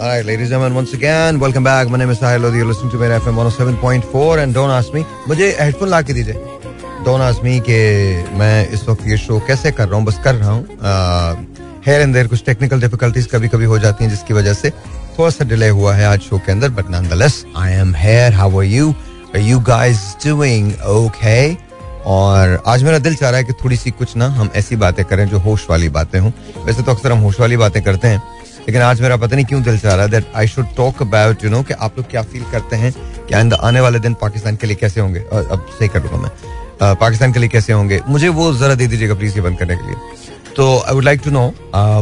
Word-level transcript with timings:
Alright, 0.00 0.24
ladies 0.24 0.50
and 0.50 0.74
once 0.74 0.94
again, 0.94 1.38
welcome 1.38 1.62
back. 1.62 1.88
My 1.90 1.98
name 1.98 2.08
is 2.08 2.18
Sahil 2.20 2.40
Lodi. 2.42 2.56
You're 2.56 2.66
listening 2.66 2.90
to 2.92 2.96
Mera 2.96 3.20
FM 3.20 3.34
107.4 3.36 4.42
and 4.42 4.54
don't 4.54 4.70
ask 4.70 4.94
me. 4.94 5.04
मुझे 5.28 5.48
headphone 5.60 5.88
ला 5.88 6.00
के 6.02 6.12
दीजिए. 6.12 6.34
Don't 7.04 7.24
ask 7.26 7.42
me 7.44 7.58
कि 7.68 7.78
मैं 8.38 8.68
इस 8.76 8.88
वक्त 8.88 9.06
ये 9.08 9.16
शो 9.18 9.38
कैसे 9.46 9.72
कर 9.72 9.88
रहा 9.88 9.96
हूँ 9.98 10.04
बस 10.06 10.20
कर 10.24 10.34
रहा 10.34 10.50
हूँ 10.50 11.82
हेयर 11.86 12.00
एंड 12.00 12.14
देयर 12.14 12.28
कुछ 12.28 12.44
टेक्निकल 12.46 12.80
डिफिकल्टीज 12.80 13.26
कभी 13.32 13.48
कभी 13.48 13.64
हो 13.72 13.78
जाती 13.78 14.04
हैं 14.04 14.10
जिसकी 14.10 14.34
वजह 14.34 14.54
से 14.54 14.70
थोड़ा 15.18 15.30
सा 15.30 15.44
डिले 15.52 15.68
हुआ 15.68 15.94
है 15.94 16.06
आज 16.06 16.20
शो 16.30 16.38
के 16.46 16.52
अंदर 16.52 16.70
but 16.80 16.90
nonetheless 16.90 17.44
I 17.56 17.72
am 17.72 17.94
here 17.96 18.32
how 18.34 18.58
are 18.60 18.64
you 18.64 18.90
are 19.34 19.40
you 19.40 19.60
guys 19.68 20.00
doing 20.24 20.72
okay 20.96 21.40
और 22.10 22.62
आज 22.66 22.82
मेरा 22.82 22.98
दिल 22.98 23.14
चाह 23.14 23.30
रहा 23.30 23.38
है 23.38 23.44
कि 23.44 23.52
थोड़ी 23.64 23.76
सी 23.76 23.90
कुछ 24.02 24.16
ना 24.16 24.26
हम 24.40 24.50
ऐसी 24.56 24.76
बातें 24.82 25.04
करें 25.04 25.26
जो 25.28 25.38
होश 25.46 25.66
वाली 25.70 25.88
बातें 25.96 26.18
हों 26.20 26.30
वैसे 26.66 26.82
तो 26.82 26.92
अक्सर 26.92 27.12
हम 27.12 27.18
होश 27.22 27.40
वाली 27.40 27.56
बातें 27.56 27.82
करते 27.82 28.08
हैं 28.08 28.22
लेकिन 28.60 28.82
आज 28.82 29.00
मेरा 29.00 29.16
पता 29.16 29.36
नहीं 29.36 29.46
क्यों 29.46 29.62
दिल 29.62 29.78
चाह 29.78 29.94
रहा 29.94 30.04
है 30.04 30.10
that 30.10 30.32
I 30.36 30.46
should 30.48 30.74
talk 30.76 31.02
about 31.02 31.44
you 31.44 31.50
know 31.50 31.62
कि 31.62 31.74
आप 31.74 31.98
लोग 31.98 32.10
क्या 32.10 32.22
फील 32.22 32.44
करते 32.52 32.76
हैं 32.76 32.92
कि 32.92 33.34
आइंदा 33.34 33.56
आने 33.62 33.80
वाले 33.80 33.98
दिन 33.98 34.14
पाकिस्तान 34.20 34.56
के 34.56 34.66
लिए 34.66 34.76
कैसे 34.76 35.00
होंगे? 35.00 35.20
अब 35.20 35.66
सही 35.78 35.88
कर 35.88 36.02
लूँगा 36.02 36.18
मैं। 36.18 36.94
पाकिस्तान 36.96 37.32
के 37.32 37.38
लिए 37.38 37.48
कैसे 37.48 37.72
होंगे? 37.72 38.00
मुझे 38.08 38.28
वो 38.30 38.52
जरा 38.58 38.74
दे 38.74 38.86
दीजिएगा 38.86 39.14
प्लीज़ 39.14 39.34
ये 39.36 39.42
बंद 39.42 39.58
करने 39.58 39.76
के 39.76 39.86
लिए। 39.86 40.18
तो 40.56 40.64
I 40.78 40.94
would 40.94 41.04
like 41.04 41.20
to 41.24 41.30
know 41.30 41.42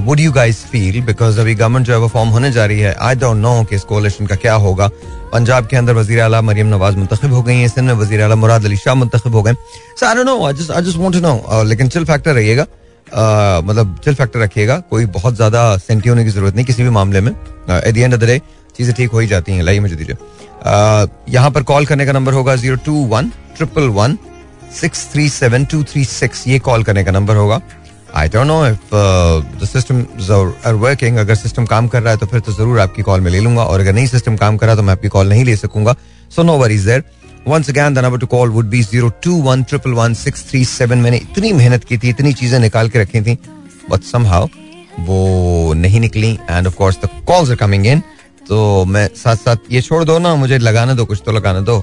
would 0.04 0.20
you 0.20 0.32
guys 0.32 0.64
feel 0.66 1.00
because 1.06 1.40
अभी 1.40 1.54
गवर्नमेंट 1.54 1.86
जो 1.86 1.92
है 1.92 1.98
वो 1.98 2.08
फॉर्म 2.08 2.28
होने 2.28 2.50
जा 2.52 2.64
रही 2.66 2.80
है। 2.80 2.94
आई 2.94 3.14
डोंट 3.14 3.36
नो 3.36 3.62
कि 3.64 3.77
इस 3.77 3.84
कोalition 3.84 4.28
का 4.28 4.36
क्या 4.36 4.54
होगा। 4.64 4.88
पंजाब 5.32 5.66
के 5.66 5.77
अंदर 5.77 5.94
वज़ीर 5.94 6.20
अला 6.20 6.40
मरियम 6.42 6.66
नवाज़ 6.66 6.96
मुंतखब 6.96 7.32
हो 7.32 7.42
गई 7.42 7.56
हैं। 7.56 7.68
सिंध 7.68 7.86
में 7.86 7.94
वज़ीर 7.94 8.20
अला 8.20 8.34
मुराद 8.34 8.64
अली 8.64 8.77
शाह 8.77 8.94
मुंतखब 8.94 9.34
हो 9.34 9.42
गए। 9.42 9.52
So 10.00 10.06
I 10.06 10.14
don't 10.14 10.27
know 10.27 10.52
just 10.52 10.72
just 10.72 10.98
want 10.98 11.14
to 11.14 11.20
know 11.20 11.62
लेकिन 11.64 11.88
चिल 11.88 12.04
फैक्टर 12.04 12.34
रहिएगा। 12.34 12.66
मतलब 13.12 13.98
चिल 14.04 14.14
फैक्टर 14.14 14.38
रखिएगा, 14.40 14.78
कोई 14.80 15.06
बहुत 15.08 15.34
ज़्यादा 15.34 15.76
सेंटी 15.78 16.08
होने 16.08 16.24
की 16.24 16.30
ज़रूरत 16.30 16.54
नहीं 16.54 16.64
किसी 16.66 16.82
भी 16.82 16.90
मामले 16.90 17.20
में। 17.20 17.30
At 17.30 17.94
the 17.94 17.98
end 17.98 18.14
of 18.14 18.20
the 18.20 18.24
day 18.24 18.40
चीज़ें 18.76 18.94
ठीक 18.96 19.10
हो 19.10 19.18
ही 19.18 19.26
जाती 19.26 19.52
हैं, 19.52 19.62
लाइए 19.62 19.80
मुझे 19.80 19.96
दीजिए। 19.96 20.16
यहाँ 21.32 21.50
पर 21.50 21.62
कॉल 21.64 21.86
करने 21.86 22.06
का 22.06 22.12
नंबर 22.12 22.33
होगा 22.33 22.56
zero 22.56 22.77
two 22.84 22.94
one 23.08 23.33
triple 23.56 23.88
one 23.91 24.18
six 24.74 25.08
three 25.12 25.28
seven 25.30 25.64
two 25.64 25.83
three 25.84 26.05
six 26.06 26.46
ये 26.48 26.58
कॉल 26.60 26.84
करने 26.84 27.05
का 27.05 27.10
नंबर 27.12 27.36
होगा। 27.36 27.60
I 28.16 28.28
don't 28.28 28.46
know 28.46 28.66
if 28.66 28.94
the 29.61 29.66
system 29.66 30.00
are 30.66 30.74
working 30.77 31.16
अगर 31.18 31.34
सिस्टम 31.36 31.64
काम 31.66 31.88
कर 31.88 32.02
रहा 32.02 32.12
है 32.12 32.18
तो 32.18 32.27
फिर 32.27 32.40
तो 32.40 32.52
ज़रूर 32.52 32.80
आपकी 32.80 33.02
कॉल 33.02 33.20
में 33.20 33.30
ले 33.30 33.40
लूँगा, 33.40 33.64
और 33.64 33.80
अगर 33.80 33.92
नहीं 33.92 34.06
सिस्टम 34.06 34.36
काम 34.36 34.56
कर 34.56 34.66
रहा 34.66 34.77
तो 34.77 34.83
मैं 34.83 34.92
आपकी 34.92 35.08
कॉल 35.08 35.28
नहीं 35.28 35.44
ले 35.44 35.56
सकूँगा। 35.56 35.94
So 36.30 36.42
no 36.42 36.56
worries 36.58 36.86
there 36.86 37.05
once 37.47 37.69
again 37.70 37.94
the 37.94 37.98
number 37.98 38.19
to 38.19 38.27
call 38.27 38.48
would 38.50 38.67
be 38.69 38.83
zero 38.83 39.08
two 39.25 39.34
one 39.42 39.62
triple 39.64 39.92
one 39.94 40.14
six 40.14 40.48
three 40.48 40.64
seven 40.64 40.98
मैंने 40.98 41.17
इतनी 41.17 41.53
मेहनत 41.53 41.84
की 41.84 41.98
थी, 41.98 42.08
इतनी 42.08 42.33
चीज़ें 42.33 42.58
निकाल 42.61 42.89
के 42.89 42.98
रखी 42.98 43.20
थी 43.20 43.39
बट 43.91 44.03
समहाउ 44.05 44.47
वो 45.00 45.72
नहीं 45.75 46.00
निकली 46.00 46.33
and 46.50 46.67
of 46.67 46.75
course 46.77 46.98
the 47.05 47.08
calls 47.27 47.50
are 47.50 47.56
coming 47.56 47.86
in 47.86 48.03
तो 48.48 48.84
मैं 48.86 49.06
साथ 49.17 49.36
साथ 49.36 49.56
ये 49.70 49.80
छोड़ 49.83 50.03
दो 50.05 50.19
ना, 50.19 50.34
मुझे 50.34 50.58
लगाने 50.58 50.95
दो, 50.95 51.05
कुछ 51.05 51.22
तो 51.25 51.33
लगाने 51.33 51.61
दो। 51.62 51.83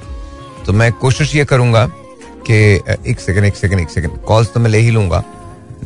तो 0.65 0.73
मैं 0.73 0.91
कोशिश 0.93 1.35
ये 1.35 1.45
करूँगा 1.45 1.85
कि 2.49 2.55
एक 3.11 3.19
सेकंड 3.19 3.45
एक 3.45 3.55
सेकंड 3.55 3.79
एक 3.79 3.89
सेकंड 3.89 4.17
कॉल्स 4.27 4.53
तो 4.53 4.59
मैं 4.59 4.69
ले 4.69 4.79
ही 4.79 4.91
लूँगा। 4.91 5.23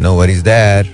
No 0.01 0.13
worries 0.15 0.39
there 0.41 0.89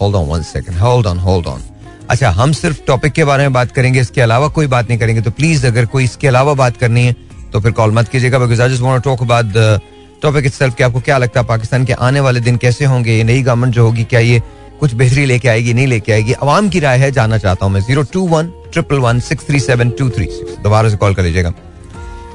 hold 0.00 0.16
on 0.16 0.26
one 0.28 0.42
second 0.42 0.78
hold 0.78 1.06
on 1.06 1.18
hold 1.18 1.46
on 1.46 1.62
अच्छा 2.10 2.30
हम 2.32 2.52
सिर्फ़ 2.52 2.80
टॉपिक 2.86 3.12
के 3.12 3.24
बारे 3.24 3.42
में 3.42 3.52
बात 3.52 3.72
करेंगे, 3.72 4.00
इसके 4.00 4.20
अलावा 4.20 4.48
कोई 4.48 4.66
बात 4.66 4.88
नहीं 4.88 4.98
करेंगे। 4.98 5.22
तो 5.22 5.30
प्लीज़ 5.32 5.66
अगर 5.66 5.86
कोई 5.86 6.04
इसके 6.04 6.28
अलावा 6.28 6.54
बात 6.54 6.76
करनी 6.76 7.04
है 7.06 7.14
तो 7.52 7.60
फिर 7.60 7.72
कॉल 7.72 7.92
मत 7.92 8.08
कीजिएगा 8.08 8.38
because 8.38 8.62
I 8.62 8.70
just 8.70 8.82
want 8.82 9.02
talk 9.04 9.22
about 9.22 9.46
the 9.46 9.80
topic 10.22 10.46
itself 10.46 10.74
कि 10.74 10.82
आपको 10.82 11.00
क्या 11.00 11.18
लगता 11.18 11.40
है, 11.40 11.46
पाकिस्तान 11.46 11.84
के 11.84 11.92
आने 11.92 12.20
वाले 12.20 12.40
दिन 12.40 12.56
कैसे 12.56 12.84
होंगे? 12.84 13.12
ये 13.12 13.24
नई 13.24 13.42
गवर्नमेंट 13.42 13.74
जो 13.74 13.84
होगी, 13.84 14.04
क्या 14.04 14.20
ये 14.20 14.42
कुछ 14.80 14.94
बेहतरी 14.94 15.24
लेके 15.26 15.48
आएगी, 15.48 15.74
नहीं 15.74 15.86
लेके 15.86 16.12
आएगी? 16.12 16.32
आवाम 16.32 16.68
की 16.68 16.80
राय 16.80 16.98
है, 16.98 17.10
जानना 17.12 17.38
चाहता 17.38 17.66
हूँ 17.66 17.72
मैं। 17.74 17.80
Zero 17.80 18.02
two 18.12 18.26
one 18.28 18.52
triple 18.72 18.98
one 18.98 19.20
six 19.20 19.46
three 19.46 19.60
seven 19.60 19.90
two 19.90 20.08
three 20.08 20.24
six 20.26 20.62
दोबारा 20.62 20.88
से 20.88 20.96
कॉल 20.96 21.14
कर 21.14 21.22
लीजिएगा। 21.22 21.52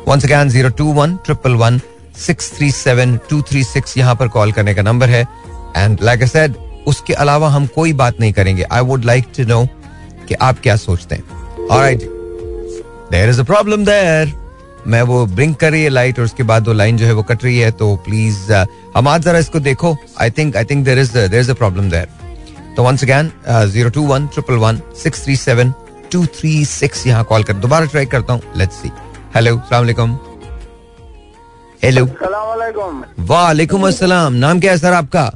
Once 0.07 0.25
again 0.25 0.49
zero 0.49 0.69
two 0.69 0.91
one 0.93 1.15
triple 1.25 1.55
one 1.55 1.79
six 2.17 2.51
three 2.57 2.69
seven 2.71 3.17
two 3.29 3.41
three 3.41 3.63
six 3.63 3.97
यहाँ 3.97 4.15
पर 4.15 4.27
कॉल 4.27 4.51
करने 4.51 4.73
का 4.73 4.81
नंबर 4.81 5.09
है। 5.09 5.21
एंड 5.77 5.99
लाइक 6.01 6.21
आई 6.21 6.27
सेड 6.27 6.55
उसके 6.87 7.13
अलावा 7.13 7.49
हम 7.49 7.65
कोई 7.75 7.93
बात 7.93 8.19
नहीं 8.19 8.33
करेंगे। 8.33 8.63
I 8.63 8.81
would 8.81 9.05
like 9.05 9.25
to 9.37 9.43
know 9.45 9.65
कि 10.27 10.33
आप 10.33 10.59
क्या 10.63 10.75
सोचते 10.77 11.15
हैं। 11.15 11.67
Alright 11.67 12.03
there 13.11 13.29
is 13.29 13.41
a 13.41 13.43
problem 13.43 13.85
there 13.85 14.33
मैं 14.87 15.01
वो 15.03 15.25
ब्रिंक 15.25 15.57
कर 15.59 15.71
रही 15.71 15.83
है 15.83 15.89
लाइट 15.89 16.19
और 16.19 16.25
उसके 16.25 16.43
बाद 16.43 16.67
वो 16.67 16.73
लाइन 16.73 16.97
जो 16.97 17.05
है 17.05 17.13
वो 17.13 17.23
कट 17.23 17.43
रही 17.43 17.57
है 17.59 17.71
तो 17.79 17.95
प्लीज़ 18.05 18.51
हम 18.95 19.07
आज 19.07 19.21
जरा 19.23 19.39
इसको 19.39 19.59
देखो। 19.59 19.95
I 20.21 20.31
think 20.31 20.57
I 20.57 20.65
think 20.65 20.85
there 20.85 20.99
is 20.99 21.13
there 21.13 21.39
is 21.39 21.51
a 21.51 21.53
problem 21.53 21.89
there 21.89 22.07
तो 22.75 22.83
once 22.83 23.03
again 23.03 23.31
zero 23.71 23.89
two 23.89 24.01
one 24.07 24.27
triple 24.27 24.55
one 24.59 24.81
six 25.03 25.23
three 25.23 25.35
seven 25.35 25.73
two 26.11 26.25
three 26.35 26.53
six 26.65 27.05
यहाँ 27.07 27.23
कॉल 27.23 27.43
कर 27.43 27.53
दोबारा 27.55 27.85
ट्राई 27.85 28.05
करता 28.05 28.33
हूँ। 28.33 28.41
लेट्स 28.57 28.75
सी 28.81 28.91
हेलो 29.35 29.57
सलामकुम 29.69 30.17
हेलो 31.83 32.05
वालेकुम 33.25 33.87
अस्सलाम। 33.87 34.33
नाम 34.33 34.59
क्या 34.59 34.71
है 34.71 34.77
सर 34.77 34.93
आपका? 34.93 35.31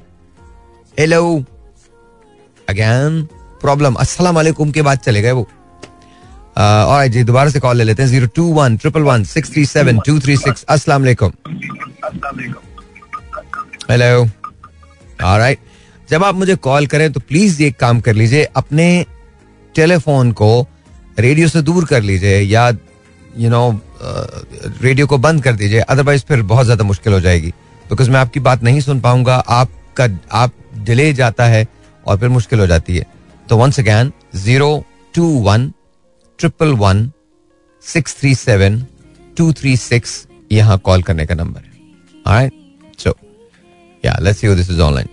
हेलो 0.97 1.43
अगैन 2.67 3.21
प्रॉब्लम 3.61 3.93
अस्सलाम 3.95 4.35
वालेकुम 4.35 4.71
के 4.71 4.81
बाद 4.81 4.97
चले 4.99 5.21
गए 5.21 5.31
वो। 5.31 5.47
और 6.59 7.07
जी, 7.07 7.23
दोबारा 7.23 7.49
से 7.49 7.59
कॉल 7.59 7.77
ले 7.77 7.83
लेते 7.83 8.03
हैं 8.03 8.09
zero 8.09 8.27
two 8.35 8.43
one 8.53 8.75
triple 8.77 9.01
one 9.01 9.23
six 9.25 9.51
three 9.53 9.65
seven 9.65 9.99
two 10.05 10.19
three 10.19 10.35
six 10.37 10.63
अस्सलाम 10.69 11.05
हेलो 13.91 14.23
राइट 15.21 15.59
जब 16.09 16.23
आप 16.23 16.35
मुझे 16.35 16.55
कॉल 16.57 16.85
करें 16.87 17.11
तो 17.13 17.19
प्लीज़ 17.19 17.61
ये 17.61 17.69
काम 17.71 17.99
कर 18.01 18.13
लीजिए, 18.13 18.43
अपने 18.43 19.05
टेलीफोन 19.75 20.31
को 20.31 20.67
रेडियो 21.19 21.47
से 21.47 21.61
दूर 21.61 21.85
कर 21.85 22.01
लीजिए, 22.01 22.39
या 22.39 22.69
यू 23.37 23.49
नो 23.49 23.81
रेडियो 24.81 25.07
को 25.07 25.17
बंद 25.17 25.43
कर 25.43 25.53
दीजिए 25.55 25.79
अदरवाइज़ 25.81 26.23
फिर 26.27 26.41
बहुत 26.43 26.65
ज़्यादा 26.65 26.83
मुश्किल 26.83 27.13
हो 27.13 27.19
जाएगी। 27.19 27.53
बिकॉज़ 27.85 28.09
मैं 28.09 28.19
आपकी 28.19 28.39
बात 28.39 28.63
नहीं 28.63 28.81
सुन 28.81 28.99
पाऊँगा, 28.99 29.35
आपका, 29.35 30.07
आप 30.33 30.53
डिले 30.77 31.11
जाता 31.13 31.45
है, 31.45 31.67
और 32.03 32.17
फिर 32.17 32.29
मुश्किल 32.29 32.59
हो 32.59 32.67
जाती 32.67 32.97
है। 32.97 33.05
तो 33.47 33.57
once 33.57 33.79
again 33.79 34.11
zero 34.37 34.83
two 35.13 35.27
one 35.43 35.71
triple 36.39 36.71
one 36.79 37.09
six 37.83 38.15
three 38.19 38.33
seven 38.35 38.81
two 39.37 39.51
three 39.53 39.75
six 39.77 40.11
यहाँ 40.51 40.77
कॉल 40.85 41.01
करने 41.03 41.25
का 41.25 41.35
नंबर 41.35 41.61
है। 42.27 42.49
सो 42.99 43.13
या 44.03 44.15
let's 44.21 44.39
see 44.39 44.55
this 44.55 44.69
is 44.71 44.81
online 44.81 45.07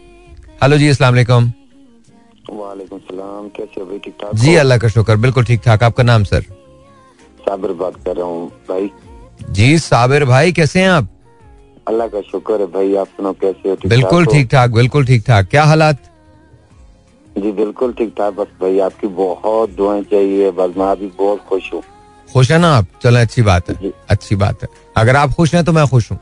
hello 0.63 0.77
जी 0.79 0.89
अस्सलाम 0.89 1.15
वालेकुम। 1.15 1.53
वालेकुम 2.53 2.99
सलाम 3.01 3.49
कैसे 3.57 3.81
हो 3.81 3.99
ठीक 4.05 4.15
ठाक 4.21 4.35
जी 4.37 4.55
अल्लाह 4.57 4.79
का 4.79 4.89
शुक्र 4.89 5.17
बिल्कुल 5.17 5.45
ठीक 5.45 5.61
ठाक। 5.65 5.83
आपका 5.83 6.03
नाम 6.03 6.25
सर? 6.25 6.43
साबिर 7.41 7.73
बात 7.83 7.95
कर 8.05 8.17
रहा 8.17 8.27
हूँ 8.27 8.49
भाई। 8.69 8.91
जी 9.53 9.79
साबिर 9.79 10.25
भाई 10.25 10.53
कैसे 10.53 10.81
हैं 10.81 10.89
आप? 10.89 11.09
अल्लाह 11.89 12.09
का 12.09 12.21
शुक्र 12.31 12.61
है 12.61 12.67
भाई 12.73 12.95
आप 12.97 13.09
सुनो 13.17 13.33
कैसे 13.43 13.69
हो? 13.69 13.77
बिल्कुल 13.87 14.27
ठीक 14.27 14.49
ठाक 14.53 14.71
बिल्कुल 14.73 15.07
ठीक 15.07 15.27
ठाक। 15.27 15.49
क्या 15.51 15.65
हालात? 15.65 15.99
जी 17.37 17.51
बिल्कुल 17.53 17.93
ठीक 17.93 18.13
ठाक। 18.19 18.35
बस 18.35 18.47
भाई 18.61 18.79
आपकी 18.81 19.07
बहुत 19.17 19.71
दुआएँ 19.77 20.03
चाहिए। 20.11 20.51
बस 20.51 20.77
मैं 20.77 20.87
अभी 20.87 21.07
बहुत 21.19 21.41
खुश 21.49 21.73
हूँ। 21.73 21.83
खुश 22.29 22.51
है 22.51 22.59
ना 22.59 22.69
आप? 22.77 22.87
चलो 23.03 23.21
अच्छी 23.21 23.43
बात 23.43 23.71
है। 23.71 23.93
अच्छी 24.11 24.37
बात 24.37 24.63
है। 24.63 24.69
अगर 24.97 25.17
आप 25.17 25.33
खुश 25.33 25.55
हैं 25.55 25.65
तो 25.65 25.73
मैं 25.73 25.87
खुश 25.89 26.11
हूँ। 26.13 26.19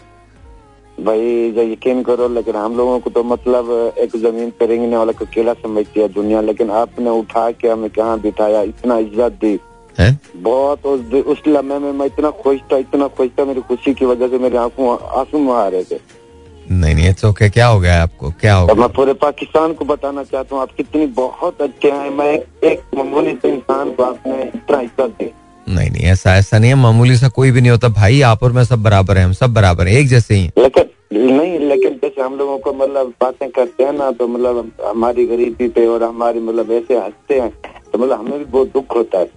भाई 0.99 1.51
जो 1.53 1.63
यकीन 1.63 2.03
करो 2.03 2.29
लेकिन 2.29 2.57
हम 2.57 2.77
लोगों 2.77 2.99
को 3.01 3.11
तो 3.11 3.23
मतलब 3.25 3.71
एक 3.99 4.17
ज़मीन 4.17 4.51
पे 4.59 4.67
रेंगने 4.67 4.97
वाला 4.97 5.13
को 5.13 5.25
केला 5.35 5.53
समझती 5.55 6.01
है 6.01 6.09
दुनिया 6.09 6.41
लेकिन 6.41 6.71
आपने 6.73 7.11
उठा 7.11 7.51
के 7.51 7.69
हमें 7.69 7.89
कहाँ 7.91 8.21
बिठाया? 8.21 8.63
इतना 8.63 8.99
इज़्ज़त 8.99 9.39
दी। 9.41 9.59
हैं? 9.99 10.19
बहुत 10.43 10.87
उस 10.87 11.13
उस 11.15 11.43
लम्हे 11.49 11.79
में 11.79 11.93
मैं 11.93 12.07
इतना 12.07 12.31
खुश 12.43 12.61
था 12.73 12.77
इतना 12.79 13.09
खुश 13.09 13.29
था 13.39 13.45
मेरी 13.45 13.61
खुशी 13.69 13.95
की 13.95 14.05
वजह 14.05 14.29
से 14.29 14.39
मेरे 14.39 14.59
आँखों 14.59 14.97
आँसू 15.21 15.51
आ 15.53 15.67
रहे 15.69 15.85
थे। 15.85 15.99
नहीं 16.71 16.95
नहीं 16.95 17.11
इट्स 17.11 17.25
ओके 17.25 17.51
क्या 17.51 17.67
हो 17.67 17.81
गया 17.81 18.03
आपको? 18.03 18.31
क्या 18.31 18.55
हो 18.55 18.67
गया? 18.67 18.75
मैं 18.75 18.89
पूरे 18.89 19.13
पाकिस्तान 19.13 19.73
को 19.73 19.85
बताना 19.85 20.23
चाहता 20.25 20.55
हूँ 20.55 20.63
आप 20.63 20.71
कितनी 20.77 21.07
बहुत 21.07 21.63
अच्छे 21.63 21.91
हैं 21.91 22.11
मैं 22.11 22.39
एक 22.65 22.81
मामूली 22.95 23.33
से 23.33 23.49
इंसान 23.49 23.91
को 23.91 24.03
आपने 24.03 25.33
नहीं 25.69 25.91
नहीं 25.91 26.05
ऐसा 26.05 26.37
ऐसा 26.37 26.59
नहीं 26.59 26.71
है 26.71 26.77
मामूली 26.77 27.17
सा 27.17 27.29
कोई 27.29 27.51
भी 27.51 27.61
नहीं 27.61 27.71
होता। 27.71 27.89
भाई 27.89 28.21
आप 28.21 28.43
और 28.43 28.53
मैं 28.53 28.65
सब 28.65 28.83
बराबर 28.83 29.19
हैं 29.19 29.25
हम 29.25 29.33
सब 29.33 29.55
बराबर 29.55 29.87
हैं 29.87 29.95
एक 29.95 30.09
जैसे 30.09 30.35
ही 30.35 30.51
लेकिन 30.59 30.85
नहीं 31.35 31.59
लेकिन 31.59 31.95
जैसे 31.95 32.23
हम 32.23 32.35
लोगों 32.35 32.59
को 32.59 32.73
मतलब 32.73 33.13
बातें 33.21 33.51
करते 33.51 33.85
हैं 33.85 33.93
ना 33.93 34.11
तो 34.11 34.29
मतलब 34.29 34.73
हमारी 34.85 35.27
गरीबी 35.27 35.69
पे 35.69 35.87
और 35.87 36.03
हमारी 36.03 36.41
मतलब 36.41 36.73
ऐसे 36.73 36.99
हँसते 36.99 37.41
हैं 37.41 37.53
तो 37.93 37.99
मतलब 37.99 38.19
हमें 38.19 38.39
भी 38.39 38.45
बहुत 38.45 38.69
दुख 38.69 38.97
होता 38.97 39.19
है। 39.19 39.31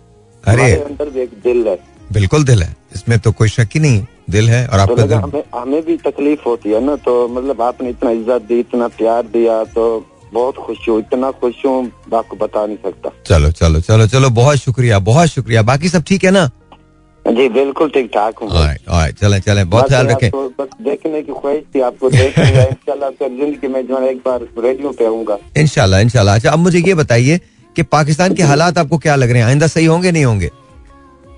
अरे। 0.44 0.75
अंदर 0.75 1.09
भी 1.09 1.21
एक 1.21 1.30
दिल 1.30 1.68
है। 1.68 1.96
बिल्कुल 2.12 2.44
दिल 2.44 2.62
है। 2.63 2.75
इसमें 2.95 3.18
तो 3.19 3.31
कोई 3.31 3.50
शक 3.50 3.69
ही 3.74 3.80
नहीं 3.80 4.04
दिल 4.30 4.50
है 4.50 4.65
और 4.68 4.75
तो 4.77 4.81
आपका 4.81 5.04
लगा 5.04 5.15
दिल। 5.18 5.24
हमें 5.24 5.44
हमें 5.56 5.86
भी 5.86 5.98
तकलीफ़ 6.00 6.42
होती 6.45 6.71
है 6.71 6.83
ना 6.86 6.95
तो 6.98 7.27
मतलब 7.30 7.62
आपने 7.62 7.89
इतना 7.89 8.12
इज़्ज़त 8.12 8.42
दी 8.44 8.59
इतना 8.59 8.88
प्यार 8.98 9.24
दिया 9.33 9.63
तो 9.74 10.06
बहुत 10.33 10.56
खुश 10.57 10.77
हूँ 10.89 11.00
इतना 11.00 11.31
खुश 11.31 11.65
हूँ 11.65 11.86
आपको 12.13 12.36
बता 12.38 12.65
नहीं 12.65 12.77
सकता। 12.77 13.09
चलो 13.25 13.51
चलो 13.54 13.80
चलो 13.81 14.07
चलो 14.07 14.30
बहुत 14.39 14.57
शुक्रिया 14.57 15.00
बहुत 15.09 15.27
शुक्रिया। 15.30 15.62
बाकी 15.63 15.89
सब 15.89 16.04
ठीक 16.07 16.24
है 16.24 16.31
ना? 16.31 16.50
जी 17.25 17.48
बिल्कुल 17.50 17.89
ठीक 17.89 18.09
ठाक 18.13 18.39
हूँ। 18.42 18.50
चलें 19.13 19.39
चलें 19.42 19.69
बहुत 19.69 19.88
ख्याल 19.88 20.07
रखें। 20.07 20.30
बस 20.31 20.68
देखने 20.81 21.21
की 21.21 21.31
ख्वाहिश 21.31 21.63
थी 21.75 21.81
आपको 21.81 22.09
ज़िंदगी 22.09 23.68
में 23.68 23.86
जो 23.88 24.00
है 24.00 24.12
एक 24.12 24.18
बार 24.25 24.48
रेडियो 24.59 24.92
पे 24.92 25.06
आऊँगा। 25.06 25.38
इनशाला 25.57 26.00
इनशाला 26.00 26.36
अच्छा 26.36 26.51
अब 26.51 26.59
मुझे 26.59 26.80
ये 26.80 26.94
बताइए 26.95 27.39
कि 27.75 27.83
पाकिस्तान 27.86 28.33
के 28.33 28.44
हालात 28.44 28.77
आपको 28.77 28.98
क्या 28.98 29.15
लग 29.15 29.31
रहे 29.31 29.42
हैं? 29.42 29.48
आइंदा 29.48 29.68
सही 29.68 29.86
होंगे 29.86 30.12
नहीं 30.12 30.25
होंगे? 30.25 30.50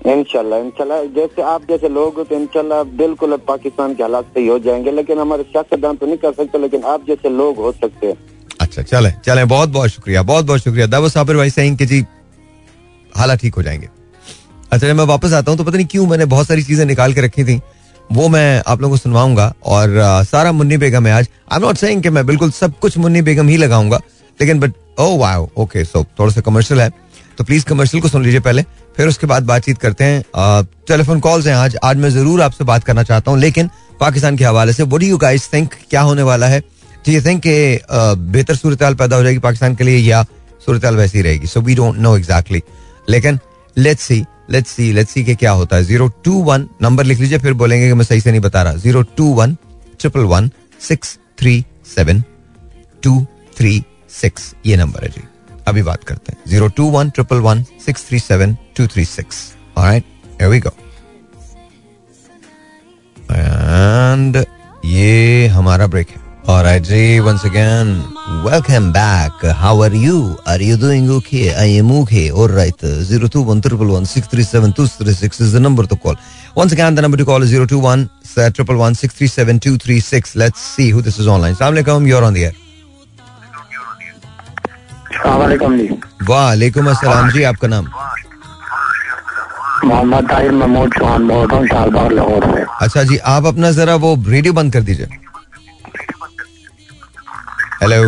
इनशाला 0.00 0.56
इनशाला 0.58 1.02
जैसे 1.14 1.42
आप 1.42 1.62
जैसे 1.68 1.88
लोग 1.88 2.28
तो 2.28 2.34
इनशाला 2.36 2.82
बिल्कुल 2.98 3.36
पाकिस्तान 3.48 3.94
के 3.94 4.02
हालात 4.02 4.24
सही 4.26 4.46
हो 4.46 4.58
जाएँगे 4.58 4.90
लेकिन 4.90 5.18
हमारे 5.18 5.42
सियासतदान 5.42 5.96
तो 5.96 6.06
नहीं 6.06 6.16
कर 6.18 6.32
सकते 6.34 6.58
लेकिन 6.58 6.84
आप 6.84 7.04
जैसे 7.08 7.28
लोग 7.30 7.56
हो 7.56 7.72
सकते 7.72 8.06
हैं। 8.06 8.16
अच्छा 8.60 8.82
चले 8.82 9.10
चले। 9.24 9.44
बहुत 9.44 9.68
बहुत 9.68 9.90
शुक्रिया 9.90 10.22
बहुत 10.22 10.44
बहुत 10.44 10.60
शुक्रिया। 10.60 10.86
दावा 10.86 11.08
साबिर 11.08 11.36
भाई 11.36 11.50
सही 11.50 11.74
कि 11.76 11.86
जी 11.86 12.04
हालात 13.12 13.40
ठीक 13.40 13.54
हो 13.54 13.62
जाएँगे। 13.62 13.88
अच्छा 14.72 14.94
मैं 14.94 15.04
वापस 15.06 15.32
आता 15.32 15.50
हूँ 15.50 15.58
तो 15.58 15.64
पता 15.64 15.76
नहीं 15.76 15.86
क्यों 15.86 16.06
मैंने 16.06 16.24
बहुत 16.26 16.46
सारी 16.46 16.62
चीज़ें 16.62 16.84
निकाल 16.86 17.14
के 17.14 17.20
रखी 17.20 17.44
थी 17.44 17.60
वो 18.10 18.28
मैं 18.28 18.62
आप 18.66 18.80
लोगों 18.80 18.94
को 18.94 18.98
सुनवाऊँगा। 18.98 19.52
और 19.64 19.98
आ, 19.98 20.22
सारा 20.22 20.52
मुन्नी 20.52 20.76
बेगम 20.76 21.06
है 21.06 21.12
आज। 21.12 21.28
आई 21.52 21.56
एम 21.56 21.66
नॉट 21.66 21.76
सेइंग 21.76 22.02
कि 22.02 22.10
मैं 22.10 22.26
बिल्कुल 22.26 22.50
सब 22.52 22.78
कुछ 22.80 22.98
मुन्नी 22.98 23.22
बेगम 23.22 23.48
ही 23.48 23.56
लगाऊँगा 23.56 24.00
लेकिन 24.40 24.60
but 24.60 24.72
oh 25.00 25.16
wow 25.18 25.48
okay 25.58 25.84
so 25.84 26.04
थोड़ा 26.18 26.32
सा 26.32 26.40
कमर्शियल 26.40 26.80
है। 26.80 26.90
तो 27.40 27.44
प्लीज़ 27.44 27.64
कमर्शियल 27.64 28.02
को 28.02 28.08
सुन 28.08 28.22
लीजिए 28.24 28.40
पहले, 28.40 28.62
फिर 28.96 29.08
उसके 29.08 29.26
बाद 29.26 29.42
बातचीत 29.46 29.78
करते 29.78 30.04
हैं। 30.04 30.64
टेलीफोन 30.88 31.20
कॉल्स 31.20 31.46
हैं 31.46 31.54
आज। 31.56 31.76
आज 31.84 31.96
मैं 31.96 32.08
ज़रूर 32.10 32.40
आपसे 32.42 32.64
बात 32.64 32.84
करना 32.84 33.02
चाहता 33.02 33.30
हूँ, 33.30 33.38
लेकिन 33.40 33.70
पाकिस्तान 34.00 34.36
के 34.36 34.44
हवाले 34.44 34.72
से 34.72 34.82
वट 34.84 35.02
यू 35.02 35.18
गाइस 35.18 35.48
थिंक 35.52 35.74
क्या 35.90 36.00
होने 36.00 36.22
वाला 36.22 36.46
है? 36.46 36.60
तो 36.60 37.12
ये 37.12 37.20
थिंक 37.20 37.42
बेहतर 38.26 38.54
सूरत 38.56 38.82
पैदा 38.82 39.16
हो 39.16 39.22
जाएगी 39.22 39.38
पाकिस्तान 39.38 39.74
के 39.74 39.84
लिए, 39.84 39.96
या 39.98 40.22
सूरत 40.66 40.84
वैसी 40.84 41.22
रहेगी? 41.22 41.46
So 41.46 41.60
we 41.60 41.74
don't 41.74 41.98
know 41.98 42.16
exactly 42.16 42.62
लेकिन 43.08 43.38
let's 43.76 44.02
see 44.02 44.24
let's 44.50 44.70
see 44.70 44.92
let's 44.92 45.12
see 45.12 45.24
के 45.24 45.34
क्या 45.36 45.50
होता 45.52 45.76
है। 45.76 45.84
ज़ीरो 45.84 46.08
टू 46.24 46.42
वन 46.44 46.68
नंबर 46.82 47.04
लिख 47.04 47.20
लीजिए, 47.20 47.38
फिर 47.38 47.52
बोलेंगे 47.54 47.88
कि 47.88 47.94
मैं 47.94 48.04
सही 48.04 48.20
से 48.20 48.30
नहीं 48.30 48.40
बता 48.40 48.62
रहा। 48.62 48.74
Zero 48.76 49.02
two 49.16 49.32
one 49.34 49.56
triple 50.00 50.24
one 50.26 50.50
six 50.88 51.18
three 51.38 51.64
seven 51.96 52.22
two 53.02 53.20
three 53.58 53.82
six 54.12 54.54
ये 54.66 54.76
नंबर 54.76 55.04
है 55.04 55.10
जी। 55.10 55.28
अभी 55.70 55.82
बात 55.82 56.04
करते 56.04 56.32
हैं। 56.32 56.50
Zero 56.50 56.68
two 56.76 56.90
one 56.90 57.10
triple 57.10 57.40
one 57.48 57.62
six 57.86 58.08
three 58.08 58.18
seven 58.20 58.56
two 58.76 58.86
three 58.86 59.04
six 59.06 59.42
right 59.78 60.42
we 60.42 60.60
go 60.60 60.72
and 63.16 64.44
ये 64.86 65.46
हमारा 65.48 65.86
ब्रेक 65.86 66.08
है। 66.10 66.28
और 66.48 66.66
आई 66.66 66.80
जी 66.80 67.18
once 67.20 67.44
again 67.46 67.88
welcome 68.44 68.90
back 68.92 69.44
how 69.56 69.82
are 69.82 69.94
you 69.94 70.16
are 70.48 70.62
you 70.62 70.76
doing 70.78 71.10
okay 71.10 71.48
I 71.54 71.74
am 71.76 71.90
okay 71.92 72.28
और 72.30 72.50
right 72.50 72.84
zero 73.08 73.28
two 73.34 73.42
one 73.44 73.60
triple 73.60 73.86
one 73.86 74.04
six 74.12 74.28
three 74.30 74.44
seven 74.44 74.72
two 74.78 74.86
three 74.96 75.14
six 75.14 75.40
is 75.40 75.56
the 75.56 75.60
number 75.60 75.86
to 75.86 75.96
call 76.04 76.16
once 76.56 76.72
again 76.72 76.94
the 76.94 77.00
number 77.00 77.18
to 77.18 77.24
call 77.24 77.46
zero 77.46 77.66
two 77.72 77.80
one 77.80 78.08
triple 78.38 78.74
one 78.74 78.94
six 78.94 79.18
three 79.18 79.28
seven 79.28 79.58
two 79.58 79.76
three 79.84 80.00
six 80.00 80.36
let's 80.36 80.60
see 80.76 80.88
who 80.90 81.02
this 81.02 81.20
is 81.20 81.28
online 81.28 81.54
सलाम 81.54 81.72
अलैकुम 81.72 82.06
you 82.08 82.16
are 82.16 82.22
on 82.22 82.34
the 82.34 82.36
air 82.38 82.54
वालेकुम 85.26 86.86
अस्सलाम 86.90 87.30
जी 87.30 87.42
आपका 87.42 87.68
नाम? 87.68 87.86
मोहम्मद 89.84 90.28
ताहिर 90.30 90.52
महमूद 90.52 90.92
चौहान 90.94 91.26
बोल 91.28 91.46
रहा 91.46 91.58
हूँ 91.58 91.66
शाहबाग 91.68 92.12
लाहौर 92.12 92.44
से। 92.54 92.64
अच्छा 92.84 93.02
जी 93.02 93.16
आप 93.32 93.44
अपना 93.46 93.70
जरा 93.72 93.94
वो 93.96 94.14
रेडियो 94.28 94.52
बंद 94.52 94.72
कर 94.72 94.82
दीजिए। 94.82 95.06
हेलो 97.82 98.02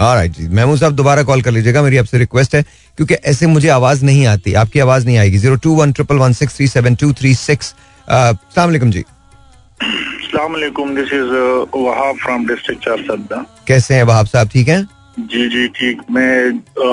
राइट 0.00 0.32
जी 0.32 0.48
महमूद 0.48 0.78
साहब 0.78 0.96
दोबारा 0.96 1.22
कॉल 1.22 1.42
कर 1.42 1.50
लीजिएगा 1.50 1.82
मेरी 1.82 1.96
आपसे 1.98 2.18
रिक्वेस्ट 2.18 2.54
है 2.54 2.62
क्योंकि 2.62 3.14
ऐसे 3.14 3.46
मुझे 3.46 3.68
आवाज़ 3.68 4.04
नहीं 4.04 4.26
आती 4.26 4.54
आपकी 4.62 4.80
आवाज़ 4.80 5.06
नहीं 5.06 5.18
आएगी। 5.18 5.38
Zero 5.38 5.56
two 5.64 5.74
one 5.74 5.92
triple 5.92 6.16
one 6.18 6.32
six 6.32 6.56
three 6.56 6.66
seven 6.68 6.94
two 6.94 7.12
three 7.12 7.34
six. 7.34 7.74
सलामकुम 8.08 8.90
जी। 8.90 9.04
This 10.96 11.12
is 11.12 11.32
Wahab 11.76 12.16
from 12.22 12.46
district 12.46 12.84
Charsadda 12.84 13.44
कैसे 13.68 13.94
हैं 13.94 14.02
वहाब 14.04 14.26
साहब 14.26 14.48
ठीक 14.52 14.68
हैं? 14.68 14.86
जी 15.18 15.48
जी 15.48 15.66
ठीक। 15.76 16.00
मैं 16.10 16.48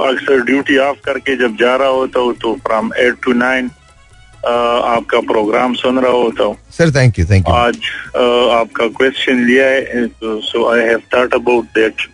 अक्सर 0.10 0.42
ड्यूटी 0.46 0.78
ऑफ़ 0.80 0.98
करके 1.06 1.36
जब 1.38 1.56
जा 1.60 1.76
रहा 1.76 1.88
होता 1.88 2.20
हूँ 2.20 2.34
तो 2.42 2.54
फ्रॉम 2.68 2.92
एट 3.00 3.16
टू 3.24 3.34
नाइन 3.34 3.70
आपका 4.46 5.20
प्रोग्राम 5.28 5.74
सुन 5.74 6.00
रहा 6.00 6.12
होता 6.12 6.44
हूँ। 6.44 6.56
Sir 6.78 6.92
thank 6.96 7.20
you 7.20 7.26
thank 7.26 7.48
you 7.48 7.54
आज 7.54 7.78
आपका 8.60 8.88
क्वेश्चन 8.98 9.46
लिया 9.46 9.68
है 9.68 10.08
so 10.50 10.66
I 10.72 10.82
have 10.88 11.02
thought 11.16 11.34
about 11.36 11.66
that 11.78 12.08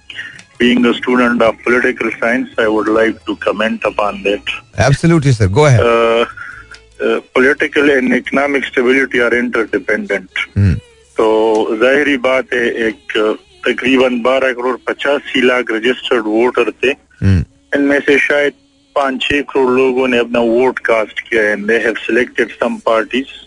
being 0.59 0.85
a 0.85 0.91
student 0.97 1.41
of 1.41 1.55
political 1.65 2.09
science 2.15 2.55
I 2.59 2.65
would 2.75 2.89
like 2.97 3.17
to 3.27 3.35
comment 3.43 3.85
upon 3.85 4.21
that 4.23 4.49
absolutely 4.85 5.33
sir 5.33 5.47
go 5.57 5.63
ahead 5.63 5.81
political 7.35 7.89
and 7.89 8.13
economic 8.15 8.65
stability 8.65 9.19
are 9.25 9.35
interdependent 9.35 10.47
तो 11.17 11.27
ज़ाहिर 11.77 12.17
बात 12.25 12.53
है 12.53 12.65
एक 12.87 13.17
uh, 13.17 13.21
uh 13.21 13.48
तकरीबन 13.67 14.21
बारह 14.21 14.53
करोड़ 14.53 14.77
पचासी 14.87 15.41
lakh 15.41 15.71
registered 15.71 16.25
voter 16.27 16.71
थे 16.83 16.93
hmm. 16.93 17.43
इनमें 17.75 17.99
से 17.99 18.17
शायद 18.19 18.53
पाँच 18.95 19.21
छह 19.21 19.41
करोड़ 19.49 19.69
लोगों 19.71 20.07
ने 20.07 20.17
अपना 20.17 20.39
वोट 20.47 20.79
कास्ट 20.85 21.19
किया 21.29 21.43
and 21.51 21.67
they 21.67 21.77
have 21.85 21.95
selected 22.05 22.51
some 22.53 22.77
parties 22.85 23.37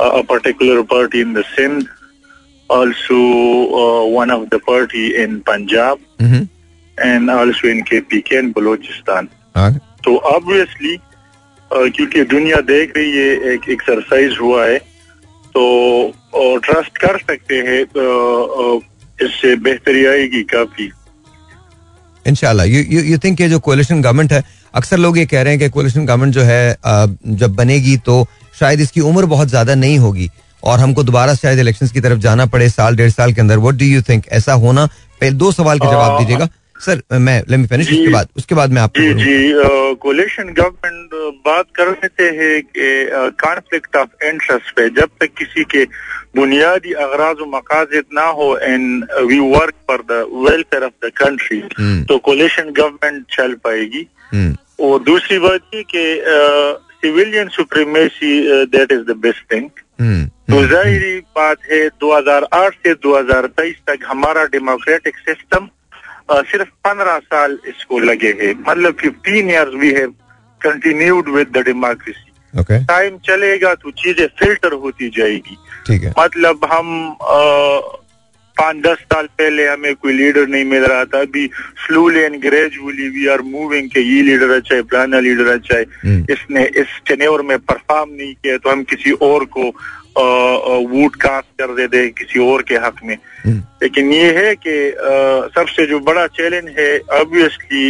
a 0.00 0.22
particular 0.22 0.84
party 0.84 1.20
in 1.20 1.32
the 1.32 1.44
Sindh, 1.56 1.88
also 2.70 3.14
uh, 3.14 4.06
one 4.06 4.30
of 4.30 4.50
the 4.50 4.58
party 4.60 5.16
in 5.16 5.42
Punjab, 5.42 5.98
mm-hmm. 6.18 6.44
and 6.98 7.30
also 7.30 7.68
in 7.68 7.84
KPK 7.84 8.38
and 8.38 8.54
Balochistan. 8.54 9.28
Okay. 9.56 9.80
तो 10.04 10.16
ऑब्वियसली 10.16 10.96
क्योंकि 11.70 12.22
दुनिया 12.24 12.60
देख 12.64 12.92
रही 12.96 13.16
है 13.16 13.52
एक 13.52 13.68
exercise 13.68 14.36
हुआ 14.40 14.64
है 14.66 14.78
तो 15.54 15.64
ट्रस्ट 16.64 16.98
कर 16.98 17.18
सकते 17.18 17.56
हैं 17.66 17.84
इससे 19.22 19.54
बेहतरी 19.58 20.04
आएगी 20.06 20.42
काफ़ी। 20.52 20.90
इनशाला 22.24 22.64
यू 22.64 22.82
यू 22.82 23.00
यू 23.02 23.18
थिंक 23.18 23.40
ये 23.40 23.48
जो 23.48 23.58
कोलिशन 23.60 24.02
गवर्नमेंट 24.02 24.32
है 24.32 24.42
अक्सर 24.74 24.98
लोग 24.98 25.18
ये 25.18 25.24
कह 25.26 25.42
रहे 25.42 25.52
हैं 25.52 25.60
कि 25.60 25.68
कोलिशन 25.70 26.06
गवर्नमेंट 26.06 26.34
जो 26.34 26.42
है 26.42 26.76
जब 27.36 27.54
बनेगी 27.56 27.96
तो 28.06 28.26
शायद 28.54 28.80
इसकी 28.80 29.00
उम्र 29.02 29.26
बहुत 29.26 29.48
ज़्यादा 29.48 29.74
नहीं 29.76 29.98
होगी 29.98 30.30
और 30.62 30.78
हमको 30.78 31.02
दोबारा 31.04 31.34
शायद 31.34 31.58
इलेक्शंस 31.58 31.92
की 31.92 32.00
तरफ़ 32.00 32.18
जाना 32.20 32.46
पड़े 32.46 32.68
साल 32.70 32.96
डेढ़ 32.96 33.10
साल 33.10 33.32
के 33.32 33.40
अंदर। 33.40 33.58
व्हाट 33.58 33.74
डू 33.74 33.84
यू 33.86 34.02
थिंक 34.02 34.26
ऐसा 34.38 34.52
होना? 34.54 34.86
पहले 35.20 35.36
दो 35.36 35.52
सवाल 35.52 35.78
के 35.78 35.86
जवाब 35.86 36.18
दीजिएगा। 36.18 36.48
सर 36.80 37.02
मैं 37.18 37.38
लेट 37.50 37.58
मी 37.58 37.66
फिनिश 37.66 37.90
उसके 37.90 38.08
बाद 38.12 38.28
उसके 38.36 38.54
बाद 38.54 38.72
मैं 38.72 38.82
आपको 38.82 39.00
जी 39.02 39.14
जी 39.14 39.94
कोलिशन 40.02 40.52
गवर्नमेंट 40.58 41.40
बात 41.46 41.66
कर 41.76 41.88
लेते 41.92 42.24
हैं 42.36 42.60
कि 42.64 42.86
कॉन्फ्लिक्ट 43.40 43.96
ऑफ़ 43.96 44.24
इंटरेस्ट 44.26 44.74
पे 44.76 44.88
जब 45.00 45.08
तक 45.20 45.34
किसी 45.38 45.64
के 45.74 45.84
बुनियादी 46.34 46.92
अगराज 47.02 47.36
मकासद 47.48 48.04
ना 48.14 48.24
हो 48.38 48.56
and 48.58 49.04
we 49.22 49.38
work 49.50 49.74
for 49.88 50.04
the 50.08 50.24
welfare 50.44 50.84
of 50.84 51.06
the 51.06 51.10
country 51.16 51.60
तो 52.08 52.18
कोलिशन 52.24 52.70
गवर्नमेंट 52.72 53.24
चल 53.30 53.54
पाएगी 53.64 54.06
और 54.80 55.02
दूसरी 55.02 55.38
बात 55.38 55.74
ये 55.74 55.82
कि 55.94 56.04
civilian 56.96 57.48
supremacy 57.50 58.32
that 58.68 58.92
is 58.92 59.02
the 59.02 59.16
best 59.18 59.52
thing 59.52 59.68
तो 60.50 60.66
जाहिरी 60.66 61.18
बात 61.36 61.58
है 61.70 61.80
2008 62.02 62.76
से 62.76 62.94
2023 63.02 63.74
तक 63.86 64.06
हमारा 64.06 64.44
डेमोक्रेटिक 64.52 65.18
सिस्टम 65.20 65.68
सिर्फ़ 66.30 66.68
15 66.86 67.18
साल 67.24 67.58
इसको 67.68 67.98
लगे 68.00 68.32
हैं 68.40 68.54
मतलब 68.60 68.96
15 69.00 69.50
years 69.50 69.74
we 69.74 69.90
have 69.92 70.14
continued 70.60 71.28
with 71.28 71.52
the 71.56 71.64
democracy 71.66 72.28
time 72.54 73.18
चलेगा 73.24 73.74
तो 73.74 73.90
चीज़ें 73.96 74.26
फ़िल्टर 74.38 74.72
होती 74.84 75.08
जाएगी 75.18 75.56
ठीक 75.88 76.02
है। 76.02 76.12
मतलब 76.18 76.64
हम 76.72 77.16
पाँच 78.56 78.76
दस 78.84 78.98
साल 79.04 79.26
पहले 79.38 79.66
हमें 79.66 79.94
कोई 79.94 80.12
लीडर 80.12 80.46
नहीं 80.48 80.64
मिल 80.64 80.84
रहा 80.84 81.04
था। 81.04 81.20
अभी 81.20 81.46
slowly 81.86 82.20
and 82.20 82.40
gradually 82.42 83.08
we 83.08 83.26
are 83.28 83.42
moving 83.42 83.88
के 83.90 84.00
ये 84.00 84.22
लीडर 84.22 84.50
अच्छा 84.50 84.74
है 84.74 84.82
प्लाना 84.82 85.20
लीडर 85.20 85.46
अच्छा 85.52 85.76
है। 85.76 85.82
इसने 86.30 86.64
इस 86.80 86.98
टेन्योर 87.08 87.42
में 87.42 87.58
परफॉर्म 87.60 88.10
नहीं 88.10 88.34
किया 88.34 88.56
तो 88.56 88.70
हम 88.70 88.82
किसी 88.84 89.12
और 89.12 89.44
को 89.56 89.70
वोट 90.18 91.16
कास्ट 91.22 91.48
कर 91.60 91.74
दे 91.74 91.86
दे 91.88 92.08
किसी 92.18 92.38
और 92.50 92.62
के 92.68 92.74
हक 92.86 92.96
में। 93.04 93.16
लेकिन 93.82 94.12
ये 94.12 94.30
है 94.36 94.54
कि 94.56 94.74
सबसे 95.54 95.86
जो 95.86 95.98
बड़ा 96.00 96.26
चैलेंज 96.38 96.68
है 96.78 96.98
ऑब्वियसली 97.20 97.84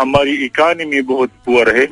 हमारी 0.00 0.34
इकानमी 0.44 1.00
बहुत 1.02 1.30
पुअर 1.46 1.76
है। 1.76 1.86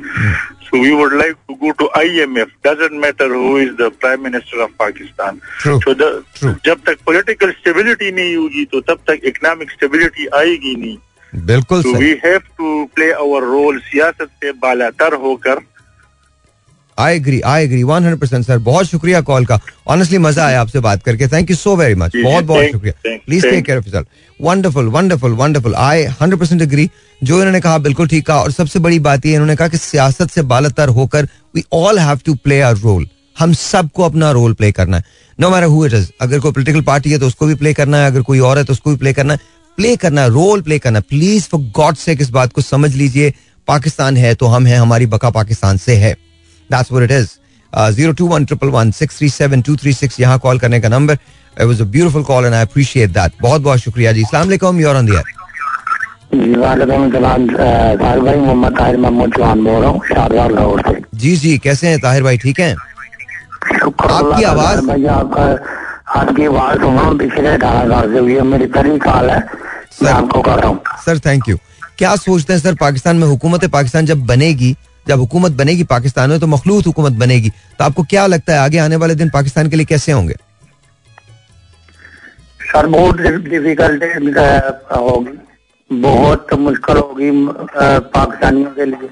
So 0.65 0.81
we 0.83 0.91
would 0.91 1.13
like 1.13 1.35
to 1.47 1.53
go 1.55 1.71
to 1.79 1.89
IMF 1.97 2.51
doesn't 2.67 2.91
matter 3.01 3.31
who 3.31 3.57
is 3.59 3.71
the 3.81 3.91
prime 4.01 4.23
minister 4.23 4.61
of 4.63 4.71
Pakistan 4.79 5.39
तो 5.67 5.93
जब 6.65 6.81
तक 6.85 6.97
पॉलिटिकल 7.05 7.51
स्टेबिलिटी 7.51 8.11
नहीं 8.11 8.35
होगी 8.35 8.65
तो 8.65 8.81
तब 8.81 8.99
तक 9.09 9.25
इकोनॉमिक 9.25 9.71
स्टेबिलिटी 9.71 10.27
आएगी 10.35 10.75
नहीं। 10.75 10.97
बिल्कुल 11.33 11.79
we 11.95 12.11
have 12.25 12.39
to 12.57 12.83
play 12.95 13.11
our 13.13 13.43
role 13.43 13.79
सियासत 13.79 14.29
से 14.43 14.51
बालातर 14.61 15.13
होकर। 15.23 15.59
I 16.97 17.15
agree 17.15 17.39
I 17.43 17.63
agree 17.63 17.81
one 17.83 18.03
hundred 18.03 18.19
percent 18.19 18.45
sir 18.45 18.57
बहुत 18.59 18.85
शुक्रिया 18.85 19.21
कॉल 19.21 19.45
का। 19.45 19.59
ऑनेस्टली 19.87 20.17
मज़ा 20.17 20.45
आया 20.45 20.61
आपसे 20.61 20.79
बात 20.79 21.03
करके। 21.03 21.27
Thank 21.27 21.49
you 21.49 21.55
so 21.55 21.75
very 21.75 21.95
much 21.95 22.11
बहुत 22.15 22.43
बहुत 22.43 22.65
शुक्रिया। 22.65 23.17
Please 23.25 23.45
take 23.45 23.65
care 23.65 23.77
of 23.77 24.05
wonderful 24.39 24.87
wonderful 24.89 25.31
wonderful 25.33 25.75
I 25.75 26.03
hundred 26.21 26.39
percent 26.39 26.61
agree 26.61 26.89
जो 27.21 27.37
इन्होंने 27.37 27.59
कहा 27.61 27.77
बिल्कुल 27.79 28.07
ठीक 28.07 28.25
कहा। 28.27 28.37
और 28.37 28.51
सबसे 28.51 28.79
बड़ी 28.79 28.99
बात 28.99 29.25
ये 29.25 29.33
इन्होंने 29.33 29.55
कहा 29.55 29.67
कि 29.67 29.77
सियासत 29.77 30.31
से 30.31 30.41
बालतर 30.43 30.89
होकर 30.91 31.27
we 31.55 31.63
all 31.73 31.99
have 31.99 32.19
to 32.25 32.35
play 32.35 32.59
a 32.61 32.71
role 32.73 33.07
हम 33.39 33.53
सबको 33.53 34.03
अपना 34.03 34.31
रोल 34.31 34.53
प्ले 34.53 34.71
करना 34.71 34.97
है। 34.97 35.03
No 35.39 35.49
matter 35.49 35.67
who 35.67 35.85
it 35.85 35.93
is 35.93 36.09
अगर 36.21 36.39
कोई 36.39 36.51
पोलिटिकल 36.51 36.81
पार्टी 36.83 37.11
है 37.11 37.19
तो 37.19 37.27
उसको 37.27 37.45
भी 37.45 37.55
प्ले 37.55 37.73
करना 37.73 37.97
है। 37.97 38.11
अगर 38.11 38.21
कोई 38.21 38.39
और 38.41 38.57
है 38.57 38.63
तो 38.63 38.73
उसको 38.73 38.89
भी 38.89 38.97
प्ले 38.97 39.13
करना 39.13 39.33
है। 39.33 39.39
प्ले 39.77 39.95
करना 39.95 40.21
है 40.21 40.29
रोल 40.29 40.61
प्ले 40.61 40.79
करना 40.79 40.99
प्लीज़ 40.99 41.47
फॉर 41.49 41.61
गॉड 41.75 41.95
से 41.95 42.13
इस 42.13 42.29
बात 42.29 42.53
को 42.53 42.61
समझ 42.61 42.93
लीजिए। 42.95 43.33
पाकिस्तान 43.67 44.17
है 44.17 44.33
तो 44.35 44.45
हम 44.45 44.65
हैं 44.67 44.79
हमारी 44.79 45.05
बका 45.07 45.29
पाकिस्तान 45.31 45.77
से 45.77 45.95
है। 45.95 46.15
That's 46.71 46.91
what 46.91 47.11
it 47.11 47.17
is 47.19 47.27
zero 47.95 48.11
two 48.19 48.27
one 48.27 48.45
triple 48.45 48.67
one 48.69 48.91
six 48.99 49.17
three 49.17 49.29
seven 49.29 49.61
two 49.61 49.75
three 49.75 49.93
six 49.93 50.19
यहाँ 50.19 50.37
कॉल 50.39 50.59
करने 50.59 50.79
का 50.81 50.89
number 50.89 51.13
it 51.13 51.63
was 51.63 51.81
a 51.81 51.85
beautiful 51.95 52.23
call 52.23 52.45
and 52.45 52.53
I 52.53 52.61
appreciate 52.61 53.09
that 53.09 53.31
बहुत 53.41 53.61
बहुत 53.61 53.79
शुक्रिया 53.79 54.11
जी। 54.11 54.23
अस्सलाम 54.23 54.45
वालेकुम 54.45 54.79
you 54.79 54.89
are 54.89 54.95
on 54.95 55.05
the 55.05 55.09
air 55.13 55.33
जी 61.15 61.35
जी 61.37 61.57
कैसे 61.57 61.87
हैं 61.87 61.99
ताहिर 61.99 62.23
भाई 62.23 62.37
ठीक 62.37 62.59
हैं? 62.59 62.75
आपकी 62.75 64.43
आवाज़- 64.43 65.07
आपका 65.09 65.43
आपकी 66.19 66.45
आवाज़ 66.45 66.79
सुन 66.81 66.95
रहा 66.97 67.05
हूँ 67.05 67.17
पिछले 67.19 67.47
अठारह 67.49 67.89
साल 67.89 68.11
से 68.13 68.19
हुई 68.19 68.39
मेरी 68.49 68.65
पहली 68.75 68.97
कॉल 68.99 69.29
है 69.29 69.39
मैं 70.03 70.11
आपको 70.11 70.41
कर 70.41 70.59
रहा 70.59 70.67
हूँ। 70.69 70.79
सर 71.05 71.19
थैंक 71.25 71.49
यू 71.49 71.57
क्या 71.97 72.15
सोचते 72.15 72.53
हैं 72.53 72.59
सर 72.59 72.75
पाकिस्तान 72.79 73.15
में 73.17 73.27
हुकूमत 73.27 73.65
पाकिस्तान 73.73 74.05
जब 74.05 74.25
बनेगी 74.25 74.75
जब 75.07 75.19
हुकूमत 75.19 75.51
बनेगी 75.53 75.83
पाकिस्तान 75.85 76.29
में 76.29 76.39
तो 76.39 76.47
मखलूत 76.47 76.87
हुकूमत 76.87 77.13
बनेगी। 77.13 77.49
तो 77.49 77.83
आपको 77.83 78.03
क्या 78.05 78.25
लगता 78.27 78.53
है 78.53 78.59
आगे 78.59 78.77
आने 78.77 78.95
वाले 78.95 79.15
दिन 79.15 79.29
पाकिस्तान 79.29 79.69
के 79.69 79.75
लिए 79.75 79.85
कैसे 79.85 80.11
होंगे? 80.11 80.35
सर 82.61 82.87
बहुत 82.87 83.17
डिफ़िकल्ट 83.17 84.03
होगी। 84.91 85.37
बहुत 85.89 86.53
मुश्किल 86.55 86.97
होगी 86.97 87.31
पाकिस्तानियों 87.55 88.71
के 88.71 88.85
लिए। 88.85 89.09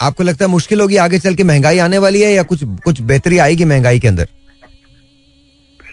आपको 0.00 0.22
लगता 0.22 0.44
है 0.44 0.50
मुश्किल 0.50 0.80
होगी 0.80 0.96
आगे 0.98 1.18
चल 1.18 1.34
के 1.34 1.44
महँगाई 1.44 1.78
आने 1.78 1.98
वाली 1.98 2.20
है 2.22 2.32
या 2.32 2.42
कुछ 2.44 2.64
कुछ 2.84 3.00
बेहतरी 3.02 3.38
आएगी 3.38 3.64
महँगाई 3.64 4.00
के 4.00 4.08
अंदर? 4.08 4.28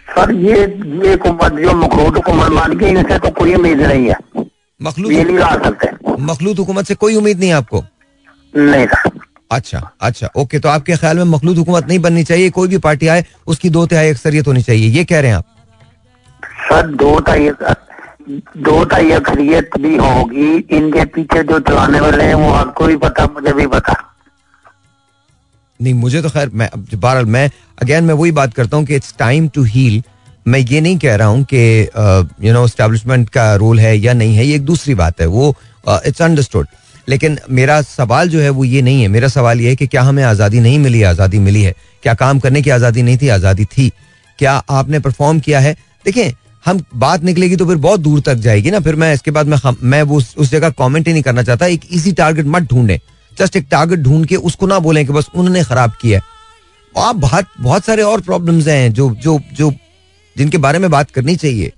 सर 0.09 0.31
ये 0.35 0.53
ये 0.53 1.15
जो 1.15 1.73
मखरूद 1.75 2.15
हुकूमत 2.15 2.51
मान 2.51 2.77
के 2.79 2.89
इनसे 2.89 3.19
तो 3.19 3.29
कोई 3.31 3.53
उम्मीद 3.55 3.81
नहीं 3.81 4.05
है। 4.05 4.15
ये 4.37 4.45
मखलूत 4.81 5.11
नहीं 5.11 5.37
ला 5.37 5.53
सकते। 5.63 5.87
मखलूत 6.23 6.59
हुकूमत 6.59 6.87
से 6.87 6.95
कोई 6.95 7.15
उम्मीद 7.15 7.39
नहीं 7.39 7.49
है 7.49 7.55
आपको? 7.55 7.83
नहीं 8.53 8.87
अच्छा 9.51 9.79
अच्छा 10.01 10.29
ओके 10.37 10.59
तो 10.59 10.69
आपके 10.69 10.95
ख्याल 10.97 11.17
में 11.17 11.23
मखलूत 11.25 11.57
हुकूमत 11.57 11.87
नहीं 11.87 11.99
बननी 11.99 12.23
चाहिए? 12.23 12.49
कोई 12.49 12.67
भी 12.67 12.77
पार्टी 12.79 13.07
आए 13.07 13.23
उसकी 13.47 13.69
दो 13.69 13.85
तिहाई 13.85 14.09
अक्सरियत 14.09 14.47
होनी 14.47 14.61
चाहिए 14.63 14.89
ये 14.89 15.03
कह 15.05 15.19
रहे 15.19 15.31
हैं 15.31 15.37
आप। 15.37 15.45
सर 16.69 16.87
दो 16.95 17.19
टाई 17.19 17.49
दो 18.59 18.83
टाई 18.85 19.11
अक्सरियत 19.11 19.77
भी 19.79 19.95
होगी। 19.97 20.49
इनके 20.77 21.05
पीछे 21.07 21.43
जो 21.43 21.59
चलाने 21.61 21.99
वाले 21.99 22.23
हैं 22.23 22.35
वो 22.35 22.51
आपको 22.53 22.87
भी 22.87 22.95
पता 22.97 23.25
मुझे 23.33 23.53
भी 23.53 23.67
पता। 23.67 23.95
नहीं 25.79 25.93
मुझे 25.95 26.21
तो 26.21 26.29
खैर 26.29 26.49
मैं 26.53 26.69
बहरहाल 26.75 27.25
मैं 27.27 27.49
अगेन 27.81 28.03
मैं 28.03 28.13
वही 28.13 28.31
बात 28.33 28.53
करता 28.53 28.77
हूँ 28.77 28.85
कि 28.85 28.95
इट्स 28.95 29.15
टाइम 29.19 29.47
टू 29.55 29.63
हील 29.65 30.01
मैं 30.47 30.59
ये 30.59 30.81
नहीं 30.81 30.97
कह 30.99 31.15
रहा 31.15 31.27
हूँ 31.27 31.43
कि 31.53 31.61
यू 32.47 32.53
नो 32.53 32.65
स्टैब्लिशमेंट 32.67 33.29
का 33.29 33.53
रोल 33.55 33.79
है 33.79 33.97
या 33.97 34.13
नहीं 34.13 34.35
है 34.35 34.45
ये 34.45 34.55
एक 34.55 34.65
दूसरी 34.65 34.95
बात 34.95 35.21
है। 35.21 35.27
वो 35.27 35.55
इट्स 36.05 36.21
अंडरस्टूड 36.21 36.67
लेकिन 37.09 37.37
मेरा 37.49 37.81
सवाल 37.81 38.29
जो 38.29 38.39
है 38.39 38.49
वो 38.49 38.63
ये 38.63 38.81
नहीं 38.81 39.01
है। 39.01 39.07
मेरा 39.07 39.27
सवाल 39.27 39.61
ये 39.61 39.69
है 39.69 39.75
कि 39.75 39.87
क्या 39.87 40.01
हमें 40.01 40.23
आज़ादी 40.23 40.59
नहीं 40.59 40.79
मिली? 40.79 41.01
आज़ादी 41.03 41.39
मिली 41.39 41.61
है। 41.61 41.73
क्या 42.03 42.13
काम 42.15 42.39
करने 42.39 42.61
की 42.61 42.69
आज़ादी 42.69 43.01
नहीं 43.01 43.17
थी? 43.17 43.27
आज़ादी 43.29 43.65
थी। 43.67 43.91
क्या 44.39 44.53
आपने 44.71 44.99
परफॉर्म 44.99 45.39
किया 45.39 45.59
है? 45.59 45.75
देखें 46.05 46.31
हम 46.65 46.83
बात 46.95 47.23
निकलेगी 47.23 47.55
तो 47.55 47.65
फिर 47.65 47.75
बहुत 47.77 47.99
दूर 47.99 48.19
तक 48.21 48.35
जाएगी 48.37 48.71
ना। 48.71 48.79
फिर 48.79 48.95
मैं 48.95 49.13
इसके 49.13 49.31
बाद 49.31 49.47
मैं 49.47 49.57
मैं 49.83 50.01
वो 50.03 50.17
उस, 50.17 50.49
जगह 50.51 50.69
कमेंट 50.71 51.07
ही 51.07 51.13
नहीं 51.13 51.23
करना 51.23 51.43
चाहता। 51.43 51.65
एक 51.65 51.81
इजी 51.91 52.11
टारगेट 52.13 52.45
मत 52.47 52.63
ढूंढें। 52.63 52.97
जस्ट 53.37 53.55
एक 53.55 53.67
टारगेट 53.71 53.99
ढूंढ 53.99 54.25
के 54.25 54.35
उसको 54.35 54.67
ना 54.67 54.79
बोलें 54.79 55.05
कि 55.05 55.13
बस 55.13 55.29
उन्होंने 55.35 55.63
खराब 55.63 55.93
किया 56.01 56.19
है। 56.19 56.37
आप 56.95 57.15
बहुत 57.17 57.45
बहुत 57.59 57.85
सारे 57.85 58.01
और 58.03 58.21
प्रॉब्लम्स 58.21 58.67
हैं 58.67 58.91
जो 58.93 59.09
जो 59.15 59.39
जो 59.53 59.71
जिनके 60.35 60.57
बारे 60.57 60.79
में 60.79 60.89
बात 60.91 61.11
करनी 61.11 61.35
चाहिए। 61.35 61.71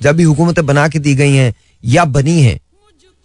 जब 0.00 0.16
भी 0.16 0.22
हुकूमतें 0.22 0.64
बना 0.66 0.88
के 0.88 0.98
दी 0.98 1.14
गई 1.14 1.34
हैं 1.34 1.52
या 1.84 2.04
बनी 2.06 2.40
हैं 2.42 2.58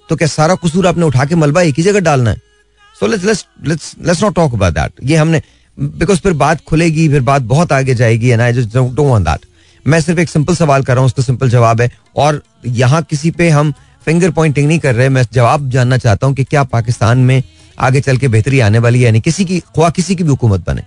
तो 0.09 0.15
क्या 0.15 0.27
सारा 0.27 0.55
कसूर 0.63 0.87
आपने 0.87 1.05
उठा 1.05 1.25
के 1.25 1.35
मलबा 1.35 1.61
एक 1.61 1.75
ही 1.77 1.83
जगह 1.83 1.99
डालना 2.01 2.29
है? 2.29 2.41
So 2.95 3.07
let's 3.07 3.25
let's 3.25 3.45
let's 3.67 3.95
let's 4.05 4.23
not 4.23 4.35
talk 4.35 4.53
about 4.53 4.73
that 4.73 4.91
ये 5.03 5.15
हमने 5.17 5.41
बिकॉज़ 5.77 6.19
फिर 6.19 6.33
बात 6.35 6.61
खुलेगी, 6.63 7.07
फिर 7.09 7.21
बात 7.21 7.41
बहुत 7.43 7.71
आगे 7.71 7.95
जाएगी 7.95 8.29
and 8.29 8.41
I 8.41 8.53
just 8.53 8.73
don't 8.73 8.99
want 8.99 9.25
that 9.25 9.45
मैं 9.85 9.99
सिर्फ़ 10.01 10.19
एक 10.21 10.29
सिंपल 10.29 10.55
सवाल 10.55 10.83
कर 10.83 10.93
रहा 10.93 11.01
हूँ, 11.01 11.05
उसका 11.05 11.23
सिंपल 11.23 11.49
जवाब 11.49 11.81
है, 11.81 11.89
और 12.17 12.41
यहाँ 12.65 13.01
किसी 13.03 13.31
पे 13.31 13.49
हम 13.49 13.73
फिंगर 14.05 14.31
पॉइंटिंग 14.31 14.67
नहीं 14.67 14.79
कर 14.79 14.95
रहे, 14.95 15.09
मैं 15.09 15.25
जवाब 15.33 15.69
जानना 15.69 15.97
चाहता 15.97 16.27
हूँ 16.27 16.35
कि 16.35 16.43
क्या 16.43 16.63
पाकिस्तान 16.65 17.17
में 17.19 17.41
आगे 17.77 18.01
चल 18.01 18.17
के 18.17 18.27
बेहतरी 18.27 18.59
आने 18.59 18.79
वाली 18.79 18.99
है, 18.99 19.05
यानी 19.05 19.21
किसी 19.21 19.45
की, 19.45 19.59
ख्वा 19.59 19.89
किसी 19.89 20.15
की 20.15 20.23
भी 20.23 20.29
हुकूमत 20.29 20.65
बने। 20.67 20.83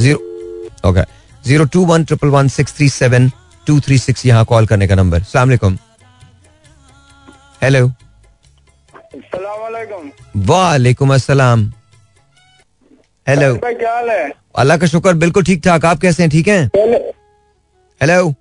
Zero 0.00 0.88
okay 0.88 1.02
zero 1.44 1.64
two 1.66 1.84
one 1.86 2.04
triple 2.04 2.28
one 2.28 2.48
six 2.48 2.76
three 2.76 2.88
seven 2.90 3.30
two 3.66 3.80
three 3.80 3.98
six 3.98 4.26
यहाँ 4.26 4.44
कॉल 4.44 4.66
करने 4.66 4.86
का 4.88 4.94
नंबर 4.94 5.22
सलामकुम 5.22 5.78
हेलो 7.62 7.90
वालेकुम 10.48 11.12
अस्सलाम। 11.14 11.62
हेलो 13.26 13.54
क्या 13.56 13.94
हाल 13.94 14.10
है? 14.10 14.30
अल्लाह 14.58 14.76
का 14.78 14.86
शुक्र 14.86 15.12
बिल्कुल 15.14 15.44
ठीक 15.44 15.62
ठाक। 15.64 15.84
आप 15.84 15.98
कैसे 16.00 16.22
हैं? 16.22 16.30
ठीक 16.30 16.48
हैं? 16.48 16.70
Hello 18.00 18.34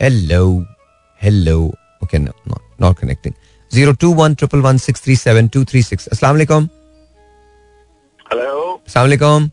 hello 0.00 0.44
hello 1.20 1.58
okay 2.04 2.18
not 2.18 2.98
connecting 3.00 3.34
zero 3.70 3.92
two 4.00 4.12
one 4.14 4.34
triple 4.34 4.60
one 4.60 4.78
six 4.78 5.04
three 5.04 5.16
seven 5.16 5.48
two 5.48 5.64
three 5.64 5.82
six 5.82 6.08
अस्सलाम 6.08 6.32
वालेकुम 6.34 6.68
हेलो 8.32 8.72
अस्सलाम 8.76 9.04
वालेकुम 9.04 9.48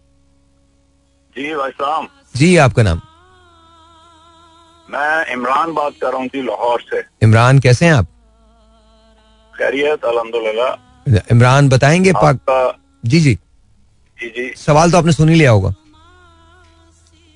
जी 1.35 1.53
भाई 1.55 1.69
साहब। 1.71 2.07
जी 2.35 2.55
आपका 2.57 2.83
नाम? 2.83 3.01
मैं 4.89 5.33
इमरान 5.33 5.73
बात 5.73 5.93
कर 6.01 6.07
रहा 6.07 6.17
हूँ 6.17 6.27
जी 6.27 6.41
लाहौर 6.41 6.81
से। 6.89 7.03
इमरान 7.23 7.59
कैसे 7.59 7.85
हैं 7.85 7.93
आप? 7.93 8.07
खैरियत 9.61 10.05
अल्हम्दुलिल्लाह। 10.05 11.17
इमरान 11.31 11.69
बताएँगे 11.69 12.11
पाक 12.17 12.77
जी 13.05 13.19
जी। 13.19 13.33
जी 14.19 14.27
जी। 14.27 14.53
सवाल 14.57 14.91
तो 14.91 14.97
आपने 14.97 15.11
सुन 15.11 15.29
ही 15.29 15.35
लिया 15.35 15.51
होगा। 15.51 15.69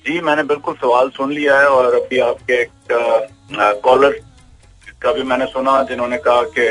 जी 0.06 0.20
मैंने 0.20 0.42
बिल्कुल 0.42 0.74
सवाल 0.74 1.08
सुन 1.08 1.32
लिया 1.32 1.58
है 1.58 1.68
और 1.68 1.94
अभी 1.94 2.18
आपके 2.18 2.60
एक 2.62 2.68
कॉलर 3.84 4.20
का 5.02 5.12
भी 5.12 5.22
मैंने 5.22 5.46
सुना 5.46 5.82
जिन्होंने 5.82 6.18
कहा 6.18 6.42
कि 6.58 6.66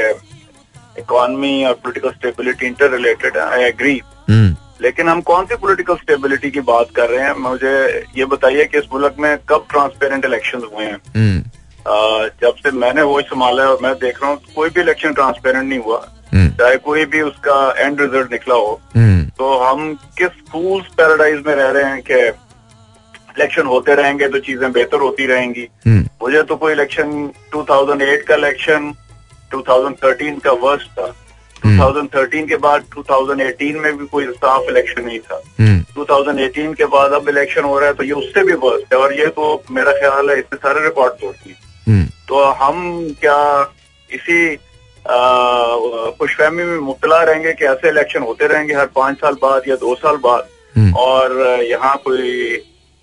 इकोनॉमी 0.99 1.65
और 1.65 1.73
पॉलिटिकल 1.73 2.11
स्टेबिलिटी 2.11 2.65
इंटर 2.65 2.91
रिलेटेड 2.91 3.37
है 3.37 3.43
आई 3.43 3.63
एग्री। 3.63 4.01
हम्म। 4.29 4.55
लेकिन 4.81 5.09
हम 5.09 5.21
कौन 5.21 5.45
सी 5.45 5.55
पॉलिटिकल 5.55 5.95
स्टेबिलिटी 5.95 6.51
की 6.51 6.61
बात 6.61 6.87
कर 6.95 7.09
रहे 7.09 7.23
हैं? 7.23 7.35
मुझे 7.35 7.75
ये 8.17 8.25
बताइए 8.25 8.65
कि 8.65 8.77
इस 8.77 8.85
मुल्क 8.93 9.15
में 9.19 9.37
कब 9.49 9.65
ट्रांसपेरेंट 9.69 10.25
इलेक्शन 10.25 10.61
हुए 10.73 10.85
हैं? 10.85 10.97
हम्म। 11.15 11.43
जब 11.87 12.55
से 12.55 12.71
मैंने 12.71 13.01
वो 13.01 13.21
संभाला 13.21 13.63
है 13.63 13.69
और 13.69 13.77
मैं 13.83 13.93
देख 13.93 14.21
रहा 14.23 14.31
हूँ 14.31 14.39
कोई 14.55 14.69
भी 14.69 14.81
इलेक्शन 14.81 15.13
ट्रांसपेरेंट 15.13 15.67
नहीं 15.69 15.79
हुआ। 15.79 16.05
हम्म। 16.33 16.49
चाहे 16.49 16.77
कोई 16.77 17.05
भी 17.05 17.21
उसका 17.21 17.73
एंड 17.77 18.01
रिज़ल्ट 18.01 18.31
निकला 18.31 18.55
हो। 18.55 18.79
हम्म। 18.95 19.23
तो 19.37 19.57
हम 19.57 19.93
किस 20.17 20.41
फूल्स 20.51 20.87
पैराडाइज 20.97 21.43
में 21.47 21.55
रह 21.55 21.69
रहे 21.69 21.83
हैं 21.83 22.01
कि 22.01 22.13
इलेक्शन 23.37 23.65
होते 23.65 23.95
रहेंगे 23.95 24.27
तो 24.27 24.39
चीज़ें 24.39 24.71
बेहतर 24.71 24.99
होती 24.99 25.25
रहेंगी। 25.25 25.67
हम्म। 25.87 26.07
मुझे 26.21 26.41
तो 26.43 26.55
कोई 26.55 26.73
इलेक्शन 26.73 27.29
2008 27.55 28.21
का 28.21 28.35
इलेक्शन 28.35 28.93
2013 29.51 30.39
का 30.39 30.51
वर्स्ट 30.51 30.87
था। 30.91 31.13
2013 31.65 32.47
के 32.47 32.55
बाद 32.55 32.83
2018 32.95 33.79
में 33.81 33.97
भी 33.97 34.05
कोई 34.05 34.25
साफ़ 34.25 34.69
इलेक्शन 34.69 35.05
नहीं 35.05 35.19
था। 35.19 35.41
हम्म। 35.59 35.79
2018 35.95 36.73
के 36.73 36.85
बाद 36.85 37.11
अब 37.11 37.29
इलेक्शन 37.29 37.63
हो 37.63 37.77
रहा 37.79 37.89
है 37.89 37.95
तो 37.95 38.03
ये 38.03 38.11
उससे 38.11 38.43
भी 38.43 38.53
वर्स्ट 38.63 38.93
है। 38.93 38.99
और 38.99 39.13
ये 39.13 39.27
तो 39.27 39.63
मेरा 39.71 39.91
ख्याल 39.91 40.29
है 40.29 40.37
इससे 40.39 40.57
सारे 40.57 40.83
रिकॉर्ड 40.83 41.13
तोड़ती 41.13 41.49
है 41.49 41.63
तो 42.27 42.43
हम 42.59 42.75
क्या 43.21 43.39
इसी 44.09 44.55
खुशफहमी 46.19 46.63
में 46.63 46.77
मुबतला 46.79 47.21
रहेंगे 47.23 47.53
कि 47.53 47.65
ऐसे 47.67 47.89
इलेक्शन 47.89 48.21
होते 48.23 48.47
रहेंगे 48.47 48.73
हर 48.73 48.85
पाँच 48.95 49.17
साल 49.17 49.33
बाद 49.41 49.67
या 49.67 49.75
दो 49.77 49.95
साल 49.95 50.15
बाद? 50.23 50.47
हम्म। 50.75 50.93
और 50.99 51.35
यहाँ 51.63 51.95
कोई 52.05 52.29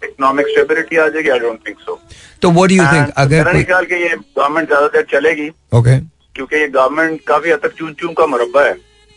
इकोनॉमिक 0.03 0.47
स्टेबिलिटी 0.49 0.97
आ 0.97 1.07
जाएगी? 1.09 1.29
आई 1.31 1.39
डोंट 1.39 1.67
थिंक 1.67 1.79
सो 1.81 2.01
तो 2.43 2.51
व्हाट 2.51 2.69
डू 2.69 2.75
यू 2.75 2.87
थिंक 2.93 3.13
अगर 3.17 3.53
मेरा 3.53 3.63
ख्याल 3.63 3.85
कि 3.85 3.95
ये 3.95 4.09
गवर्नमेंट 4.09 4.69
ज़्यादा 4.69 4.87
देर 4.89 5.07
चलेगी। 5.11 5.49
ओके 5.75 5.99
क्योंकि 6.35 6.57
ये 6.57 6.69
गवर्नमेंट 6.69 7.21
काफ़ी 7.27 7.51
हद 7.51 7.59
तक 7.63 7.73
चून 7.79 7.93
चून 8.01 8.13
का 8.15 8.27
मुरब्बा 8.27 8.63
है। 8.65 8.75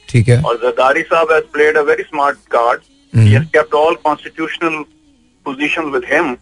ठीक 0.07 0.27
है। 0.29 0.41
और 0.41 0.57
जरदारी 0.57 1.01
साहब 1.03 1.31
has 1.31 1.43
played 1.53 1.77
a 1.77 1.81
very 1.83 2.03
smart 2.03 2.37
card. 2.51 2.81
He 3.13 3.31
has 3.31 3.45
kept 3.53 3.73
all 3.75 3.95
constitutional 4.03 4.83
positions 5.45 5.93
with 5.93 6.03
him 6.13 6.35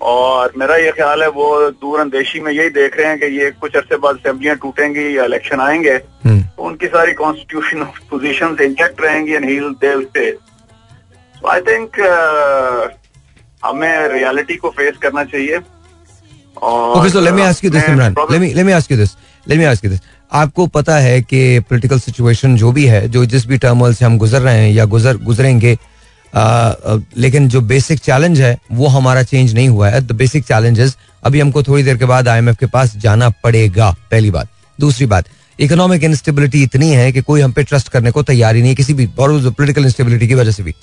और 0.00 0.52
मेरा 0.58 0.76
ये 0.76 0.90
ख्याल 0.92 1.22
है 1.22 1.28
वो 1.30 1.46
दूर 1.72 2.00
अंदेशी 2.00 2.40
में 2.40 2.52
यही 2.52 2.70
देख 2.70 2.96
रहे 2.96 3.06
हैं 3.06 3.18
कि 3.18 3.26
ये 3.38 3.50
कुछ 3.60 3.76
अरसे 3.76 3.96
बाद 3.96 4.16
असेंबलियाँ 4.16 4.56
टूटेंगी 4.56 5.16
या 5.16 5.24
इलेक्शन 5.24 5.60
आएँगे 5.60 5.94
हम्म। 6.24 6.42
तो 6.42 6.62
उनकी 6.62 6.86
सारी 6.88 7.12
कॉन्स्टिट्यूशन 7.14 7.84
पोजिशन 8.10 8.56
इंटेक्ट 8.62 9.00
रहेंगी 9.00 9.32
and 9.32 9.46
they 9.76 9.94
stay 10.02 10.30
so 11.34 11.48
I 11.48 11.60
think 11.62 12.00
हमें 13.64 14.08
रियलिटी 14.08 14.56
को 14.56 14.70
फेस 14.70 14.96
करना 15.02 15.24
चाहिए 15.24 15.60
और 16.56 17.08
let 17.16 17.34
me 17.34 17.42
ask 17.42 17.64
you 17.64 17.70
this 17.70 17.88
Imran 17.88 18.14
let 18.30 18.40
me 18.40 18.52
let 18.54 18.66
me 18.66 18.72
ask 18.72 18.92
you 18.92 18.98
this 18.98 19.16
let 19.46 19.58
me 19.58 19.64
ask 19.64 19.84
you 19.84 19.90
this 19.90 20.00
आपको 20.32 20.66
पता 20.68 20.96
है 20.98 21.20
कि 21.22 21.58
पॉलिटिकल 21.60 21.98
सिचुएशन 21.98 22.56
जो 22.56 22.72
भी 22.72 22.86
है 22.86 23.06
जो 23.08 23.24
जिस 23.26 23.46
भी 23.46 23.58
टर्मल 23.58 23.94
से 23.94 24.04
हम 24.04 24.16
गुजर 24.18 24.40
रहे 24.40 24.58
हैं 24.58 24.72
या 24.72 24.84
गुजर 24.86 25.16
गुजरेंगे 25.24 25.76
लेकिन 26.34 27.48
जो 27.48 27.60
बेसिक 27.62 27.98
चैलेंज 27.98 28.40
है 28.40 28.56
वो 28.72 28.86
हमारा 28.88 29.22
चेंज 29.22 29.54
नहीं 29.54 29.68
हुआ 29.68 29.88
है। 29.88 30.00
द 30.00 30.12
बेसिक 30.14 30.44
चैलेंजेस 30.44 30.96
अभी 31.24 31.40
हमको 31.40 31.62
थोड़ी 31.62 31.82
देर 31.82 31.96
के 31.96 32.04
बाद 32.04 32.28
आईएमएफ 32.28 32.56
के 32.56 32.66
पास 32.66 32.96
जाना 32.96 33.28
पड़ेगा। 33.44 33.90
पहली 34.10 34.30
बात। 34.30 34.48
दूसरी 34.78 35.06
बात 35.06 35.28
इकोनॉमिक 35.58 36.02
इंस्टेबिलिटी 36.04 36.62
इतनी 36.62 36.90
है 36.90 37.10
कि 37.12 37.20
कोई 37.22 37.40
हम 37.40 37.52
पे 37.52 37.62
ट्रस्ट 37.62 37.88
करने 37.88 38.10
को 38.10 38.22
तैयार 38.22 38.54
ही 38.54 38.60
नहीं 38.60 38.70
है 38.70 38.76
किसी 38.76 38.94
भी 38.94 39.06
और 39.18 39.50
पोलिटिकल 39.50 39.84
इंस्टेबिलिटी 39.84 40.28
की 40.28 40.34
वजह 40.34 40.50
से 40.50 40.62
भी। 40.62 40.74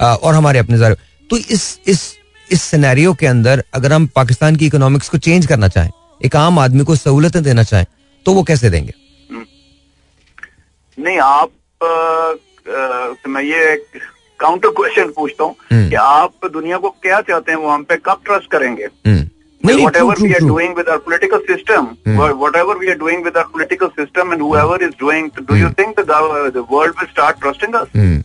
और 0.00 0.34
हमारे 0.34 0.58
अपने 0.58 0.78
जर 0.78 0.96
तो 1.30 1.36
इस 1.36 1.78
इस 1.86 2.02
इस 2.50 2.62
सिनेरियो 2.62 3.12
के 3.14 3.26
अंदर 3.26 3.62
अगर 3.74 3.92
हम 3.92 4.06
पाकिस्तान 4.06 4.56
की 4.56 4.66
इकोनॉमिक्स 4.66 5.08
को 5.08 5.18
चेंज 5.18 5.46
करना 5.46 5.68
चाहें 5.68 5.90
एक 6.20 6.36
आम 6.36 6.58
आदमी 6.58 6.84
को 6.84 6.96
सहूलतें 6.96 7.42
देना 7.42 7.62
चाहें 7.62 7.86
तो 8.26 8.32
वो 8.32 8.42
कैसे 8.42 8.70
देंगे? 8.70 8.92
नहीं 10.98 11.18
आप 11.18 11.50
आ, 11.82 11.86
आ, 12.74 13.12
मैं 13.28 13.42
ये 13.42 13.74
काउंटर 14.40 14.70
क्वेश्चन 14.76 15.10
पूछता 15.16 15.44
हूँ 15.44 15.54
हम्म। 15.72 15.88
कि 15.88 15.94
आप 15.94 16.46
दुनिया 16.52 16.78
को 16.78 16.90
क्या 17.02 17.20
चाहते 17.20 17.52
हैं 17.52 17.58
वो 17.58 17.68
हम 17.68 17.84
पे 17.84 17.96
कब 18.04 18.20
ट्रस्ट 18.24 18.50
करेंगे 18.50 18.84
हम्म। 19.06 19.26
whatever 19.64 20.14
we 20.16 20.34
are 20.34 20.40
doing 20.40 20.74
with 20.74 20.88
our 20.88 20.98
political 20.98 21.40
system, 21.40 21.96
hmm. 21.98 22.16
whatever 22.38 22.76
we 22.76 22.90
are 22.90 22.96
doing 22.96 23.22
with 23.22 23.36
our 23.36 23.46
political 23.46 23.90
system, 23.90 24.32
and 24.32 24.40
whoever 24.40 24.82
is 24.82 24.94
doing, 24.96 25.30
do 25.46 25.56
you 25.56 25.70
think 25.70 25.96
the 25.96 26.04
the 26.52 26.62
world 26.64 26.94
will 26.98 27.08
start 27.08 27.40
trusting 27.40 27.74
us? 27.74 27.88
Hmm. 27.92 28.18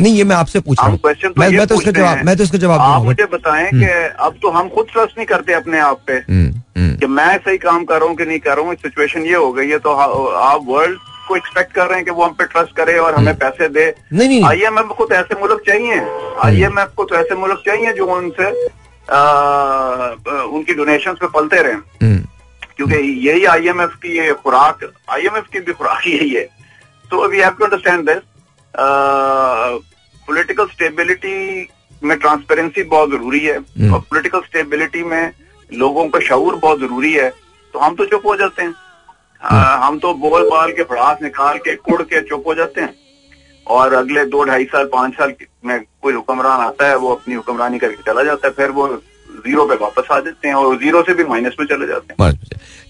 नहीं 0.00 0.14
ये 0.14 0.24
मैं 0.24 0.36
आपसे 0.36 0.60
पूछ 0.60 0.78
रहा 0.78 0.88
हूँ 0.88 0.98
question 0.98 1.28
तो 1.28 1.40
मैं, 1.40 1.48
मैं 1.50 1.66
तो 1.66 1.74
इसका 1.74 1.90
जवाब 1.90 2.24
मैं 2.26 2.36
तो 2.36 2.44
इसका 2.44 2.58
जवाब 2.58 2.80
आप 2.80 3.02
मुझे 3.04 3.24
बताएँ 3.32 3.68
कि 3.70 3.86
अब 4.26 4.38
तो 4.42 4.50
हम 4.50 4.68
खुद 4.68 4.86
ट्रस्ट 4.92 5.18
नहीं 5.18 5.26
करते 5.26 5.52
अपने 5.52 5.78
आप 5.80 6.00
पे 6.06 6.20
कि 6.28 7.06
मैं 7.08 7.36
सही 7.38 7.58
काम 7.58 7.84
कर 7.84 8.00
रहा 8.00 8.08
हूँ 8.08 8.16
कि 8.16 8.24
नहीं 8.24 8.38
कर 8.38 8.56
रहा 8.56 8.66
हूँ 8.66 8.74
सिचुएशन 8.82 9.26
ये 9.26 9.34
हो 9.34 9.52
गई 9.52 9.68
है 9.68 9.78
तो 9.78 9.92
आप 9.92 10.64
वर्ल्ड 10.66 10.98
को 11.28 11.36
एक्सपेक्ट 11.36 11.72
कर 11.72 11.86
रहे 11.86 11.96
हैं 11.96 12.04
कि 12.04 12.10
वो 12.10 12.24
हम 12.24 12.32
पे 12.32 12.44
ट्रस्ट 12.44 12.76
करे 12.76 12.96
और 12.98 13.14
हमें 13.14 13.34
पैसे 13.38 13.68
दे। 13.68 13.84
नहीं 14.12 14.28
नहीं 14.28 14.44
आई 14.44 14.60
एम 14.66 14.78
एफ़ 14.78 14.86
को 14.88 15.04
तो 15.04 15.14
ऐसे 15.14 15.40
मुल्क 15.40 15.62
चाहिए। 15.66 16.00
आई 16.44 16.62
एम 16.62 16.78
एफ़ 16.78 16.94
को 16.96 17.04
तो 17.04 17.16
ऐसे 17.16 17.34
मुल्क 17.34 17.62
चाहिए 17.66 17.92
जो 17.92 18.06
उनसे 18.06 18.50
उनकी 20.48 20.74
डोनेशन 20.74 21.12
पे 21.12 21.26
पलते 21.28 21.62
रहे। 21.62 21.72
हम्म। 21.72 22.18
क्योंकि 22.76 22.96
यही 23.28 23.44
आईएमएफ 23.44 23.94
की 24.02 24.16
ये 24.18 24.32
खुराक 24.34 24.84
आईएमएफ 25.10 25.46
की 25.52 25.60
भी 25.60 25.72
खुराक 25.72 26.06
यही 26.06 26.28
है। 26.30 26.44
तो 27.10 27.26
we 27.28 27.40
have 27.40 27.50
to 27.50 27.64
understand 27.64 28.08
this 28.10 28.22
political 30.28 30.66
stability 30.66 31.68
में 32.02 32.16
ट्रांसपेरेंसी 32.18 32.82
बहुत 32.82 33.10
ज़रूरी 33.10 33.40
है। 33.40 33.56
हम्म। 33.58 33.94
और 33.94 34.00
पॉलिटिकल 34.00 34.40
स्टेबिलिटी 34.40 35.02
में 35.04 35.32
लोगों 35.70 36.08
का 36.08 36.20
शऊर 36.20 36.54
बहुत 36.56 36.80
ज़रूरी 36.80 37.12
है। 37.12 37.28
तो 37.74 37.78
हम 37.78 37.94
तो 37.94 38.06
चुप 38.06 38.26
हो 38.26 38.36
जाते 38.36 38.62
हैं। 38.62 38.74
हम 39.42 39.98
तो 39.98 40.12
बोल 40.14 40.48
बाल 40.50 40.72
के 40.72 40.82
भड़ास 40.82 41.22
निकाल 41.22 41.58
के, 41.58 41.74
कुड़ 41.76 42.02
के 42.02 42.20
चुप 42.20 42.44
हो 42.46 42.54
जाते 42.54 42.80
हैं। 42.80 42.94
और 43.66 43.92
अगले 43.94 44.24
दो 44.24 44.44
ढाई 44.44 44.64
साल, 44.64 44.84
पाँच 44.84 45.14
साल 45.14 45.34
में 45.64 45.80
कोई 46.02 46.14
हुक्मरान 46.14 46.60
आता 46.60 46.88
है, 46.88 46.96
वो 46.96 47.14
अपनी 47.14 47.34
हुक्मरानी 47.34 47.78
करके 47.78 48.02
चला 48.02 48.22
जाता 48.22 48.48
है, 48.48 48.54
फिर 48.54 48.70
वो 48.70 48.86
ज़ीरो 49.46 49.64
पे 49.66 49.74
वापस 49.76 50.08
आ 50.12 50.18
जाते 50.20 50.48
हैं 50.48 50.54
और 50.54 50.76
ज़ीरो 50.78 51.02
से 51.02 51.14
भी 51.14 51.24
माइनस 51.24 51.56
में 51.60 51.66
चले 51.66 51.86
जाते 51.86 52.22
हैं। 52.22 52.32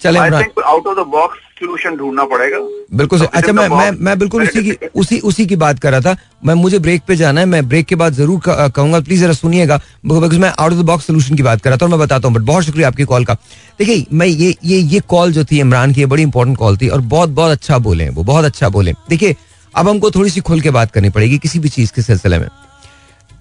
चले 0.02 0.18
out 0.18 0.87
of 0.87 0.97
the 0.97 1.06
box 1.09 1.38
solution 1.59 1.97
ढूंढना 1.97 2.25
पड़ेगा। 2.25 2.59
बिल्कुल 2.97 3.18
सही। 3.18 3.28
अच्छा 3.35 3.52
मैं 3.52 3.68
मैं 3.68 3.90
मैं 4.00 4.18
बिल्कुल 4.18 4.42
उसी 4.42 4.62
की 4.64 4.87
उसी 4.94 5.18
उसी 5.21 5.47
की 5.47 5.56
बात 5.56 5.78
कर 5.78 5.90
रहा 5.92 6.00
था। 6.00 6.16
मैं 6.44 6.54
मुझे 6.54 6.78
ब्रेक 6.78 7.02
पे 7.09 7.16
जाना 7.16 7.40
है। 7.40 7.47
मैं 7.47 7.68
ब्रेक 7.68 7.87
के 7.87 7.94
बाद 7.94 8.12
ज़रूर 8.12 8.40
कहूँगा। 8.47 9.00
प्लीज़ 9.00 9.21
जरा 9.21 9.32
सुनिएगा। 9.32 9.76
बिकॉज़ 10.06 10.38
मैं 10.38 10.49
out 10.50 10.73
of 10.73 10.78
the 10.80 10.85
box 10.87 11.06
solution 11.06 11.37
की 11.37 11.42
बात 11.42 11.62
कर 11.62 11.71
रहा 11.71 11.76
था 11.76 11.87
और 11.87 11.90
मैं 11.90 12.00
बताता 12.00 12.28
हूँ। 12.28 12.37
बट 12.37 12.42
बहुत 12.42 12.64
शुक्रिया 12.64 12.88
आपकी 12.88 13.04
कॉल 13.04 13.25
का। 13.25 13.35
देखिए 13.78 14.04
मैं 14.12 14.26
ये 14.26 14.54
ये 14.64 14.78
ये 14.78 15.00
कॉल 15.09 15.32
जो 15.32 15.44
थी 15.44 15.61
इमरान 15.61 15.92
की 15.92 16.00
ये 16.00 16.06
बड़ी 16.06 16.23
इंपॉर्टेंट 16.23 16.59
कॉल 16.59 16.76
थी 16.76 16.88
और 16.88 17.00
बहुत 17.14 17.28
बहुत 17.30 17.52
अच्छा 17.52 17.78
बोले 17.78 18.09
वो। 18.09 18.23
बहुत 18.25 18.44
अच्छा 18.44 18.68
बोले। 18.68 18.92
देखिए 19.09 19.37
अब 19.75 19.88
हमको 19.88 20.11
थोड़ी 20.11 20.30
सी 20.30 20.40
खुल 20.40 20.61
के 20.61 20.71
बात 20.71 20.90
करनी 20.92 21.11
पड़ेगी 21.11 21.38
किसी 21.38 21.59
भी 21.59 21.68
चीज़ 21.68 21.92
के 21.92 22.02
सिलसिले 22.02 22.38
में। 22.38 22.49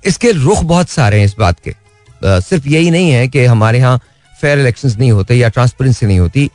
इसके 0.04 0.32
रुख 0.34 0.64
बहुत 0.66 0.90
सारे 0.90 1.18
हैं 1.18 1.26
इस 1.26 1.36
बात 1.40 1.60
के। 1.60 1.76
सिर्फ़ 2.24 2.68
यही 2.68 2.92
नहीं 2.92 3.12
है 3.12 3.28
कि 3.28 3.46
हमारे 3.46 3.80
यहाँ 3.80 4.00
फेयर 4.34 4.60
इलेक्शन 4.60 4.96
नहीं 5.00 5.12
होते 5.12 5.36
या 5.36 5.50
ट्रांसपेरेंसी 5.50 6.06
नहीं 6.06 6.20
होती। 6.20 6.50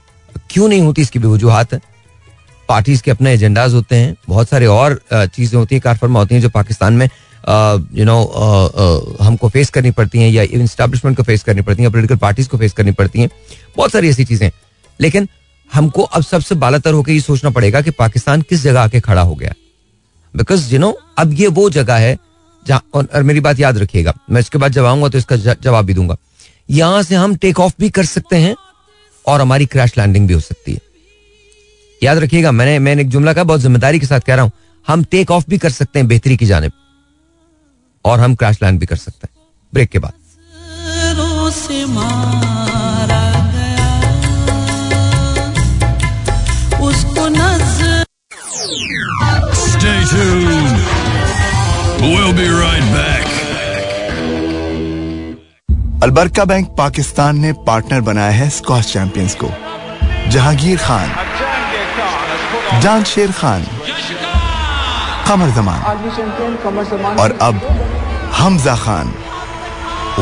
क्यों 0.51 0.69
नहीं 0.69 0.81
होती 0.81 1.03
इसकी 1.03 1.19
भी 1.19 1.29
वजूहत 1.29 1.75
पार्टीज़ 2.69 3.03
के 3.03 3.11
अपने 3.11 3.33
एजेंडाज 3.33 3.75
होते 3.75 3.97
हैं। 3.97 4.15
बहुत 4.29 4.49
सारे 4.49 4.67
और 4.67 5.01
चीज़ें 5.13 5.59
होती 5.59 5.75
हैं, 5.75 5.83
कारफरमा 5.83 6.21
होती 6.21 6.35
हैं 6.35 6.43
जो 6.43 6.49
पाकिस्तान 6.51 6.95
में 6.95 7.09
यू 7.95 8.05
नो 8.05 9.19
हमको 9.23 9.49
फेस 9.49 9.71
करनी 9.71 9.91
पड़ती 9.93 10.19
हैं 10.19 10.31
या 10.31 10.43
इवन 10.45 10.67
स्टैब्लिशमेंट 10.67 11.17
को 11.17 11.23
फेस 11.23 11.43
करनी 11.43 11.63
पड़ती 11.63 11.83
हैं 11.83 11.91
पोलिटिकल 11.93 12.17
पार्टीज़ 12.19 12.49
को 12.49 12.59
फेस 12.59 12.73
करनी 12.73 12.93
पड़ती 12.93 13.21
हैं। 13.21 13.29
बहुत 13.77 13.93
सारी 13.93 14.09
ऐसी 14.09 14.25
चीज़ें 14.25 14.51
लेकिन 15.01 15.29
हमको 15.71 16.03
अब 16.03 16.23
सबसे 16.23 16.55
बालातर 16.57 16.93
होकर 16.95 17.13
ये 17.13 17.21
सोचना 17.21 17.51
पड़ेगा 17.51 17.81
कि 17.81 17.91
पाकिस्तान 17.93 18.43
किस 18.43 18.63
जगह 18.63 18.81
आके 18.81 19.01
खड़ा 19.01 19.23
हो 19.23 19.35
गया। 19.35 19.53
बिकॉज़ 20.35 20.73
यू 20.75 20.79
नो 20.81 20.91
अब 21.19 21.33
ये 21.35 21.47
वो 21.49 21.69
जगह 21.71 21.97
है 21.97 22.17
जहाँ 22.67 22.83
और 22.95 23.23
मेरी 23.23 23.41
बात 23.41 23.59
याद 23.61 23.79
रखिएगा। 23.79 24.15
मैं 24.31 24.41
इसके 24.41 24.59
बाद 24.59 24.73
जब 24.73 24.85
आऊँगा 24.85 25.09
तो 25.09 25.19
इसका 25.19 25.37
जवाब 25.37 25.85
भी 25.85 25.95
दूँगा। 25.95 26.17
यहाँ 26.71 27.03
से 27.03 27.15
हम 27.15 27.35
टेक 27.37 27.61
ऑफ़ 27.61 27.75
भी 27.81 27.91
कर 27.91 28.05
सकते 28.07 28.37
हैं 28.37 28.55
और 29.25 29.41
हमारी 29.41 29.67
क्रैश 29.67 29.97
लैंडिंग 29.99 30.29
भी 30.29 30.35
हो 30.35 30.41
सकती 30.41 30.73
है। 30.73 30.81
याद 32.01 32.19
रखिएगा 32.19 32.53
मैंने 32.53 32.79
मैंने 32.79 33.03
एक 33.03 33.09
जुमला 33.09 33.33
का 33.33 33.45
बहुत 33.45 33.61
ज़िम्मेदारी 33.61 33.99
के 34.01 34.07
साथ 34.07 34.21
कह 34.21 34.35
रहा 34.35 34.45
हूँ। 34.45 34.53
हम 34.87 35.05
टेक 35.11 35.31
ऑफ़ 35.31 35.45
भी 35.49 35.59
कर 35.59 35.71
सकते 35.71 35.99
हैं 35.99 36.09
बेहतरी 36.09 36.37
की 36.37 36.47
जानब 36.47 36.73
और 38.05 38.21
हम 38.21 38.35
क्रैश 38.35 38.63
लैंड 38.63 38.81
भी 38.81 38.87
कर 38.87 38.97
सकते 38.97 39.27
हैं। 39.27 39.35
ब्रेक 39.73 39.91
के 39.91 39.99
बाद। 39.99 40.13
Stay 49.77 49.99
tuned. 50.11 50.96
We'll 52.01 52.35
be 52.41 52.49
right 52.63 52.87
back. 52.97 53.25
Al Baraka 56.05 56.45
bank 56.51 56.67
Pakistan 56.79 57.39
ने 57.41 57.53
पार्टनर 57.67 58.01
बनाया 58.09 58.31
है 58.41 58.49
स्कॉच 58.57 58.85
चैंपियंस 58.93 59.35
को 59.43 59.49
जहांगीर 60.33 60.79
खान 60.79 62.81
जान 62.83 63.05
शेर 63.13 63.33
खान 63.41 63.65
कमर 65.29 65.51
जमान 65.57 65.81
और 67.23 67.37
अब 67.49 67.61
Hamza 68.39 68.77
Khan 68.85 69.13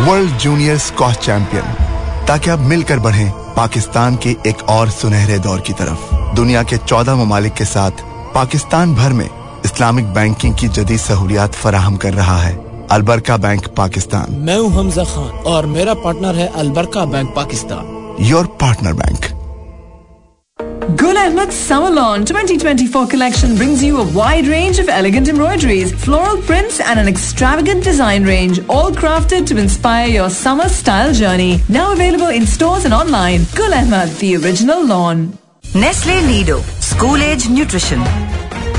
world 0.06 0.37
junior 0.44 0.78
squash 0.88 1.16
champion 1.26 1.74
ताकि 2.28 2.50
अब 2.50 2.58
मिलकर 2.72 2.98
बढ़ें 3.08 3.30
पाकिस्तान 3.56 4.16
के 4.22 4.37
एक 4.50 4.62
और 4.76 4.90
सुनहरे 5.00 5.38
दौर 5.48 5.60
की 5.66 5.72
तरफ़ 5.80 6.12
दुनिया 6.37 6.62
के 6.70 6.76
चौदह 6.87 7.14
ममालिक 7.24 7.54
के 7.58 7.64
साथ 7.76 8.04
पाकिस्तान 8.34 8.94
भर 8.94 9.12
में 9.20 9.28
इस्लामिक 9.64 10.12
बैंकिंग 10.14 10.55
की 10.61 10.68
जदीद 10.79 10.98
सहूलियात 11.00 11.55
फराहम 11.64 11.96
कर 12.05 12.14
रहा 12.14 12.37
है 12.38 12.57
अलबरका 12.92 13.37
बैंक 13.44 13.66
पाकिस्तान 13.77 14.35
मैं 14.48 14.57
हूँ 14.59 14.70
हमजा 14.72 15.05
खान 15.12 15.31
और 15.53 15.66
मेरा 15.77 15.94
पार्टनर 16.03 16.35
है 16.40 16.46
Al Baraka 16.62 17.05
bank 17.14 17.33
Pakistan 17.37 18.16
your 18.33 18.46
partner 18.61 18.92
bank 19.05 19.33
Gul 21.00 21.18
Ahmed 21.18 21.53
Summer 21.59 21.90
Lawn 21.90 22.24
2024 22.31 23.07
collection 23.12 23.55
brings 23.61 23.83
you 23.83 24.00
a 24.00 24.05
wide 24.16 24.46
range 24.46 24.79
of 24.83 24.90
elegant 24.96 25.31
embroideries, 25.33 25.94
floral 26.03 26.42
prints 26.50 26.79
and 26.79 27.00
an 27.03 27.09
extravagant 27.12 27.83
design 27.88 28.29
range, 28.31 28.61
all 28.68 28.92
crafted 28.98 29.46
to 29.53 29.57
inspire 29.62 30.07
your 30.09 30.29
summer 30.29 30.68
style 30.68 31.14
journey. 31.22 31.59
Now 31.79 31.87
available 31.94 32.37
in 32.40 32.46
stores 32.46 32.85
and 32.85 32.98
online. 33.00 33.46
Gul 33.57 33.74
Ahmed, 33.81 34.14
the 34.20 34.37
original 34.37 34.87
lawn. 34.87 35.27
Nestle 35.74 36.20
Nido, 36.29 36.61
School 36.92 37.16
Age 37.31 37.48
Nutrition. 37.48 38.05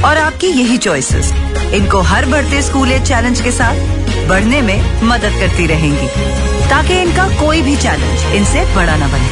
और 0.05 0.17
आपकी 0.17 0.47
यही 0.47 0.77
choices 0.77 1.31
इनको 1.73 1.99
हर 2.09 2.25
बढ़ते 2.25 2.61
school 2.61 2.91
as 2.91 3.07
challenge 3.07 3.41
के 3.41 3.51
साथ 3.51 4.27
बढ़ने 4.29 4.61
में 4.61 5.01
मदद 5.03 5.39
करती 5.39 5.65
रहेंगी. 5.67 6.07
ताकि 6.69 7.01
इनका 7.01 7.27
कोई 7.39 7.61
भी 7.61 7.75
चैलेंज 7.77 8.35
इनसे 8.35 8.65
बड़ा 8.75 8.95
न 8.95 9.11
बने. 9.11 9.29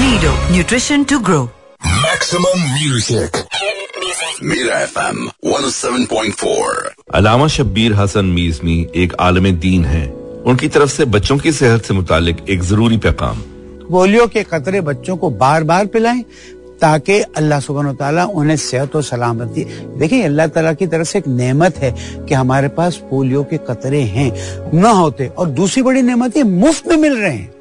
Nido 0.00 0.32
nutrition 0.52 1.04
to 1.04 1.18
grow 1.18 1.42
maximum 1.86 2.58
music 2.72 3.36
Allama 7.14 7.46
Shabbir 7.48 7.92
Hasan 7.94 8.24
Maisami 8.24 8.86
एक 8.96 9.14
आलम 9.20 9.50
दीन 9.60 9.84
है। 9.84 10.06
उनकी 10.46 10.68
तरफ़ 10.68 10.90
से 10.90 11.04
बच्चों 11.06 11.36
की 11.38 11.52
सेहत 11.52 11.84
से 11.84 11.94
मुतालिक 11.94 12.36
एक 12.50 12.62
ज़रूरी 12.62 12.96
पैगाम। 12.96 13.40
पोलियो 13.90 14.26
के 14.26 14.42
खतरे 14.42 14.80
बच्चों 14.80 15.16
को 15.16 15.30
बार 15.30 15.64
बार 15.64 15.86
पिलाएँ 15.86 16.24
ताकि 16.80 17.20
अल्लाह 17.36 17.60
सुबन 17.60 17.92
तला 17.94 18.24
उन्हें 18.24 18.56
सेहत 18.56 18.96
और 18.96 19.02
सलामती 19.02 19.64
देखिए 19.98 20.22
अल्लाह 20.24 20.46
तला 20.46 20.72
की 20.72 20.86
तरफ़ 20.86 21.08
से 21.08 21.18
एक 21.18 21.26
नेमत 21.28 21.78
है 21.78 21.94
कि 22.28 22.34
हमारे 22.34 22.68
पास 22.70 22.96
पोलियो 23.10 23.42
के 23.44 23.56
कतरे 23.68 24.00
हैं, 24.00 24.30
न 24.74 24.84
होते। 24.84 25.26
और 25.28 25.48
दूसरी 25.50 25.82
बड़ी 25.82 26.02
नेमत 26.02 26.36
ये, 26.36 26.42
मुफ़्त 26.42 26.88
में 26.88 26.96
मिल 26.96 27.16
रहे 27.16 27.32
हैं। 27.32 27.52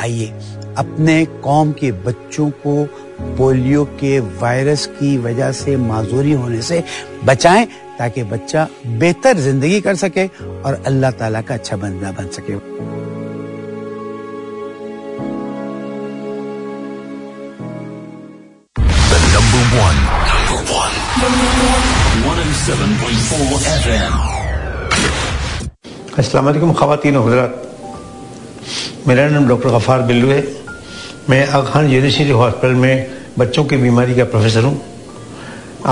आइए, 0.00 0.32
अपने 0.78 1.24
कौम 1.42 1.72
के 1.72 1.92
बच्चों 2.04 2.50
को 2.66 2.84
पोलियो 3.36 3.84
के 4.00 4.18
वायरस 4.20 4.86
की 4.86 5.16
वजह 5.18 5.52
से 5.52 5.76
माजूरी 5.76 6.32
होने 6.32 6.62
से 6.62 6.82
बचाएँ, 7.24 7.66
ताकि 7.98 8.22
बच्चा 8.24 8.68
बेहतर 8.86 9.38
ज़िंदगी 9.38 9.80
कर 9.80 9.94
सके 9.96 10.26
और 10.26 10.82
अल्लाह 10.86 11.10
ताला 11.10 11.40
का 11.40 11.54
अच्छा 11.54 11.76
बंदा 11.76 12.10
बन 12.12 12.28
सके। 12.28 12.54
One. 23.34 23.50
107.4 23.50 23.82
FM. 23.84 24.14
अस्सलाम 26.18 26.44
वालेकुम 26.46 26.72
खवातीन 26.78 27.16
हजरात 27.16 27.52
मेरा 29.08 29.22
नाम 29.28 29.48
डॉक्टर 29.48 29.68
गफ़ार 29.76 30.02
बिल्लू 30.10 30.28
है 30.30 30.40
मैं 31.30 31.40
आगा 31.46 31.70
खान 31.70 31.84
यूनिवर्सिटी 31.90 32.30
हॉस्पिटल 32.40 32.74
में 32.82 32.94
बच्चों 33.38 33.64
की 33.64 33.76
बीमारी 33.76 34.14
का 34.14 34.24
प्रोफेसर 34.30 34.64
हूँ 34.64 34.76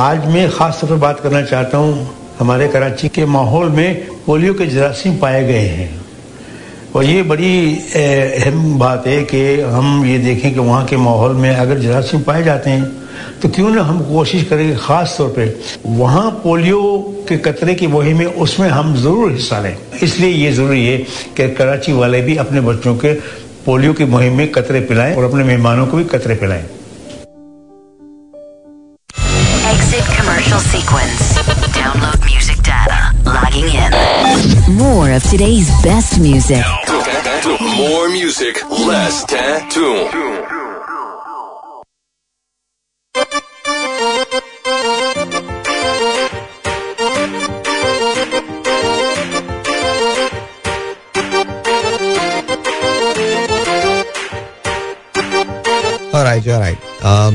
आज 0.03 0.27
मैं 0.35 0.45
ख़ास 0.51 0.81
तौर 0.81 0.91
पर 0.91 0.97
बात 1.07 1.21
करना 1.21 1.43
चाहता 1.43 1.79
हूँ, 1.79 1.93
हमारे 2.39 2.69
कराची 2.69 3.09
के 3.11 3.25
माहौल 3.27 3.69
में 3.79 4.07
पोलियो 4.27 4.55
के 4.55 4.67
जरासीम 4.67 5.19
पाए 5.19 5.43
गए 5.47 5.67
हैं 5.79 5.91
और 6.95 7.05
ये 7.05 7.23
बड़ी 7.27 7.55
अहम 7.97 8.79
बात 8.79 9.07
है 9.07 9.23
कि 9.25 9.43
हम 9.75 10.05
ये 10.07 10.19
देखें 10.31 10.53
कि 10.55 10.61
वहाँ 10.61 10.85
के 10.87 10.97
माहौल 11.11 11.33
में 11.43 11.55
अगर 11.55 11.79
जरासीम 11.81 12.23
पाए 12.23 12.43
जाते 12.45 12.71
हैं 12.71 13.02
तो 13.43 13.49
क्यों 13.55 13.71
ना 13.75 13.83
हम 13.83 14.01
कोशिश 14.09 14.45
करें 14.49 14.77
ख़ास 14.77 15.15
तौर 15.19 15.29
पे 15.37 15.47
वहाँ 15.87 16.31
पोलियो 16.45 16.83
के 17.29 17.37
कतरे 17.47 17.75
की 17.75 17.87
मुहिम 17.95 18.21
है 18.21 18.27
उसमें 18.47 18.69
हम 18.69 18.95
ज़रूर 19.03 19.33
हिस्सा 19.33 19.59
लें 19.63 19.77
इसलिए 20.03 20.31
ये 20.31 20.53
ज़रूरी 20.53 20.85
है 20.87 20.99
कि 21.37 21.49
कराची 21.55 21.93
वाले 21.93 22.21
भी 22.23 22.37
अपने 22.45 22.61
बच्चों 22.69 22.97
के 23.05 23.13
पोलियो 23.67 23.93
की 23.95 24.05
मुहिम 24.15 24.37
में 24.37 24.51
कतरे 24.53 24.81
पिलाएँ 24.93 25.17
और 25.17 25.25
अपने 25.25 25.45
मेहमानों 25.45 25.87
को 25.87 25.97
भी 25.97 26.05
कतरे 26.15 26.35
पिलाएँ 26.45 26.65
Exit 29.73 30.07
commercial 30.17 30.59
sequence. 30.59 31.21
Download 31.77 32.19
music 32.27 32.59
data. 32.63 32.99
Logging 33.25 33.69
in. 33.83 34.77
More 34.77 35.13
of 35.13 35.23
today's 35.31 35.71
best 35.83 36.19
music. 36.21 36.65
More 37.77 38.09
music, 38.11 38.63
less 38.71 39.25
tattoo. 39.25 40.62
Alright. 56.49 56.79
Um, 57.03 57.35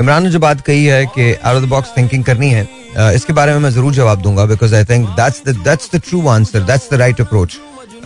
Imran 0.00 0.22
ने 0.22 0.30
जो 0.30 0.38
बात 0.38 0.60
कही 0.66 0.84
है 0.84 1.04
कि 1.06 1.32
out 1.34 1.56
of 1.56 1.64
the 1.64 1.68
box 1.68 1.96
thinking 1.96 2.24
करनी 2.24 2.50
है 2.50 2.66
uh, 2.66 3.10
इसके 3.14 3.32
बारे 3.32 3.52
में 3.52 3.58
मैं 3.60 3.70
ज़रूर 3.70 3.92
जवाब 3.94 4.22
दूँगा 4.22 4.44
because 4.46 4.74
I 4.74 4.84
think 4.84 5.08
that's 5.16 5.42
the 5.46 5.56
that's 5.64 5.90
the 5.94 6.00
true 6.08 6.26
answer 6.28 6.60
that's 6.62 6.90
the 6.90 6.94
right 7.00 7.20
approach 7.20 7.58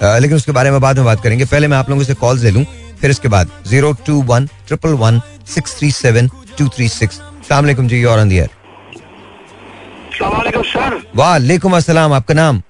लेकिन 0.03 0.37
उसके 0.37 0.53
बारे 0.53 0.71
में 0.71 0.81
बाद 0.81 0.97
में 0.97 1.05
बात 1.05 1.23
करेंगे। 1.23 1.45
पहले 1.45 1.69
मैं 1.69 1.77
आप 1.77 1.91
लोगों 1.91 2.05
से 2.05 2.15
कॉल्स 2.15 2.43
ले 2.43 2.51
लूँ 2.51 2.65
फिर 3.01 3.11
इसके 3.11 3.29
बाद 3.29 3.51
zero 3.67 3.93
two 4.07 4.21
one 4.23 4.47
triple 4.67 4.95
one 5.03 5.21
six 5.55 5.79
three 5.79 5.91
seven 5.93 6.29
two 6.59 6.69
three 6.69 6.89
six 6.89 7.17
सलाम 7.49 7.89
जी 7.89 8.05
और 8.05 8.19
अंदियर 8.19 8.49
वालेकुम 11.17 11.77
अस्सलाम 11.77 12.13
आपका 12.13 12.35
नाम? 12.35 12.63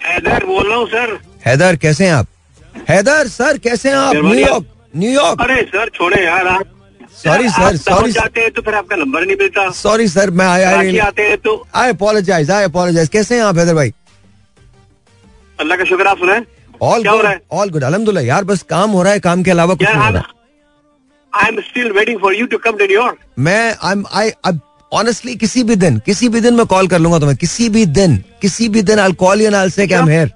हैदर 0.00 0.44
बोल 0.46 0.68
रहा 0.68 0.76
हूँ 0.78 0.86
सर। 0.88 1.18
हैदर 1.46 1.76
कैसे 1.76 2.04
हैं 2.06 2.12
आप? 2.12 2.26
हैदर 2.88 3.28
सर 3.28 3.58
कैसे 3.58 3.88
हैं 3.88 3.96
आप? 3.96 4.14
न्यूयॉर्क 4.16 4.66
न्यूयॉर्क 4.96 5.40
अरे 5.42 5.62
सर 5.64 5.88
छोड़े 5.94 6.24
यार 6.24 6.46
आप 6.46 6.56
आप 6.56 6.66
sorry, 7.16 7.48
पहुँच 7.88 8.10
जाते 8.10 8.40
हैं 8.40 8.50
तो 8.52 8.62
फिर 8.62 8.74
आपका 8.74 8.96
नंबर 8.96 9.24
नहीं 9.26 9.36
मिलता। 9.40 9.68
सॉरी 9.72 10.06
सर 10.08 10.30
मैं 10.38 10.46
आया 10.46 10.70
आते 11.06 11.22
हैं 11.22 11.36
तो 11.38 11.52
आई 11.74 11.90
अपोलोजाइज 11.90 12.50
आई 12.50 12.64
अपोलोजाइज 12.64 13.08
कैसे 13.08 13.34
हैं 13.34 13.42
आप 13.42 13.58
हैदर 13.58 13.74
भाई? 13.74 13.92
अल्लाह 15.58 15.78
का 15.78 15.84
शुक्र 15.84 16.06
आप 16.06 16.18
सुनाए। 16.18 16.42
ऑल 16.82 17.04
गुड 17.08 17.26
ऑल 17.52 17.70
गुड 17.70 17.82
अल्हम्दुलिल्लाह 17.84 18.24
यार 18.24 18.44
बस 18.44 18.62
काम 18.70 18.90
हो 18.90 19.02
रहा 19.02 19.12
है 19.12 19.20
काम 19.26 19.42
के 19.42 19.50
अलावा 19.50 19.74
कुछ 19.74 19.88
नहीं 19.88 20.02
हो 20.04 20.10
रहा। 20.12 20.22
I 21.32 21.48
am 21.48 21.60
still 21.60 21.92
waiting 21.92 22.20
for 22.20 22.34
you 22.36 22.46
to 22.46 22.58
come 22.64 22.76
to 22.78 22.84
New York 22.84 23.18
मैं 23.38 23.74
आई 23.82 23.92
एम 23.92 24.04
आई 24.12 24.32
ऑनेस्टली 24.92 25.34
किसी 25.36 25.62
भी 25.64 25.76
दिन 25.76 25.98
किसी 26.06 26.28
भी 26.28 26.40
दिन 26.40 26.54
मैं 26.54 26.66
कॉल 26.72 26.88
कर 26.88 26.98
लूँगा 26.98 27.18
तुम्हें 27.18 27.36
किसी 27.36 27.68
भी 27.76 27.84
दिन 27.98 28.16
किसी 28.42 28.68
भी 28.68 28.82
दिन 28.90 28.98
I 29.00 29.12
call 29.22 29.40
you 29.40 29.46
and 29.46 29.56
I 29.56 29.70
say 29.70 29.82
I 29.82 29.98
am 29.98 30.08
here 30.08 30.30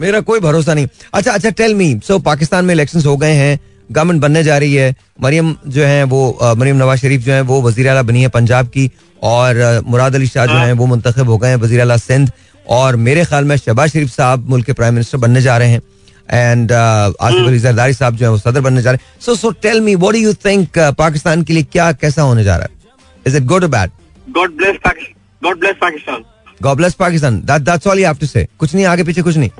मेरा 0.00 0.20
कोई 0.22 0.40
भरोसा 0.40 0.74
नहीं। 0.74 0.86
अच्छा 1.14 1.32
अच्छा 1.32 1.50
टेल 1.52 1.74
मी 1.74 1.88
सो 2.04 2.18
पाकिस्तान 2.20 2.64
में 2.64 2.74
इलेक्शंस 2.74 3.06
हो 3.06 3.16
गए 3.16 3.32
हैं 3.34 3.58
गवर्नमेंट 3.90 4.20
बनने 4.22 4.42
जा 4.44 4.56
रही 4.58 4.74
है 4.74 4.94
मरियम 5.22 5.54
जो 5.68 5.84
है 5.84 6.02
वो 6.04 6.54
मरियम 6.56 6.76
नवाज़ 6.76 7.00
शरीफ 7.00 7.20
जो 7.22 7.32
है 7.32 7.40
वो 7.42 7.60
वज़ीर 7.62 7.88
अला 7.88 8.02
बनी 8.04 8.22
है 8.22 8.28
पंजाब 8.30 8.68
की 8.68 8.90
और 9.24 9.82
मुराद 9.86 10.14
अली 10.14 10.26
शाह 10.26 10.46
जो 10.46 10.54
है। 10.54 10.72
वो 10.74 10.86
मुंतखब 10.86 11.28
हो 11.28 11.38
गए 11.38 11.48
हैं 11.48 11.56
वज़ीर 11.56 11.80
अला 11.80 11.96
सिंध 11.98 12.30
और 12.66 12.96
मेरे 12.98 13.24
ख्याल 13.24 13.44
में 13.44 13.56
शहबाज 13.56 13.90
शरीफ 13.90 14.10
साहब 14.10 14.48
मुल्क 14.50 14.66
के 14.66 14.72
प्राइम 14.72 14.94
मिनिस्टर 14.94 15.18
बनने 15.18 15.42
जा 15.42 15.56
रहे 15.58 15.68
हैं 15.70 15.82
एंड 16.30 16.72
आसिफ 16.72 17.46
अली 17.46 17.58
जरदारी 17.58 17.92
साहब 17.94 18.16
जो 18.16 18.24
है 18.26 18.30
वो 18.30 18.38
सदर 18.38 18.60
बनने 18.60 18.82
जा 18.82 18.90
रहे 18.90 19.04
हैं। 19.04 19.20
So 19.22 19.34
so 19.36 19.50
tell 19.62 19.80
me 19.80 19.94
what 19.96 20.14
do 20.14 20.20
you 20.20 20.32
think 20.44 20.78
Pakistan 20.98 21.42
के 21.42 21.52
लिए 21.52 21.62
क्या 21.72 21.90
कैसा 21.94 22.22
होने 22.22 22.44
जा 22.44 22.56
रहा 22.56 22.64
है? 22.64 22.70
Is 23.26 23.36
it 23.36 23.44
good 23.44 23.64
bad 23.66 23.90
God 24.28 24.56
bless 24.56 24.76
God 25.42 25.60
bless 25.60 25.76
Pakistan. 25.80 26.24
God 26.62 26.76
bless 26.76 26.94
Pakistan 27.00 27.40
that 27.46 27.62
that's 27.62 27.86
all 27.86 27.98
you 27.98 28.06
have 28.06 28.16
to 28.20 28.26
say 28.26 28.46
कुछ 28.58 28.74
नहीं 28.74 28.84
आगे 28.86 29.04
पीछे 29.04 29.22
कुछ 29.22 29.36
नहीं। 29.36 29.50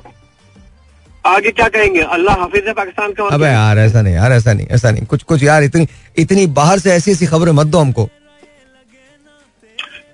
आगे 1.26 1.50
क्या 1.50 1.68
कहेंगे? 1.68 2.00
अल्लाह 2.00 2.34
हाफिज 2.40 2.66
है 2.66 2.72
पाकिस्तान 2.74 3.12
का 3.12 3.24
अबे 3.34 3.46
यार 3.46 3.78
ऐसा 3.78 4.02
नहीं 4.02 4.14
यार 4.14 4.32
ऐसा 4.32 4.52
नहीं 4.52 4.66
ऐसा 4.76 4.90
नहीं। 4.90 5.06
कुछ 5.06 5.22
कुछ 5.22 5.42
यार 5.42 5.62
इतनी 5.62 5.86
इतनी 6.18 6.46
बाहर 6.58 6.78
से 6.78 6.92
ऐसी 6.92 7.12
ऐसी 7.12 7.26
खबरें 7.26 7.52
मत 7.52 7.66
दो 7.66 7.78
हमको। 7.78 8.08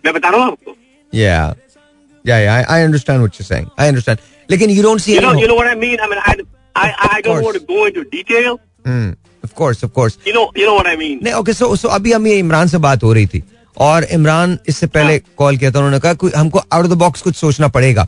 मैं 0.05 0.14
बता 0.14 0.29
रहा 0.29 0.40
हूँ 0.40 0.53
आपको? 0.53 0.77
Yeah 1.12 1.55
yeah 2.25 2.38
yeah 2.38 2.55
I 2.55 2.83
understand 2.83 3.18
what 3.18 3.40
you 3.40 3.47
saying 3.47 3.66
I 3.81 3.88
understand 3.88 4.18
लेकिन 4.51 4.71
you 4.71 4.83
don't 4.83 5.01
see 5.01 5.14
you 5.16 5.23
know 5.23 5.35
you 5.40 5.49
know 5.51 5.59
what 5.59 5.71
I 5.73 5.77
mean? 5.83 5.99
I 6.01 6.09
mean 6.12 6.21
I 6.31 6.35
I 6.75 6.88
I 7.09 7.21
don't 7.27 7.45
want 7.47 7.59
to 7.59 7.64
go 7.73 7.87
into 7.87 8.05
detail. 8.14 8.53
Of 9.45 9.53
course 9.57 9.85
of 9.85 9.92
course 9.92 10.18
you 10.27 10.35
know 10.37 10.47
you 10.61 10.66
know 10.68 10.77
what 10.79 10.88
I 10.92 10.97
mean. 11.03 11.23
नहीं 11.23 11.35
okay 11.35 11.53
so 11.53 11.75
so 11.77 11.88
अभी 11.97 12.12
हम 12.12 12.27
ये 12.27 12.38
इमरान 12.38 12.68
से 12.68 12.79
बात 12.87 13.03
हो 13.05 13.12
रही 13.12 13.27
थी। 13.27 13.42
और 13.76 14.04
इमरान 14.04 14.58
इससे 14.68 14.87
पहले 14.87 15.18
कॉल 15.38 15.56
किया 15.56 15.70
था 15.70 15.78
उन्होंने 15.78 16.00
कहा 16.00 16.14
कोई 16.14 16.30
हमको 16.37 16.58
आउट 16.58 16.85
ऑफ़ 16.85 16.92
द 16.92 16.96
बॉक्स 16.96 17.22
कुछ 17.22 17.37
सोचना 17.37 17.68
पड़ेगा। 17.68 18.06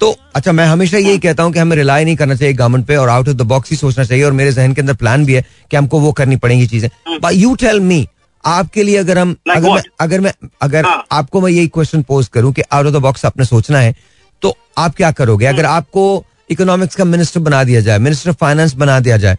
तो 0.00 0.14
अच्छा 0.34 0.52
मैं 0.52 0.64
हमेशा 0.66 0.98
यही 0.98 1.18
कहता 1.18 1.42
हूँ 1.42 1.52
कि 1.52 1.58
हमें 1.58 1.76
रिलाई 1.76 2.04
नहीं 2.04 2.16
करना 2.16 2.34
चाहिए 2.34 2.54
गवर्नमेंट 2.54 2.86
पे 2.86 2.96
और 2.96 3.08
आउट 3.08 3.28
ऑफ़ 3.28 3.36
द 3.36 3.42
बॉक्स 3.42 3.70
ही 3.70 3.76
सोचना 3.76 4.04
चाहिए 4.04 4.24
और 4.24 4.32
मेरे 4.32 4.52
जहन 4.52 4.72
के 4.74 4.80
अंदर 4.80 4.94
प्लान 4.94 5.24
भी 5.24 5.34
है 5.34 5.44
कि 5.70 5.76
हमको 5.76 6.00
वो 6.00 6.12
करनी 6.12 6.36
पड़ेगी 6.36 6.66
चीज़ें। 6.66 6.88
बट 7.12 7.32
यू 7.32 7.54
टेल 7.54 7.80
मी 7.80 8.06
आपके 8.44 8.82
लिए 8.82 8.96
अगर 8.96 9.18
हम 9.18 9.36
Like 9.48 9.56
अगर 9.56 9.70
मैं 9.70 9.82
अगर 10.00 10.20
मैं 10.20 10.32
अगर 10.62 10.84
हाँ. 10.84 11.04
आपको 11.12 11.40
मैं 11.40 11.50
यही 11.50 11.68
क्वेश्चन 11.68 12.02
पोज 12.02 12.28
करूँ 12.28 12.52
कि 12.52 12.62
आउट 12.62 12.86
ऑफ़ 12.86 12.94
द 12.94 12.96
बॉक्स 12.96 13.24
आपने 13.26 13.44
सोचना 13.44 13.80
है 13.80 13.94
तो 14.42 14.56
आप 14.78 14.96
क्या 14.96 15.10
करोगे? 15.12 15.46
अगर 15.46 15.64
आपको 15.64 16.24
इकोनॉमिक्स 16.50 16.96
का 16.96 17.04
मिनिस्टर 17.04 17.40
बना 17.40 17.62
दिया 17.64 17.80
जाए 17.80 17.98
मिनिस्टर 17.98 18.30
ऑफ़ 18.30 18.36
फाइनेंस 18.36 18.74
बना 18.74 18.98
दिया 19.00 19.16
जाए 19.16 19.36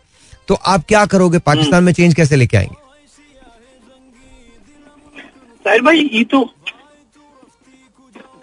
तो 0.48 0.56
आप 0.56 0.86
क्या 0.88 1.06
करोगे? 1.06 1.40
पाकिस्तान 1.40 1.84
में 1.84 1.94
चेंज 1.94 2.14
कैसे 2.14 2.36
लेके 2.36 2.58
आएँगे? 2.58 2.76
साहिर 5.66 5.82
भाई 5.82 6.10
ये 6.14 6.24
तो 6.32 6.40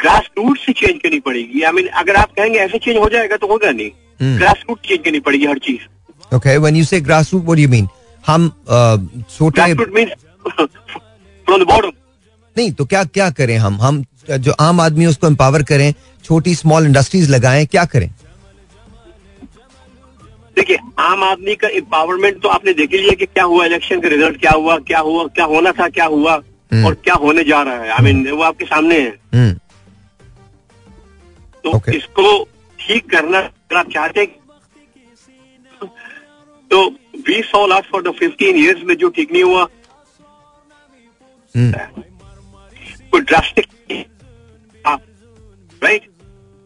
ग्रास 0.01 0.29
रूट 0.39 0.59
से 0.59 0.73
चेंज 0.73 1.01
करनी 1.03 1.19
पड़ेगी। 1.21 1.63
आई 1.63 1.73
मीन 1.73 1.87
अगर 2.01 2.17
आप 2.17 2.31
कहेंगे 2.37 2.59
ऐसे 2.59 2.79
चेंज 2.79 2.97
हो 2.97 3.09
जाएगा 3.09 3.37
तो 3.37 3.47
होगा 3.47 3.71
नहीं. 3.71 3.91
ग्रास 4.39 4.63
रूट 4.69 4.81
चेंज 4.87 5.01
करनी 5.05 5.21
पड़ेगी 5.21 5.47
हर 5.47 5.59
चीज़। 5.59 6.35
Okay 6.37 6.57
when 6.57 6.77
you 6.77 6.85
say 6.85 7.01
grass 7.01 7.33
root 7.33 7.43
what 7.45 7.57
do 7.57 7.63
you 7.63 7.69
mean 7.69 7.89
हम 8.25 8.49
छोटे 8.69 9.63
grass 9.63 9.77
root 9.79 9.95
means 9.95 10.13
from 10.49 11.63
the 11.63 11.67
bottom 11.69 11.93
नहीं 12.57 12.73
तो 12.73 12.85
क्या 12.85 13.05
क्या 13.05 13.31
करें 13.31 13.57
हम? 13.59 13.81
हम 13.81 14.05
जो 14.31 14.53
आम 14.61 14.81
आदमी 14.81 15.07
उसको 15.07 15.27
एम्पावर 15.27 15.63
करें 15.65 15.93
छोटी 16.25 16.55
स्मॉल 16.55 16.87
इंडस्ट्रीज़ 16.87 17.31
लगाएँ 17.31 17.67
क्या 17.67 17.85
करें? 17.85 18.09
देखिए 20.57 20.79
आम 20.99 21.23
आदमी 21.25 21.55
का 21.55 21.69
एम्पावरमेंट 21.69 22.43
तो 22.43 22.49
आपने 22.49 22.73
देख 22.75 22.93
लिया 22.93 23.15
कि 23.19 23.27
क्या 23.27 23.45
हुआ 23.45 23.65
इलेक्शन 23.67 24.01
का 24.01 24.09
रिज़ल्ट 24.09 24.41
क्या 24.41 24.53
हुआ 24.53 24.77
क्या 24.89 24.99
हुआ 25.01 25.27
क्या 25.35 25.45
होना 25.47 25.73
था 25.73 25.89
क्या 25.91 26.05
हुआ। 26.07 26.37
और 26.73 26.95
क्या 27.05 27.15
होने 27.23 27.45
जा 27.45 27.63
रहा 27.63 27.83
है? 27.83 27.89
आई 27.91 28.05
मीन 28.05 28.29
वो 28.31 28.43
आपके 28.43 28.65
सामने 28.65 28.99
है। 29.01 29.09
हम्म। 29.35 29.53
तो 31.65 31.93
इसको 31.93 32.43
ठीक 32.79 33.11
करना 33.11 33.39
अगर 33.39 33.77
आप 33.77 33.91
चाहते 33.91 34.27
तो 36.71 36.87
we 37.27 37.41
so 37.43 37.67
last 37.67 37.91
for 37.91 38.03
the 38.03 38.13
fifteen 38.19 38.57
years 38.59 38.83
में 38.87 38.95
जो 38.97 39.09
ठीक 39.17 39.33
नहीं 39.33 39.43
हुआ 39.43 39.67
कोई 43.13 43.21
ड्रास्टिक 43.21 43.67
राइट 45.83 46.03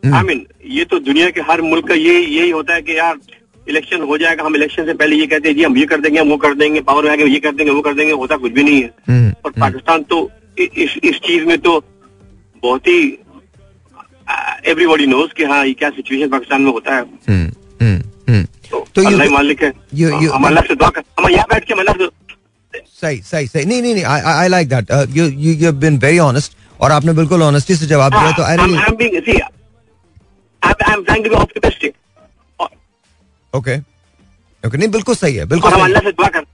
आई 0.03 0.23
मीन 0.23 0.47
ये 0.71 0.85
तो 0.85 0.99
दुनिया 1.01 1.31
के 1.31 1.41
हर 1.51 1.61
मुल्क 1.63 1.89
का 1.89 1.95
ये 1.95 2.19
यही 2.19 2.51
होता 2.51 2.75
है 2.75 2.83
कि 2.83 2.99
यार 2.99 3.19
इलेक्शन 3.69 4.03
हो 4.09 4.17
जाएगा 4.19 4.45
हम 4.45 4.57
इलेक्शन 4.57 4.85
से 4.87 4.95
पहले 4.95 5.17
ये 5.17 5.27
कहते 5.27 5.49
हैं 5.49 5.57
जी 5.57 5.63
हम 5.65 5.77
ये 5.79 5.85
कर 5.87 6.01
देंगे 6.01 6.21
हम 6.21 6.29
वो 6.29 6.37
कर 6.37 6.55
देंगे 6.55 6.81
पावर 6.89 7.05
में 7.05 7.11
आके 7.11 7.29
ये 7.33 7.39
कर 7.41 7.53
देंगे 7.55 7.73
वो 7.73 7.81
कर 7.81 7.95
देंगे 7.95 8.13
होता 8.13 8.37
कुछ 8.37 8.53
भी 8.53 8.63
नहीं 8.63 8.83
है। 8.83 8.89
और 9.45 9.51
पाकिस्तान 9.61 10.03
तो 10.11 10.19
इस 10.59 10.97
इस 11.05 11.19
चीज़ 11.27 11.45
में 11.45 11.59
तो 11.59 11.79
बहुत 12.63 12.87
ही 12.89 13.01
एवरीबॉडी 14.73 15.07
नोज़ 15.07 15.33
कि 15.37 15.45
हाँ 15.45 15.65
ये 15.67 15.73
क्या 15.73 15.91
सिचुएशन 15.91 16.29
पाकिस्तान 16.31 16.63
में 16.63 16.71
होता 16.73 16.97
है। 16.97 17.03
तो 18.71 19.07
अल्लाह 19.07 19.29
मालिक 19.31 19.63
है। 19.63 19.73
हम 20.35 20.61
से 20.61 20.75
दुआ 20.75 20.91
हम 21.19 21.31
यहाँ 21.31 21.47
बैठ 21.53 21.65
के 21.71 21.75
से 21.95 22.81
सही 23.01 23.21
सही 23.23 23.47
सही। 23.47 23.65
नहीं 23.65 23.83
नहीं 23.83 23.95
नहीं 23.95 24.05
I 24.05 24.49
like 24.49 24.69
that 24.69 24.87
you 25.17 25.27
you 25.27 25.73
been 25.73 25.99
very 26.05 26.19
honest 26.19 26.57
और 26.81 26.93
आपने 26.93 27.13
बिल्कुल 27.13 27.43
ऑनेस्टी 27.43 27.75
से 27.77 27.87
जवाब 27.87 28.13
दिया 28.13 28.33
तो 28.37 28.43
I 28.43 28.57
really 28.57 28.79
I'm 28.85 28.97
being, 28.97 29.21
see, 29.27 29.41
I'm, 30.63 30.75
I'm 30.93 31.05
trying 31.05 31.25
to 31.25 31.31
be 31.31 31.37
optimistic. 31.37 31.95
Okay 33.55 33.77
okay 34.65 34.77
नहीं 34.79 34.89
बिल्कुल 34.91 35.15
सही 35.15 35.35
है 35.37 35.45
बिल्कुल 35.55 35.73
हम 35.73 35.85
अल्लाह 35.85 36.03
से 36.03 36.13
दुआ 36.21 36.29
कर 36.37 36.45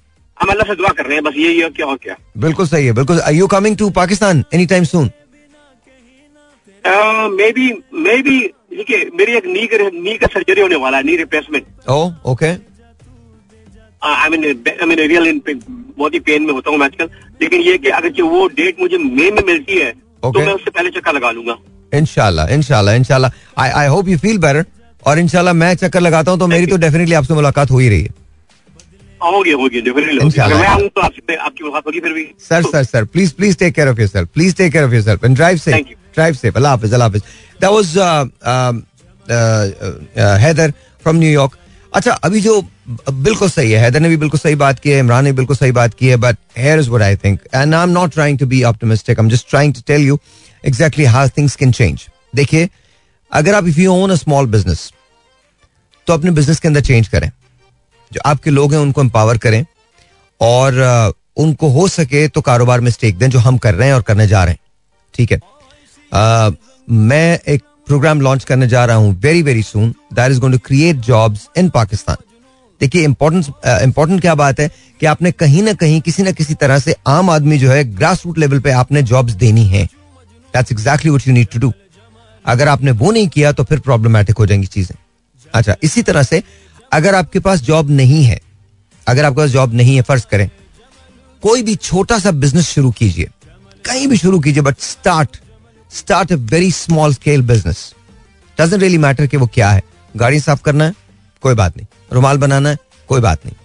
हम 0.41 0.49
अल्लाह 0.53 0.69
से 0.69 0.75
दुआ 0.77 0.89
कर 0.99 1.07
रहे 1.07 1.15
हैं 1.15 1.25
बस 1.25 1.35
यही 1.37 1.61
है 1.61 1.69
क्या 1.79 1.87
और 1.87 1.97
क्या? 2.03 2.15
बिल्कुल 2.45 2.67
सही 2.69 2.87
है 2.87 2.93
बिल्कुल 3.01 3.21
are 3.21 3.35
you 3.35 3.47
coming 3.57 3.77
to 3.83 3.91
Pakistan 4.01 4.45
any 4.55 4.67
time 4.75 4.85
soon 4.93 5.11
maybe 7.59 7.69
maybe 8.29 8.39
देखिए 8.77 9.11
मेरी 9.19 9.33
एक 9.37 9.47
नी 9.55 9.67
का 9.73 9.89
नी 9.95 10.17
का 10.19 10.27
सर्जरी 10.35 10.61
होने 10.61 10.77
वाला 10.85 10.97
है 10.97 11.03
knee 11.05 11.17
replacement 11.17 11.65
oh 11.91 11.99
okay 12.33 12.51
I 14.11 14.29
mean 14.31 14.45
I 14.45 14.87
mean 14.87 14.99
real 14.99 15.27
in 15.29 15.41
बहुत 15.47 16.15
ही 16.15 16.21
पेन 16.29 16.43
में 16.47 16.53
होता 16.53 16.71
हूँ 16.71 16.83
आजकल 16.85 17.11
लेकिन 17.43 17.61
ये 17.63 17.77
कि 17.79 17.89
अगर 18.01 18.23
वो 18.23 18.47
डेट 18.61 18.81
मुझे 18.81 18.99
मई 18.99 19.31
में 19.31 19.43
मिलती 19.47 19.79
है 19.81 19.91
तो 20.25 20.39
मैं 20.39 20.53
उससे 20.53 20.71
पहले 20.71 20.91
चक्कर 20.91 21.13
लगा 21.15 21.31
लूँगा। 21.31 21.57
इनशाला 21.99 22.47
इनशाला 22.55 22.93
इनशाला 22.95 23.31
I 23.59 23.71
I 23.81 23.87
hope 23.95 24.09
you 24.09 24.19
feel 24.19 24.39
better 24.39 24.65
और 25.07 25.19
इनशाला 25.19 25.53
मैं 25.53 25.75
चक्कर 25.77 26.01
लगाता 26.01 26.31
हूँ 26.31 26.39
तो 26.39 26.47
मेरी 26.47 26.67
तो 26.67 26.77
डेफिनेटली 26.77 27.15
आपसे 27.15 27.35
मुलाकात 27.35 27.71
हो 27.71 27.79
ही 27.79 27.89
रही 27.89 28.03
है। 28.03 28.09
होगी 29.23 29.53
होगी 29.53 29.81
डेफिनेटली 29.81 30.17
होगी। 30.17 30.27
इंशाल्लाह। 30.27 30.59
अगर 30.59 30.63
मैं 30.63 30.69
आऊँ 30.69 31.05
आपसे 31.05 31.37
आपकी 31.37 31.65
मुलाकात 31.65 31.87
होगी 31.87 32.01
फिर 32.01 32.13
भी। 32.13 32.25
Sir 32.49 32.63
sir 32.63 32.85
sir 32.85 33.05
please 33.07 33.33
please 33.35 33.57
take 33.59 33.75
care 33.75 33.89
of 33.89 34.01
yourself 34.01 34.29
please 34.35 34.55
take 34.57 34.73
care 34.73 34.85
of 34.85 34.95
yourself 34.95 35.25
and 35.25 35.37
drive 35.37 35.57
safe 35.59 35.95
drive 36.15 36.35
safe 36.35 36.57
अल्लाह 36.57 36.73
हाफिज 36.73 36.93
अल्लाह 36.95 37.09
हाफिज 37.09 37.23
that 37.61 37.71
was 37.71 37.89
Haider 40.43 40.73
from 41.03 41.17
New York 41.17 41.57
अच्छा 41.93 42.13
अभी 42.25 42.41
जो 42.41 42.61
बिल्कुल 42.89 43.49
सही 43.51 43.71
है 43.71 43.81
हैदर 43.81 44.01
ने 44.01 44.09
भी 44.09 44.17
बिल्कुल 44.17 44.41
सही 44.41 44.55
बात 44.55 44.79
की 44.81 44.91
है 44.91 44.99
इमरान 44.99 45.25
ने 45.25 45.33
बिल्कुल 45.33 45.57
सही 45.57 45.73
बात 45.73 45.95
की 45.95 46.09
है 46.09 46.17
but 46.25 46.37
here 46.59 46.79
is 46.79 46.89
what 46.91 47.03
I 47.03 47.17
think 47.17 47.41
and 47.55 47.75
I 47.75 47.83
am 47.83 47.91
not 47.91 48.13
trying 48.13 48.39
to 48.39 48.47
be 48.47 48.63
optimistic 48.65 49.19
I 49.19 49.25
am 49.25 49.31
just 49.31 49.49
trying 49.51 49.75
to 49.75 49.81
tell 49.87 50.07
you 50.07 50.19
exactly 50.65 51.05
how 51.15 51.29
things 51.39 51.57
can 51.57 51.73
change 51.73 52.07
देखिए 52.37 52.69
अगर 53.33 53.55
आप 53.55 53.67
if 53.69 53.79
you 53.81 53.93
own 53.93 54.11
a 54.11 54.15
small 54.15 54.47
business 54.47 54.91
तो 56.07 56.13
अपने 56.13 56.31
business 56.31 56.61
के 56.61 56.69
अंदर 56.69 56.81
change 56.81 57.09
करें। 57.09 57.31
जो 58.13 58.21
आपके 58.27 58.51
लोग 58.51 58.73
हैं 58.73 58.81
उनको 58.81 59.01
एम्पावर 59.01 59.39
करें 59.39 59.65
और 60.41 61.15
उनको 61.37 61.69
हो 61.71 61.87
सके 61.89 62.27
तो 62.29 62.41
कारोबार 62.41 62.81
में 62.81 62.91
स्टेक 62.91 63.19
दें 63.19 63.29
जो 63.31 63.39
हम 63.39 63.59
कर 63.59 63.75
रहे 63.75 63.89
हैं 63.89 63.95
और 63.95 64.03
करने 64.03 64.27
जा 64.27 64.43
रहे 64.45 64.53
हैं। 64.53 64.61
ठीक 65.15 65.33
है? 65.33 65.39
अ, 66.13 66.51
मैं 66.89 67.39
एक 67.49 67.63
प्रोग्राम 67.87 68.21
लॉन्च 68.21 68.45
करने 68.45 68.67
जा 68.69 68.85
रहा 68.85 68.97
हूँ 68.97 69.15
very 69.21 69.43
very 69.43 69.63
soon 69.63 69.95
that 70.15 70.31
is 70.31 70.41
going 70.41 70.55
to 70.55 70.61
create 70.67 70.97
jobs 71.07 71.49
in 71.59 71.69
Pakistan 71.71 72.17
देखिए 72.81 73.03
इंपॉर्टेंट 73.05 73.67
इंपॉर्टेंट 73.83 74.21
क्या 74.21 74.35
बात 74.35 74.61
है 74.61 74.69
कि 75.01 75.07
आपने 75.07 75.33
कहीं 75.33 75.63
ना 75.63 75.73
कहीं 75.75 76.01
किसी 76.01 76.23
ना 76.23 76.31
किसी 76.33 76.55
तरह 76.55 76.79
से 76.79 76.95
आम 77.09 77.31
आदमी 77.31 77.59
जो 77.59 77.71
है 77.71 77.83
ग्रास 77.95 78.23
रूट 78.27 78.39
लेवल 78.39 78.61
पे 78.61 78.71
आपने 78.73 79.03
जॉब्स 79.03 79.33
देनी 79.35 79.65
है। 79.67 79.85
That's 80.55 80.73
exactly 80.73 81.11
what 81.11 81.29
you 81.29 81.35
need 81.35 81.49
to 81.49 81.59
do 81.59 81.73
अगर 82.45 82.69
आपने 82.69 82.91
वो 82.91 83.11
नहीं 83.13 83.29
किया 83.29 83.53
तो 83.53 83.65
फिर 83.65 83.79
प्रॉब्लमेटिक 83.81 84.39
हो 84.39 84.47
जाएँगी 84.47 84.67
चीज़ें। 84.67 84.97
अच्छा 85.55 85.77
इसी 85.83 86.03
तरह 86.03 86.23
से 86.23 86.43
अगर 86.93 87.15
आपके 87.15 87.41
पास 87.41 87.61
जॉब 87.63 87.91
नहीं 87.91 88.23
है, 88.25 88.41
अगर 89.07 89.25
आपके 89.25 89.37
पास 89.37 89.51
जॉब 89.51 89.75
नहीं 89.75 89.95
है, 89.97 90.03
फ़र्ज़ 90.03 90.27
करें, 90.31 90.49
कोई 91.43 91.63
भी 91.63 91.75
छोटा 91.77 92.19
सा 92.19 92.31
बिज़नेस 92.33 92.69
शुरू 92.69 92.91
कीजिए। 92.91 93.29
कहीं 93.85 94.07
भी 94.09 94.17
शुरू 94.17 94.41
कीजिए 94.41 94.63
but 94.63 94.81
start 94.81 95.37
start 95.93 96.33
a 96.33 96.37
very 96.37 96.71
small 96.73 97.15
scale 97.15 97.43
business 97.43 97.93
doesn't 98.59 98.81
really 98.83 98.99
matter 98.99 99.27
कि 99.27 99.37
वो 99.37 99.47
क्या 99.47 99.71
है। 99.71 99.83
गाड़ी 100.15 100.41
साफ़ 100.41 100.63
करना 100.63 100.85
है, 100.85 100.95
कोई 101.43 101.55
बात 101.55 101.77
नहीं। 101.77 101.87
रुमाल 102.13 102.39
बनाना 102.39 102.69
है, 102.69 102.79
कोई 103.09 103.21
बात 103.21 103.47
नहीं। 103.47 103.57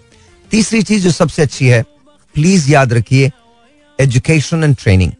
तीसरी 0.50 0.82
चीज़ 0.82 1.02
जो 1.04 1.10
सबसे 1.10 1.42
अच्छी 1.42 1.66
है 1.66 1.82
प्लीज़ 2.34 2.70
याद 2.70 2.92
रखिए 2.92 3.30
एजुकेशन 3.98 4.64
एंड 4.64 4.76
ट्रेनिंग 4.76 5.12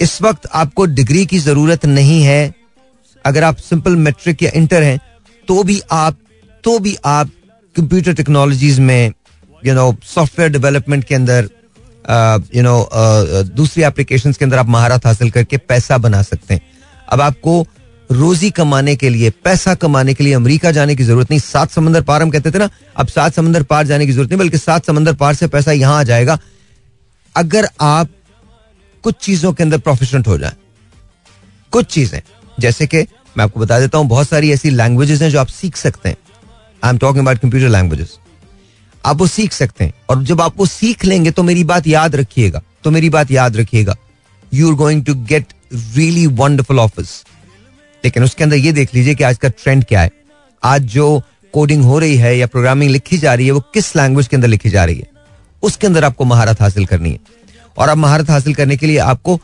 इस 0.00 0.20
वक्त 0.22 0.46
आपको 0.54 0.84
डिग्री 0.86 1.24
की 1.26 1.38
ज़रूरत 1.38 1.84
नहीं 1.86 2.22
है 2.22 2.54
अगर 3.24 3.44
आप 3.44 3.56
सिंपल 3.60 3.96
मेट्रिक 3.98 4.42
या 4.42 4.50
इंटर 4.54 4.82
हैं 4.82 4.98
तो 5.48 5.62
भी 5.62 5.80
आप 5.92 6.18
तो 6.64 6.78
भी 6.78 6.96
आप 7.04 7.30
कंप्यूटर 7.76 8.14
टेक्नोलॉजीज़ 8.14 8.80
में 8.80 9.12
यू 9.62 9.74
नो 9.74 9.94
सॉफ्टवेयर 10.04 10.50
डेवलपमेंट 10.52 11.04
के 11.04 11.14
अंदर 11.14 11.48
यू 12.54 12.62
नो 12.62 12.88
दूसरी 13.54 13.82
एप्लीकेशन 13.84 14.32
के 14.32 14.44
अंदर 14.44 14.58
आप 14.58 14.68
महारत 14.68 15.06
हासिल 15.06 15.30
करके 15.30 15.56
पैसा 15.58 15.98
बना 15.98 16.22
सकते 16.22 16.54
हैं। 16.54 16.60
अब 17.08 17.20
आपको 17.20 17.66
रोजी 18.10 18.50
कमाने 18.50 18.94
के 18.96 19.08
लिए, 19.08 19.30
पैसा 19.44 19.74
कमाने 19.74 20.14
के 20.14 20.24
लिए 20.24 20.32
अमेरिका 20.34 20.70
जाने 20.72 20.94
की 20.96 21.04
ज़रूरत 21.04 21.30
नहीं। 21.30 21.40
सात 21.40 21.70
समंदर 21.70 22.02
पार, 22.02 22.22
हम 22.22 22.30
कहते 22.30 22.50
थे 22.50 22.58
ना, 22.58 22.68
अब 22.96 23.08
सात 23.08 23.34
समंदर 23.34 23.62
पार 23.62 23.86
जाने 23.86 24.06
की 24.06 24.12
ज़रूरत 24.12 24.30
नहीं, 24.30 24.38
बल्कि 24.38 24.58
सात 24.58 24.86
समंदर 24.86 25.14
पार 25.14 25.34
से 25.34 25.46
पैसा 25.48 25.72
यहाँ 25.72 25.98
आ 25.98 26.02
जाएगा। 26.02 26.38
अगर 27.34 27.68
आप 27.80 28.08
कुछ 29.04 29.14
चीज़ों 29.20 29.52
के 29.52 29.62
अंदर 29.62 29.78
प्रोफिशेंट 29.80 30.26
हो 30.26 30.38
जाए, 30.38 30.52
कुछ 31.72 31.86
चीज़ें, 31.86 32.20
जैसे 32.58 32.86
कि 32.86 33.06
मैं 33.36 33.44
आपको 33.44 33.60
बता 33.60 33.78
देता 33.80 33.98
हूँ 33.98 34.06
बहुत 34.08 34.28
सारी 34.28 34.52
ऐसी 34.52 34.70
लैंग्वेजेस 34.70 35.22
हैं 35.22 35.30
जो 35.30 35.40
आप 35.40 35.46
सीख 35.48 35.76
सकते 35.76 36.08
हैं। 36.08 36.16
I 36.82 36.90
am 36.90 36.98
talking 36.98 37.24
about 37.24 37.38
computer 37.38 37.68
languages 37.68 38.16
आप 39.04 39.16
वो 39.16 39.26
सीख 39.26 39.52
सकते 39.52 39.84
हैं। 39.84 39.92
और 40.10 40.22
जब 40.24 40.40
आप 40.40 40.58
वो 40.58 40.66
सीख 40.66 41.04
लेंगे 41.04 41.30
तो 41.30 41.42
मेरी 41.42 41.64
बात 41.64 41.86
याद 41.86 42.16
रखिएगा। 42.16 42.62
तो 42.84 42.90
मेरी 42.90 43.10
बात 43.10 43.30
याद 43.30 43.56
रखिएगा। 43.56 43.96
You 44.52 44.68
are 44.68 44.74
going 44.74 45.04
to 45.04 45.14
get 45.14 45.52
really 45.74 46.26
wonderful 46.26 46.78
office 46.80 47.22
लेकिन 48.04 48.24
उसके 48.24 48.44
अंदर 48.44 48.56
ये 48.56 48.72
देख 48.72 48.94
लीजिए 48.94 49.14
कि 49.14 49.24
आज 49.24 49.38
का 49.38 49.48
ट्रेंड 49.48 49.84
क्या 49.84 50.00
है। 50.00 50.10
आज 50.62 50.82
जो 50.88 51.22
कोडिंग 51.54 51.84
हो 51.84 51.98
रही 51.98 52.16
है 52.16 52.36
या 52.38 52.46
प्रोग्रामिंग 52.46 52.90
लिखी 52.90 53.18
जा 53.18 53.34
रही 53.34 53.46
है 53.46 53.52
वो 53.52 53.60
किस 53.74 53.94
लैंग्वेज 53.96 54.26
के 54.26 54.36
अंदर 54.36 54.48
लिखी 54.48 54.70
जा 54.70 54.84
रही 54.84 54.98
है? 54.98 55.06
उसके 55.62 55.86
अंदर 55.86 56.04
आपको 56.04 56.24
महारत 56.24 56.60
हासिल 56.60 56.86
करनी 56.86 57.10
है। 57.10 57.18
और 57.78 57.88
आप 57.88 57.96
महारत 57.96 58.30
हासिल 58.30 58.54
करने 58.54 58.76
के 58.76 58.86
लिए 58.86 58.98
आपको 58.98 59.40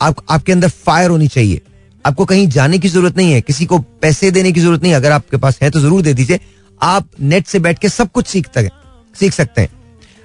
आप, 0.00 0.16
आपके 0.30 0.52
अंदर 0.52 0.68
फायर 0.68 1.10
होनी 1.10 1.28
चाहिए। 1.28 1.60
आपको 2.04 2.24
कहीं 2.24 2.48
जाने 2.48 2.78
की 2.78 2.88
ज़रूरत 2.88 3.16
नहीं 3.16 3.32
है, 3.32 3.40
किसी 3.42 3.66
को 3.66 3.78
पैसे 3.78 4.30
देने 4.30 4.52
की 4.52 4.60
ज़रूरत 4.60 4.82
नहीं 4.82 4.92
है, 4.92 4.96
अगर 4.96 5.12
आपके 5.12 5.36
पास 5.36 5.58
है 5.62 5.70
तो 5.70 5.80
ज़रूर 5.80 6.02
दे 6.02 6.14
दीजिए। 6.14 6.40
आप 6.80 7.08
नेट 7.22 7.46
से 7.46 7.58
बैठ 7.60 7.78
के 7.78 7.88
सब 7.88 8.10
कुछ 8.10 8.26
सीख 8.26 8.48
तक 8.54 8.70
सीख 9.14 9.32
सकते 9.32 9.60
हैं। 9.60 9.68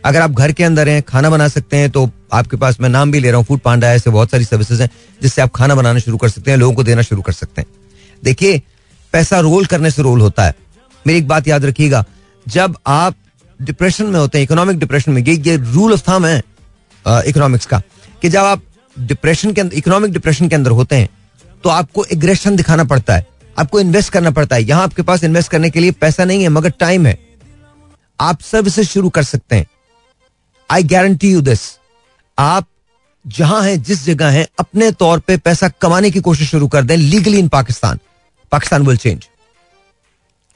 अगर 0.04 0.22
आप 0.22 0.32
घर 0.32 0.52
के 0.52 0.64
अंदर 0.64 0.90
हैं, 0.90 1.02
खाना 1.04 1.30
बना 1.30 1.48
सकते 1.48 1.78
हैं 1.78 1.90
तो 1.92 2.10
आपके 2.34 2.58
पास 2.58 2.80
मैं 2.82 2.90
नाम 2.90 3.12
भी 3.12 3.20
ले 3.20 3.30
रहा 3.30 3.38
हूँ 3.38 3.46
फ़ूड 3.46 3.60
पांडा 3.60 3.92
ऐसे 3.94 4.10
बहुत 4.10 4.32
सारी 4.32 4.46
सर्विसेज़ 4.46 4.82
हैं, 4.82 4.90
जिससे 5.22 5.42
आप 5.42 5.52
खाना 5.56 5.76
बनाना 5.76 6.00
शुरू 6.00 6.18
कर 6.18 6.30
सकते 6.30 6.52
हैं, 6.52 6.58
लोगों 6.58 6.76
को 6.76 6.84
देना 6.84 7.02
शुरू 7.02 7.22
कर 7.22 7.34
सकते 7.34 7.62
हैं। 7.62 7.68
देखिए, 8.24 8.62
पैसा 9.14 9.40
रोल 9.40 9.66
करने 9.66 9.92
से 9.92 10.02
रोल 10.02 10.22
होता 10.22 10.46
है। 10.46 10.56
मेरी 11.06 11.20
एक 11.20 11.28
बात 11.28 11.48
याद 11.48 11.66
रखिएगा, 11.66 12.04
जब 12.46 12.76
आप 12.88 13.16
डिप्रेशन 13.60 14.06
में 14.06 14.20
होते 14.20 14.38
हैं 14.38 14.44
इकोनॉमिक 14.44 14.80
डिप्रेशन 14.80 15.12
में, 15.12 15.24
ये 15.24 15.34
ये 15.36 15.56
रूल 15.58 15.94
ऑफ़ 15.94 16.04
थम 16.10 16.26
है 16.26 16.42
इकोनॉमिक्स 17.06 17.66
का, 17.66 17.82
कि 18.22 18.30
जब 18.30 18.40
आप 18.40 18.62
डिप्रेशन 18.98 19.54
के 19.54 19.62
अंदर 19.62 19.78
इकोनॉमिक 19.78 20.12
डिप्रेशन 20.14 20.50
के 20.50 20.56
अंदर 20.56 20.72
होते 20.72 20.96
हैं 20.96 21.10
तो 21.64 21.70
आपको 21.70 22.06
एग्रेशन 22.06 22.56
दिखाना 22.56 22.84
पड़ता 22.84 23.16
है। 23.16 23.28
आपको 23.60 23.80
इन्वेस्ट 23.80 24.12
करना 24.14 24.32
पड़ता 24.32 24.56
है। 24.56 24.64
यहाँ 24.64 24.84
आपके 24.84 25.02
पास 25.02 25.24
इन्वेस्ट 25.24 25.52
करने 25.52 25.70
के 25.70 25.80
लिए 25.80 25.92
पैसा 25.92 26.26
नहीं 26.26 26.42
है, 26.44 26.50
मगर 26.50 26.70
टाइम 26.70 27.06
है। 27.06 27.18
आप 28.20 28.42
सर्विसेज़ 28.42 28.88
शुरू 28.88 29.10
कर 29.10 29.24
सकते 29.24 29.56
हैं। 29.56 29.66
आई 30.70 30.84
गारंटी 30.84 31.32
यू 31.32 31.42
दिस 31.42 31.60
आप 32.40 32.68
जहाँ 33.28 33.62
हैं, 33.64 33.82
जिस 33.84 34.06
जगह 34.06 34.30
हैं, 34.30 34.46
अपने 34.60 34.92
तौर 34.92 35.20
पे 35.20 35.38
पैसा 35.38 35.70
कमाने 35.82 36.12
की 36.12 36.20
कोशिश 36.20 36.50
शुरू 36.52 36.68
कर 36.68 36.84
दें 36.84 36.96
legally 36.98 37.40
in 37.40 37.48
Pakistan 37.48 38.00
Pakistan 38.52 38.86
will 38.88 38.98
change 38.98 39.28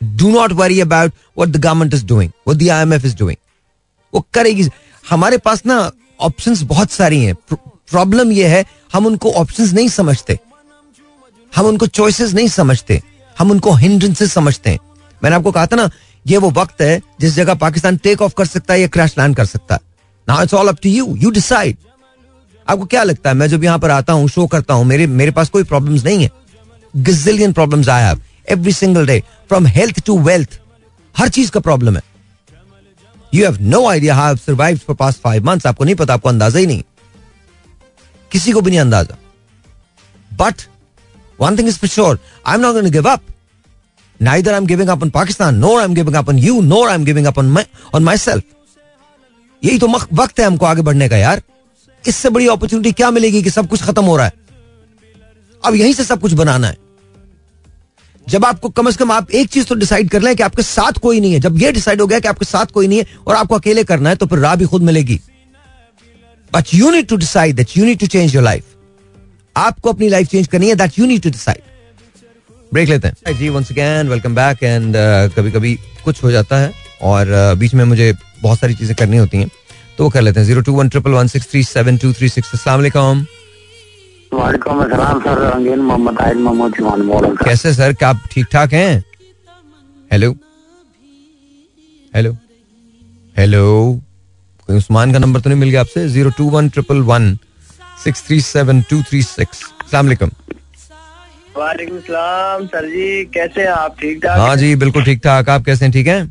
do 0.02 0.30
not 0.30 0.52
worry 0.52 0.80
about 0.80 1.12
what 1.38 1.50
the 1.50 1.58
government 1.58 1.94
is 1.94 2.06
doing 2.06 2.32
what 2.48 2.58
the 2.58 2.70
IMF 2.70 3.06
is 3.06 3.16
doing 3.18 3.38
वो 4.14 4.26
करेगी। 4.34 4.70
हमारे 5.10 5.38
पास 5.38 5.66
ना 5.66 5.92
ऑप्शंस 6.20 6.62
बहुत 6.62 6.92
सारी 6.92 7.24
हैं। 7.24 7.36
प्रॉब्लम 7.54 8.32
यह 8.32 8.50
है, 8.50 8.66
हम 8.94 9.06
उनको 9.06 9.32
ऑप्शंस 9.32 9.74
नहीं 9.74 9.88
समझते। 9.90 10.40
हम 11.54 11.66
उनको 11.66 11.88
चॉइसेस 11.88 12.34
नहीं 12.34 12.48
समझते, 12.50 13.02
हम 13.38 13.52
उनको 13.52 13.74
हिंड्रेंसेस 13.74 14.34
समझते 14.34 14.70
हैं। 14.70 14.80
मैंने 15.22 15.36
आपको 15.36 15.52
कहा 15.52 15.66
था 15.66 15.76
ना, 15.76 15.90
ये 16.26 16.38
वो 16.38 16.50
वक्त 16.52 16.82
है, 16.82 17.02
जिस 17.22 17.34
जगह 17.36 17.54
पाकिस्तान 17.56 17.98
टेक 17.98 18.22
ऑफ़ 18.22 18.34
कर 18.38 18.46
सकता 18.46 18.74
है, 18.74 18.82
या 18.82 18.88
क्रैश 18.88 19.18
लैंड 19.18 19.36
कर 19.36 19.46
सकता 19.46 19.76
है। 19.76 19.82
Now 20.28 20.44
it's 20.44 20.54
all 20.54 20.68
up 20.68 20.78
to 20.84 20.90
you 20.90 21.16
you 21.18 21.30
decide 21.32 21.78
आपको 22.68 22.86
क्या 22.86 23.04
लगता 23.04 23.30
है, 23.30 23.36
मैं 23.36 23.48
जब 23.48 23.64
यहाँ 23.64 23.80
पर 23.80 23.92
आता 23.92 24.14
हूँ 24.14 24.28
शो 24.30 24.46
करता 24.48 24.74
हूँ, 24.74 24.86
मेरे 24.86 25.08
मेरे 25.10 25.32
पास 25.32 25.50
कोई 25.50 25.64
प्रॉब्लम्स 25.64 26.04
नहीं 26.06 26.24
है? 26.24 26.30
Gazillion 26.94 27.54
problems 27.54 27.90
I 27.90 28.04
have 28.04 28.22
every 28.48 28.72
single 28.74 29.06
day 29.08 29.20
from 29.50 29.66
health 29.68 30.00
to 30.06 30.18
wealth 30.22 30.60
हर 31.16 31.30
चीज़ 31.30 31.52
का 31.52 31.60
प्रॉब्लम 31.60 31.96
है। 31.96 32.02
You 33.34 33.46
have 33.46 33.58
no 33.62 33.88
idea 33.88 34.16
how 34.16 34.36
survive 34.38 34.80
for 34.88 34.96
past 34.96 35.20
five 35.22 35.46
months 35.46 35.66
आपको 35.68 35.84
नहीं 35.84 35.96
पता, 35.96 36.14
आपको 36.14 36.30
अंदाज़ा 36.30 36.60
ही 36.60 36.68
नहीं। 36.68 36.84
किसी 38.32 38.52
को 38.52 38.62
भी 38.62 38.72
नहीं 38.72 38.80
अंदाज़ा। 38.80 39.18
But 40.32 40.62
thing 41.52 41.68
is 41.68 41.78
for 41.78 41.90
sure 41.90 42.20
I 42.48 42.56
am 42.56 42.62
not 42.62 42.74
going 42.74 42.88
to 42.88 42.92
give 42.92 43.10
up 43.10 43.22
neither 44.20 44.52
I'm 44.56 44.68
giving 44.68 44.90
up 44.92 45.02
on 45.04 45.10
Pakistan, 45.14 45.56
nor 45.62 45.78
I'm 45.84 45.96
giving 45.96 46.16
up 46.18 46.30
on 46.32 46.38
you, 46.42 46.54
nor 46.66 46.84
I'm 46.90 47.06
giving 47.08 47.26
up 47.30 47.40
on 47.42 47.48
my 47.56 47.64
on 47.96 48.04
myself. 48.08 48.44
यही 49.64 49.80
तो 49.80 49.88
वक्त 50.14 50.40
है 50.40 50.46
हमको 50.46 50.66
आगे 50.66 50.82
बढ़ने 50.82 51.08
का 51.10 51.18
यार। 51.18 51.42
इससे 52.06 52.30
बड़ी 52.30 52.48
अपॉर्चुनिटी 52.48 52.92
क्या 52.92 53.10
मिलेगी 53.12 53.42
कि 53.44 53.50
सब 53.50 53.68
कुछ 53.70 53.84
खत्म 53.84 54.04
हो 54.06 54.16
रहा 54.18 54.26
है? 54.26 54.34
अब 55.64 55.76
यहीं 55.76 55.94
से 55.94 56.04
सब 56.04 56.20
कुछ 56.22 56.34
बनाना 56.34 56.68
है। 56.68 56.78
जब 58.28 58.46
आपको 58.46 58.70
कम 58.70 58.90
से 58.90 58.98
कम 58.98 59.12
आप 59.12 59.32
एक 59.32 59.50
चीज़ 59.50 59.66
तो 59.68 59.76
डिसाइड 59.76 60.10
कर 60.10 60.22
लें 60.22 60.36
कि 60.36 60.44
आपके 60.44 60.64
साथ 60.64 61.00
कोई 61.02 61.20
नहीं 61.20 61.34
है। 61.34 61.40
जब 61.40 61.62
ये 61.62 61.72
डिसाइड 61.72 62.02
हो 62.02 62.08
गया 62.08 62.20
कि 62.20 62.28
आपके 62.28 62.46
साथ 62.46 62.72
कोई 62.74 62.88
नहीं 62.88 63.00
है 63.00 63.18
और 63.28 63.36
आपको 63.36 63.56
अकेले 63.56 63.84
करना 63.84 64.10
है 64.10 64.16
तो 64.16 64.26
फिर 64.26 64.40
राह 64.40 64.56
भी 64.56 64.66
खुद 64.66 64.84
मिलेगी। 64.84 65.20
But 66.54 66.74
you 66.74 66.92
need 66.92 67.08
to 67.08 67.16
decide 67.18 67.56
that 67.56 67.78
you 67.78 67.86
need 67.86 68.00
to 68.00 68.08
change 68.08 68.36
your 68.36 68.44
life 68.44 68.73
आपको 69.56 69.92
अपनी 69.92 70.10
लाइफ 70.10 70.28
चेंज 70.30 70.48
करनी 70.48 70.70
है 70.70 70.76
that 70.76 71.00
you 71.00 71.06
need 71.06 71.22
to 71.22 71.30
decide 71.30 71.62
break 72.72 72.90
लेते 72.90 73.08
हैं। 73.08 73.38
जी 73.38 73.50
once 73.50 73.72
again 73.72 74.10
welcome 74.10 74.36
back 74.36 74.64
and 74.64 74.96
कभी 75.36 75.52
कभी 75.52 75.74
कुछ 76.06 76.24
हो 76.24 76.32
जाता 76.32 76.58
है 76.58 76.72
और 77.02 77.28
uh, 77.28 77.60
बीच 77.60 77.74
में 77.74 77.84
मुझे 77.86 78.14
बहुत 78.42 78.60
सारी 78.60 78.74
चीज़ें 78.76 78.96
करनी 78.96 79.18
होती 79.18 79.38
हैं 79.38 79.50
तो 79.98 80.04
वो 80.04 80.10
कर 80.10 80.22
लेते 80.22 80.40
हैं। 80.40 80.48
Zero 80.48 80.62
two 80.62 80.74
one 80.74 80.90
triple 80.90 81.12
one 81.12 81.28
six 81.28 81.50
three 81.52 81.64
seven 81.64 81.98
two 81.98 82.14
three 82.14 82.30
six 82.30 82.54
असला 82.54 82.76
वालेकुम 82.76 83.26
अस्सलाम 84.34 85.20
सर 85.22 85.40
रंगीन 85.42 85.80
मोहम्मद 85.80 86.20
आहिद 86.22 86.38
महमूद 86.38 86.74
चौहान 86.76 87.02
बोल 87.08 87.26
रहा 87.26 87.46
कैसे 87.46 87.74
सर? 87.74 87.94
क्या 87.94 88.10
आप 88.10 88.22
ठीक 88.32 88.46
ठाक 88.52 88.74
हैं? 88.74 89.04
हेलो 90.12 90.32
हेलो 92.14 92.32
हेलो 93.38 93.66
कोई 94.68 94.78
उस्मान 94.78 95.14
का 95.14 95.20
नंबर 95.20 95.40
तो 95.42 95.50
नहीं 95.50 95.60
मिल 95.60 95.70
गया 95.70 95.82
आपसे? 95.82 96.08
Zero 96.10 96.30
two 96.38 96.50
one 96.50 96.70
triple 96.70 97.02
one 97.04 97.38
six 98.04 98.26
three 98.28 98.40
seven 98.42 98.82
two 98.90 99.02
three 99.10 99.22
six 99.24 99.64
सलामकुम 99.92 100.30
वालेकुम 101.58 102.00
सलाम 102.06 102.66
सर 102.68 102.86
जी 102.90 103.24
कैसे 103.34 103.62
हैं 103.62 103.68
आप? 103.70 103.96
ठीक 104.00 104.24
ठाक 104.24 104.38
हाँ 104.40 104.56
जी 104.58 104.76
बिल्कुल 104.84 105.04
ठीक 105.04 105.20
ठाक। 105.24 105.50
आप 105.50 105.66
कैसे 105.66 105.86
हैं? 105.86 105.92
ठीक 105.94 106.08
हैं? 106.08 106.24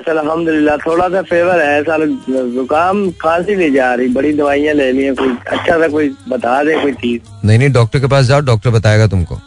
सर 0.00 0.16
अल्हम्दुलिल्लाह 0.16 0.76
थोड़ा 0.76 1.08
सा 1.08 1.22
फेवर 1.30 1.60
है 1.64 1.82
सर 1.82 2.06
जुकाम 2.54 3.10
खांसी 3.20 3.54
नहीं 3.56 3.72
जा 3.74 3.92
रही 3.94 4.08
बड़ी 4.14 4.32
दवाइयाँ 4.36 4.74
ले 4.74 4.90
ली 4.92 5.04
हैं 5.04 5.14
कोई 5.16 5.30
अच्छा 5.30 5.78
सा 5.78 5.88
कोई 5.88 6.08
बता 6.28 6.62
दे 6.64 6.74
कोई 6.82 6.92
चीज़। 6.92 7.46
नहीं 7.46 7.58
नहीं 7.58 7.70
डॉक्टर 7.72 8.00
के 8.00 8.06
पास 8.14 8.24
जाओ 8.26 8.40
डॉक्टर 8.50 8.70
बताएगा 8.70 9.06
तुमको। 9.14 9.38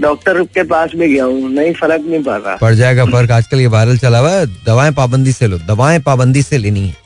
डॉक्टर 0.00 0.42
के 0.54 0.62
पास 0.72 0.90
भी 0.96 1.08
गया 1.12 1.24
हूँ 1.24 1.50
नहीं 1.52 1.72
फ़र्क 1.74 2.02
नहीं 2.06 2.22
पड़ 2.22 2.40
रहा। 2.40 2.56
पड़ 2.56 2.72
जाएगा 2.74 3.04
फ़र्क 3.12 3.30
आजकल 3.30 3.60
ये 3.60 3.66
वायरल 3.76 3.98
चला 3.98 4.18
हुआ 4.18 4.30
है 4.30 4.46
दवाएँ 4.66 4.92
पाबंदी 4.94 5.32
से 5.32 5.46
लो 5.46 5.58
दवाएँ 5.68 6.00
पाबंदी 6.10 6.42
से 6.42 6.58
लेनी 6.58 6.86
है। 6.88 6.96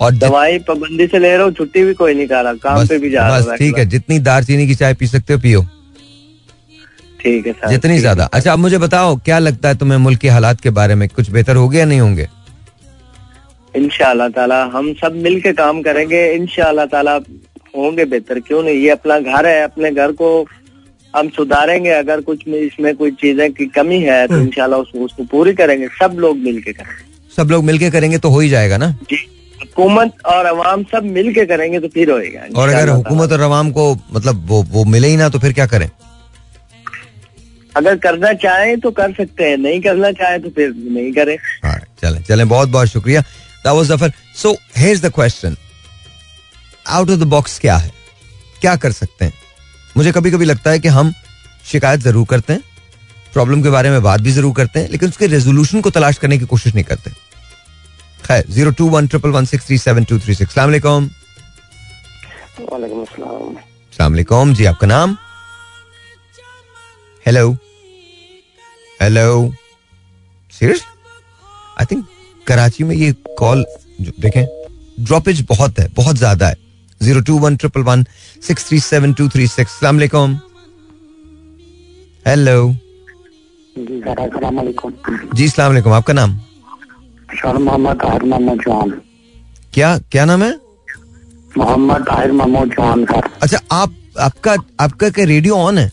और 0.00 0.12
दवाई 0.14 0.58
पाबंदी 0.68 1.06
से 1.06 1.18
ले 1.18 1.34
रहा 1.36 1.44
हूँ 1.44 1.52
छुट्टी 1.54 1.82
भी 1.84 1.94
कोई 1.94 2.14
नहीं 2.14 2.26
कर 2.26 2.44
रहा 2.44 2.52
काम 2.62 2.86
पे 2.86 2.98
भी 2.98 3.10
जा 3.10 3.26
रहा 3.28 3.38
हूँ 3.38 3.56
ठीक 3.56 3.78
है 3.78 3.84
जितनी 3.86 4.18
दारचीनी 4.20 4.66
की 4.66 4.74
चाय 4.74 4.94
पी 4.94 5.06
सकते 5.06 5.32
हो 5.32 5.38
पियो। 5.40 5.62
ठीक 7.20 7.46
है 7.46 7.52
सर 7.52 7.70
जितनी 7.70 7.98
ज़्यादा। 7.98 8.24
अच्छा 8.24 8.52
अब 8.52 8.58
मुझे 8.58 8.78
बताओ 8.78 9.16
क्या 9.24 9.38
लगता 9.38 9.68
है 9.68 9.76
तुम्हें 9.78 9.98
मुल्क 9.98 10.20
के 10.20 10.28
हालात 10.28 10.60
के 10.60 10.70
बारे 10.70 10.94
में? 10.94 11.08
कुछ 11.08 11.30
बेहतर 11.30 11.56
होंगे 11.56 11.78
या 11.78 11.84
नहीं 11.84 12.00
होंगे? 12.00 12.28
इंशाल्लाह 13.74 14.28
ताला 14.28 14.62
हम 14.72 14.92
सब 15.00 15.16
मिल 15.24 15.40
के 15.40 15.52
काम 15.52 15.82
करेंगे 15.82 16.24
इंशाल्लाह 16.32 16.86
ताला 16.86 17.14
होंगे 17.76 18.04
बेहतर 18.06 18.40
क्यों 18.40 18.62
नहीं? 18.62 18.76
ये 18.76 18.90
अपना 18.90 19.18
घर 19.20 19.46
है 19.46 19.62
अपने 19.64 19.90
घर 19.92 20.12
को 20.12 20.30
हम 21.14 21.28
सुधारेंगे 21.36 21.90
अगर 21.90 22.20
कुछ 22.22 22.46
में 22.48 22.58
इसमें 22.58 22.94
कोई 22.96 23.10
चीज़ें 23.20 23.52
की 23.52 23.66
कमी 23.76 24.00
है 24.00 24.26
तो 24.28 24.38
इनशाला 24.40 24.76
उसको 24.76 25.24
पूरी 25.30 25.52
करेंगे 25.54 25.88
सब 26.00 26.16
लोग 26.20 26.36
मिल 26.38 26.60
के 26.62 26.72
करेंगे। 26.72 27.34
सब 27.36 27.50
लोग 27.50 27.64
मिलके 27.64 27.90
करेंगे 27.90 28.18
तो 28.18 28.28
हो 28.30 28.40
ही 28.40 28.48
जाएगा 28.48 28.76
ना? 28.76 28.94
हुकूमत 29.70 30.26
और 30.26 30.46
अवाम 30.46 30.82
सब 30.84 31.04
मिल 31.06 31.32
के 31.34 31.44
करेंगे 31.46 31.80
तो 31.80 31.88
फिर 31.88 32.10
होएगा। 32.10 32.40
और 32.56 32.68
अगर 32.68 32.88
हुकूमत 32.88 33.32
और 33.32 33.40
अवाम 33.40 33.70
को 33.72 33.84
मतलब 34.12 34.44
वो 34.48 34.62
वो 34.70 34.84
मिले 34.86 35.08
ही 35.08 35.16
ना 35.16 35.28
तो 35.28 35.38
फिर 35.38 35.52
क्या 35.52 35.66
करें? 35.66 35.88
अगर 37.74 37.96
करना 37.98 38.32
चाहें 38.34 38.78
तो 38.80 38.90
कर 38.90 39.12
सकते 39.14 39.44
हैं 39.44 39.56
नहीं 39.58 39.80
करना 39.80 40.10
चाहें 40.12 40.40
तो 40.42 40.50
फिर 40.50 40.72
नहीं 40.76 41.12
करें। 41.12 41.36
चलें 42.02 42.22
चलें 42.22 42.48
बहुत 42.48 42.68
बहुत 42.68 42.88
शुक्रिया। 42.88 43.22
Zafar 43.64 44.12
so 44.36 44.52
hear 44.76 44.98
the 44.98 45.12
question 45.14 45.56
out 46.86 47.10
of 47.10 47.18
the 47.18 47.26
box 47.28 47.58
क्या 47.58 47.76
है? 47.76 47.92
क्या 48.60 48.76
कर 48.76 48.92
सकते 48.92 49.24
हैं? 49.24 49.32
मुझे 49.96 50.12
कभी 50.12 50.30
कभी 50.30 50.44
लगता 50.44 50.70
है 50.70 50.78
कि 50.78 50.88
हम 50.90 51.12
शिकायत 51.66 52.00
ज़रूर 52.00 52.26
करते 52.30 52.52
हैं 52.52 52.62
प्रॉब्लम 53.32 53.62
के 53.62 53.70
बारे 53.70 53.90
में 53.90 54.02
बात 54.02 54.20
भी 54.20 54.32
ज़रूर 54.32 54.54
करते 54.54 54.80
हैं 54.80 54.88
लेकिन 54.90 55.08
उसके 55.08 55.26
रेजोल्यूशन 55.28 55.80
को 55.80 55.90
तलाश 55.90 56.18
करने 56.18 56.38
की 56.38 56.46
कोशिश 56.46 56.74
नहीं 56.74 56.84
करते। 56.84 57.10
खैर 58.30 58.44
zero 58.54 58.70
two 58.78 58.88
one 58.88 59.06
triple 59.12 59.30
one 59.30 59.44
six 59.50 59.66
three 59.66 59.76
seven 59.78 60.04
two 60.08 60.18
three 60.18 60.34
six 60.34 60.54
सलामकुम 60.54 61.08
सलामकुम 63.92 64.52
जी 64.54 64.64
आपका 64.70 64.86
नाम? 64.86 65.16
Hello 67.26 67.50
hello 69.02 69.24
serious 70.52 70.82
I 71.80 71.86
think 71.90 72.04
Karachi 72.46 72.84
में 72.84 72.94
ये 72.96 73.12
कॉल 73.38 73.64
देखें 74.00 74.44
ड्रॉपेज 75.04 75.40
बहुत 75.48 75.78
है 75.78 75.86
बहुत 75.96 76.16
ज़्यादा 76.16 76.48
है। 76.48 76.56
Zero 77.00 77.20
two 77.30 77.38
one 77.38 77.56
triple 77.56 77.82
one 77.88 78.04
six 78.46 78.68
three 78.68 78.78
seven 78.80 79.12
two 79.20 79.28
three 79.28 79.46
six 79.56 79.72
सलामकुम 79.80 80.38
हेलो 82.26 82.56
जी 85.34 85.48
सलामकुम 85.48 85.92
आपका 85.92 86.12
नाम? 86.12 86.38
सर 87.34 87.58
मोहम्मद 87.58 87.96
ताहिर 87.96 88.22
महमूद 88.30 88.60
चौहान 88.62 88.90
क्या 89.74 89.96
क्या 90.12 90.24
नाम 90.24 90.42
है? 90.42 90.50
मोहम्मद 91.58 92.02
ताहिर 92.08 92.32
महमूद 92.32 92.72
चौहान 92.74 93.04
सर। 93.04 93.28
अच्छा 93.42 93.58
आप 93.72 93.94
आपका 94.20 94.54
आपका 94.80 95.08
क्या 95.10 95.24
रेडियो 95.24 95.56
ऑन 95.56 95.78
है? 95.78 95.88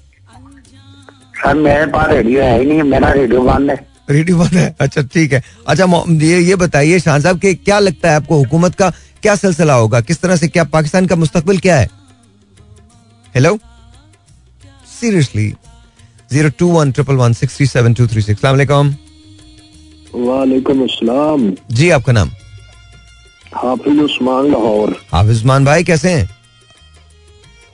सर 1.38 1.54
मेरे 1.56 1.86
पास 1.92 2.10
रेडियो 2.10 2.44
है 2.44 2.60
ही 2.60 2.66
नहीं 2.66 2.84
मेरा 2.84 3.12
रेडियो 3.12 3.42
बंद 3.44 3.70
है। 3.72 3.76
रेडियो 4.10 4.38
बंद 4.38 4.54
है? 4.54 4.76
अच्छा 4.82 5.02
ठीक 5.14 5.34
है। 5.34 5.44
अच्छा 5.68 6.04
ये 6.24 6.40
ये 6.40 6.56
बताइए 6.56 7.00
शाह 7.00 7.20
साहब 7.20 7.40
के 7.40 7.54
क्या 7.54 7.80
लगता 7.80 8.10
है 8.10 8.16
आपको 8.16 8.38
हुकूमत 8.38 8.76
का 8.76 8.90
क्या 9.22 9.36
सिलसिला 9.36 9.74
होगा? 9.74 10.02
किस 10.02 10.22
तरह 10.22 10.36
से 10.36 10.48
क्या 10.48 10.64
पाकिस्तान 10.74 11.06
का 11.08 11.16
मुस्तकबिल 11.16 11.60
क्या 11.60 11.78
है? 11.78 11.90
Hello 13.36 13.58
seriously 15.00 15.54
zero 16.32 16.50
two 16.60 16.68
one 16.72 16.92
triple 16.92 17.16
one 17.16 17.34
six 17.34 17.58
three 17.58 17.68
seven 17.68 17.94
two 17.94 18.08
three 18.08 18.22
six 18.22 18.46
वालेकुम 20.16 20.84
अस्सलाम। 20.84 21.52
जी 21.72 21.90
आपका 21.90 22.14
नाम? 22.14 22.32
हाफिज 23.56 24.00
उस्मान 24.00 24.52
लाहौर। 24.52 24.96
हाफिज 25.12 25.36
उस्मान 25.38 25.66
भाई 25.66 25.84
कैसे 25.84 26.10
हैं? 26.10 26.30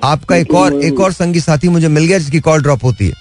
आपका 0.03 0.35
एक 0.35 0.53
और 0.53 0.73
एक 0.83 0.99
और 0.99 1.11
संगी 1.13 1.39
साथी 1.39 1.69
मुझे 1.69 1.87
मिल 1.87 2.05
गया 2.05 2.17
जिसकी 2.19 2.39
कॉल 2.39 2.61
ड्रॉप 2.61 2.83
होती 2.83 3.07
है। 3.07 3.13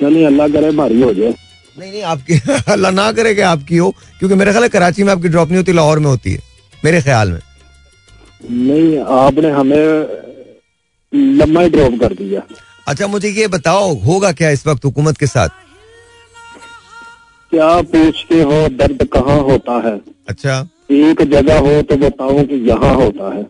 चलिए 0.00 0.26
अल्लाह 0.26 0.48
करे 0.48 0.70
भारी 0.70 1.00
हो 1.02 1.12
जाए। 1.14 1.34
नहीं 1.78 1.90
नहीं 1.92 2.02
आपकी 2.02 2.38
अल्लाह 2.72 2.90
ना 2.92 3.10
करे 3.12 3.34
कि 3.34 3.40
आपकी 3.40 3.76
हो 3.76 3.90
क्योंकि 4.18 4.34
मेरे 4.34 4.52
ख्याल 4.52 4.68
कराची 4.68 5.02
में 5.02 5.12
आपकी 5.12 5.28
ड्रॉप 5.28 5.48
नहीं 5.48 5.56
होती 5.56 5.72
लाहौर 5.72 5.98
में 5.98 6.06
होती 6.06 6.32
है 6.32 6.40
मेरे 6.84 7.00
ख्याल 7.02 7.32
में। 7.32 7.40
नहीं 8.50 8.98
आपने 9.16 9.50
हमें 9.50 9.86
लंबा 11.38 11.62
ड्रॉप 11.68 11.98
कर 12.00 12.12
दिया 12.14 12.42
अच्छा 12.88 13.06
मुझे 13.06 13.28
ये 13.30 13.46
बताओ 13.48 13.94
होगा 14.04 14.32
क्या 14.32 14.50
इस 14.50 14.66
वक्त 14.66 14.84
हुकूमत 14.84 15.18
के 15.18 15.26
साथ? 15.26 15.48
क्या 17.52 17.70
पूछते 17.92 18.40
हो 18.42 18.68
दर्द 18.76 19.02
कहाँ 19.12 19.38
होता 19.48 19.72
है? 19.88 19.98
अच्छा। 20.28 20.54
एक 20.90 21.22
जगह 21.30 21.58
हो 21.66 21.80
तो 21.90 21.96
बताओ 21.96 22.44
कि 22.46 22.54
यहाँ 22.68 22.94
होता 22.94 23.34
है। 23.34 23.46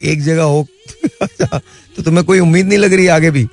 एक 0.00 0.22
जगह 0.22 0.42
हो। 0.42 0.66
अच्छा 1.22 1.58
तो 1.96 2.02
तुम्हें 2.02 2.24
कोई 2.26 2.40
उम्मीद 2.40 2.66
नहीं 2.66 2.78
लग 2.78 2.92
रही 2.92 3.06
आगे 3.16 3.30
भी? 3.30 3.46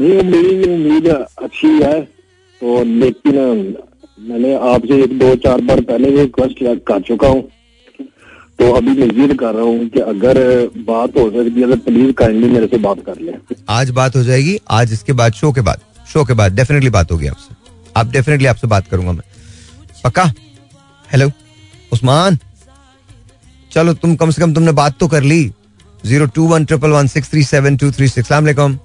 नहीं 0.00 0.22
मेरी 0.30 0.72
उम्मीद 0.74 1.06
अच्छी 1.08 1.68
है। 1.82 2.00
तो 2.60 2.82
लेकिन 2.84 3.38
मैंने 4.28 4.54
आपसे 4.72 5.02
एक 5.04 5.18
दो 5.18 5.34
चार 5.46 5.60
बार 5.70 5.80
पहले 5.80 6.10
भी 6.10 6.20
रिक्वेस्ट 6.20 6.62
कर 6.88 7.00
चुका 7.08 7.28
हूँ। 7.28 7.42
तो 8.58 8.70
अभी 8.72 8.90
मैं 8.98 9.06
मजीद 9.06 9.38
कर 9.38 9.54
रहा 9.54 9.64
हूँ 9.64 9.88
कि 9.88 10.00
अगर 10.00 10.38
बात 10.88 11.16
हो 11.18 11.30
सकती 11.30 11.60
है 11.60 11.70
तो 11.70 11.76
प्लीज़ 11.84 12.12
काइंडली 12.18 12.48
मेरे 12.48 12.66
से 12.66 12.78
बात 12.86 13.04
कर 13.06 13.20
ले। 13.20 13.32
आज 13.68 13.90
बात 13.98 14.16
हो 14.16 14.22
जाएगी। 14.22 14.58
आज 14.70 14.92
इसके 14.92 15.12
बाद 15.20 15.32
शो 15.32 15.52
के 15.52 15.60
बाद 15.68 15.80
शो 16.12 16.24
के 16.24 16.34
बाद 16.40 16.54
डेफिनेटली 16.56 16.90
बात 16.90 17.12
होगी 17.12 17.26
आपसे। 17.26 17.62
आप 17.96 18.06
डेफिनेटली 18.12 18.46
आपसे 18.46 18.66
बात 18.66 18.88
करूँगा 18.90 19.12
मैं। 19.12 19.22
पक्का? 20.04 20.24
हेलो 21.08 21.30
उस्मान? 21.92 22.38
चलो 23.72 23.94
तुम 23.94 24.16
कम 24.16 24.30
से 24.30 24.42
कम 24.42 24.54
तुमने 24.54 24.72
बात 24.72 24.98
तो 25.00 25.08
कर 25.08 25.22
ली। 25.22 25.52
Zero 26.06 26.26
two 26.34 26.46
one 26.48 26.64
triple 26.64 26.90
one 26.90 27.06
six 27.08 27.30
three 27.30 27.44
seven 27.44 27.76
two 27.76 27.90
three 27.92 28.08
six. 28.08 28.32
वालेकुम 28.32 28.78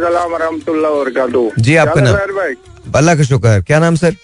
सलाम 0.00 0.32
वरहमतुल्लाह 0.32 1.50
जी, 1.58 1.76
आपका 1.76 2.00
नाम? 2.00 2.16
अल्लाह 2.96 3.14
का 3.14 3.22
शुक्र 3.24 3.60
क्या 3.62 3.78
नाम 3.80 3.94
सर? 3.96 4.14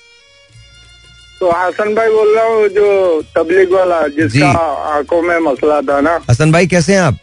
तो 1.40 1.50
हसन 1.52 1.94
भाई 1.94 2.10
बोल 2.10 2.34
रहा 2.36 2.44
हूँ 2.44 2.68
जो 2.68 3.22
तबलीग 3.36 3.72
वाला 3.72 4.06
जिसका 4.08 4.48
आँखों 4.96 5.22
में 5.22 5.38
मसला 5.40 5.80
था 5.82 6.00
ना। 6.00 6.20
हसन 6.30 6.52
भाई 6.52 6.66
कैसे 6.66 6.94
हैं 6.94 7.00
आप? 7.00 7.18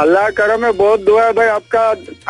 अल्लाह 0.00 0.28
करम 0.36 0.60
में 0.62 0.76
बहुत 0.76 1.00
दुआ 1.04 1.24
है 1.24 1.32
भाई। 1.32 1.48
आपका 1.48 1.80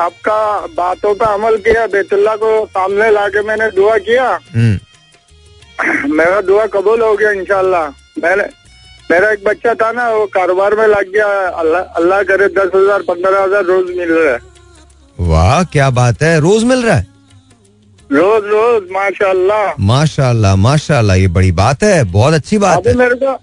आपका 0.05 0.39
बातों 0.77 1.15
पे 1.15 1.25
अमल 1.35 1.57
किया 1.67 1.87
बैतुल्ला 1.89 2.35
को 2.37 2.51
सामने 2.69 3.11
लाके 3.11 3.43
मैंने 3.49 3.71
दुआ 3.73 3.97
किया। 4.07 4.29
हम्म। 4.55 4.79
मेरा 6.13 6.41
दुआ 6.43 6.65
कबूल 6.73 7.03
हो 7.03 7.15
गया 7.17 7.31
इनशाला 7.33 7.83
मैंने 8.19 8.45
मेरा 9.11 9.31
एक 9.33 9.45
बच्चा 9.45 9.75
था 9.75 9.91
ना 9.93 10.09
वो 10.11 10.27
कारोबार 10.35 10.75
में 10.77 10.87
लग 10.89 11.13
गया। 11.13 11.29
अल्लाह 11.61 11.83
अल्लाह 12.01 12.23
करे 12.25 12.49
दस 12.51 12.71
हज़ार 12.75 13.03
पंद्रह 13.05 13.43
हज़ार 13.43 13.65
रोज 13.65 13.87
मिल 13.97 14.13
रहा 14.13 14.33
है। 14.33 14.39
वाह 15.29 15.63
क्या 15.73 15.89
बात 15.93 16.23
है। 16.23 16.39
रोज 16.41 16.65
मिल 16.65 16.83
रहा 16.83 16.95
है? 16.95 17.07
रोज 18.11 18.45
रोज 18.47 18.89
माशाल्लाह। 18.93 19.75
माशाल्लाह 19.87 20.57
माशाल्लाह 20.59 21.17
ये 21.17 21.29
बड़ी 21.31 21.53
बात 21.55 21.83
है। 21.83 22.03
बहुत 22.13 22.35
अच्छी 22.35 22.59
बात 22.59 22.87
है। 22.87 22.95
मेरे 22.97 23.15
को 23.15 23.39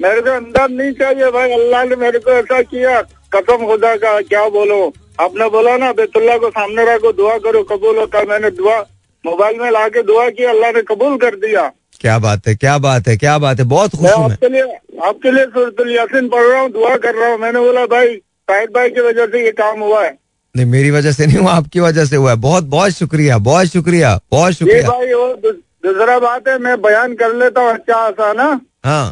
मेरे 0.00 0.20
को 0.20 0.30
अंदर 0.30 0.68
नहीं 0.70 0.92
चाहिए 0.94 1.30
भाई। 1.30 1.52
अल्लाह 1.52 1.84
ने 1.84 1.96
मेरे 1.96 2.18
को 2.18 2.30
ऐसा 2.32 2.60
किया। 2.64 3.00
कसम 3.34 3.66
खुदा 3.66 3.94
का 3.96 4.20
क्या 4.22 4.48
बोलो? 4.48 4.80
आपने 5.20 5.48
बोला 5.50 5.76
ना 5.78 5.92
बेतुल्ला 5.92 6.36
को 6.38 6.50
सामने 6.50 6.84
रखो 6.84 7.12
दुआ 7.12 7.36
करो 7.38 7.62
कबूल 7.64 7.98
होता 7.98 8.22
मैंने 8.28 8.50
दुआ 8.52 8.78
मोबाइल 9.24 9.58
में 9.60 9.70
लाके 9.70 10.02
दुआ 10.02 10.28
की 10.30 10.44
अल्लाह 10.44 10.70
ने 10.72 10.82
कबूल 10.88 11.16
कर 11.18 11.34
दिया। 11.44 11.70
क्या 12.00 12.18
बात 12.18 12.48
है 12.48 12.54
क्या 12.54 12.76
बात 12.78 13.08
है 13.08 13.16
क्या 13.16 13.36
बात 13.38 13.58
है 13.58 13.64
बहुत 13.68 13.96
खुश 13.96 14.10
हूँ 14.10 14.24
आपके 14.24 14.48
लिए 14.48 14.62
आपके 15.08 15.30
लिए 15.30 15.44
सूरतुल 15.54 15.90
यासीन 15.92 16.28
पढ़ 16.28 16.42
रहा 16.42 16.60
हूँ 16.60 16.70
दुआ 16.72 16.96
कर 17.04 17.14
रहा 17.14 17.30
हूँ। 17.30 17.38
मैंने 17.40 17.60
बोला 17.60 17.84
भाई 17.86 18.16
शाहिद 18.16 18.70
भाई 18.74 18.90
की 18.90 19.00
वजह 19.00 19.26
से 19.26 19.44
ये 19.44 19.52
काम 19.52 19.80
हुआ 19.80 20.02
है। 20.04 20.10
नहीं 20.54 20.66
मेरी 20.66 20.90
वजह 20.90 21.12
से 21.12 21.26
नहीं 21.26 21.38
हुआ 21.38 21.52
आपकी 21.52 21.80
वजह 21.80 22.04
से 22.04 22.16
हुआ 22.16 22.30
है। 22.30 22.36
बहुत 22.40 22.64
बहुत 22.74 22.92
शुक्रिया 22.92 23.38
बहुत 23.48 23.66
शुक्रिया 23.68 24.18
बहुत 24.30 24.52
शुक्रिया। 24.52 24.88
भाई 24.88 25.12
वो 25.12 25.52
दूसरा 25.86 26.18
बात 26.18 26.48
है 26.48 26.58
मैं 26.58 26.80
बयान 26.82 27.14
कर 27.14 27.34
लेता 27.36 27.60
हूँ 27.60 27.72
अच्छा 27.72 27.96
आसा 27.96 28.32
ना 28.32 28.48
हाँ। 28.84 29.06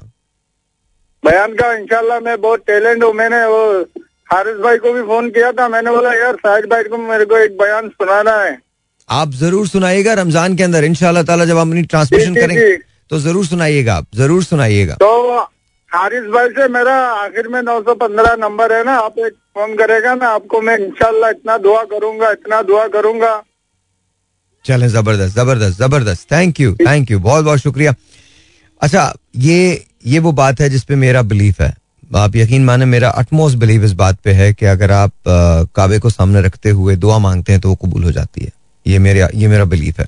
बयान 1.24 1.54
का 1.54 1.72
इंशाल्लाह 1.72 2.20
मैं 2.20 2.40
बहुत 2.40 2.60
टैलेंट 2.66 3.04
हूँ 3.04 3.12
मैंने 3.14 3.44
वो 3.46 3.62
हारिस 4.32 4.56
भाई 4.58 4.76
को 4.78 4.92
भी 4.92 5.02
फ़ोन 5.04 5.28
किया 5.30 5.50
था 5.52 5.68
मैंने 5.68 5.90
बोला 5.90 6.12
यार 6.14 6.36
साहिद 6.36 6.64
भाई 6.66 6.84
को 6.84 6.98
मेरे 6.98 7.24
को 7.24 7.38
एक 7.38 7.56
बयान 7.56 7.88
सुनाना 7.90 8.36
है। 8.36 8.58
आप 9.08 9.30
ज़रूर 9.36 9.66
सुनाइएगा 9.68 10.12
रमज़ान 10.14 10.56
के 10.56 10.62
अंदर 10.62 10.84
इंशाल्लाह 10.84 11.22
ताला 11.22 11.44
जब 11.44 11.58
हम 11.58 11.70
अपनी 11.70 11.82
ट्रांसमिशन 11.84 12.34
करेंगे 12.34 12.76
तो 13.10 13.18
ज़रूर 13.20 13.46
सुनाइएगा 13.46 13.94
आप 13.94 14.06
ज़रूर 14.16 14.44
सुनाइएगा। 14.44 14.94
तो 15.00 15.38
हारिस 15.90 16.24
भाई 16.34 16.48
से 16.50 16.68
मेरा 16.68 16.94
आखिर 17.14 17.48
में 17.48 17.60
915 17.62 18.36
नंबर 18.38 18.72
है 18.72 18.82
ना 18.84 18.94
आप 18.98 19.18
एक 19.18 19.32
फ़ोन 19.32 19.74
करेगा 19.76 20.14
ना 20.14 20.28
आपको 20.30 20.60
मैं 20.60 20.78
इंशाल्लाह 20.78 21.30
इतना 21.30 21.56
दुआ 21.58 21.82
करूँगा 21.90 22.30
इतना 22.30 22.62
दुआ 22.62 22.86
करूँगा। 22.88 23.34
चले 24.64 24.88
ज़बरदस्त 24.88 25.36
ज़बरदस्त 25.36 25.78
ज़बरदस्त। 25.78 26.30
थैंक 26.32 26.60
यू 26.60 26.74
थैंक 26.80 27.10
यू 27.10 27.18
बहुत 27.20 27.44
बहुत 27.44 27.58
शुक्रिया। 27.60 27.94
अच्छा 28.82 29.12
ये 29.42 29.60
ये 30.06 30.18
वो 30.20 30.32
बात 30.34 30.60
है 30.60 30.68
जिसपे 30.70 30.94
मेरा 30.96 31.22
बिलीफ 31.24 31.60
है। 31.60 31.72
आप 32.14 32.36
यकीन 32.36 32.64
माने 32.64 32.84
मेरा 32.84 33.08
अटमोस्ट 33.10 33.58
बिलीव 33.58 33.84
इस 33.84 33.92
बात 33.94 34.18
पे 34.24 34.32
है 34.32 34.52
कि 34.52 34.66
अगर 34.66 34.90
आप 34.92 35.12
काबे 35.76 35.98
को 35.98 36.10
सामने 36.10 36.40
रखते 36.42 36.70
हुए 36.70 36.96
दुआ 36.96 37.18
मांगते 37.18 37.52
हैं 37.52 37.60
तो 37.60 37.68
वो 37.68 37.74
कबूल 37.74 38.04
हो 38.04 38.12
जाती 38.12 38.44
है। 38.44 38.50
ये 38.86 38.98
मेरा 38.98 39.28
ये 39.34 39.48
मेरा 39.48 39.64
बिलीफ 39.64 40.00
है। 40.00 40.06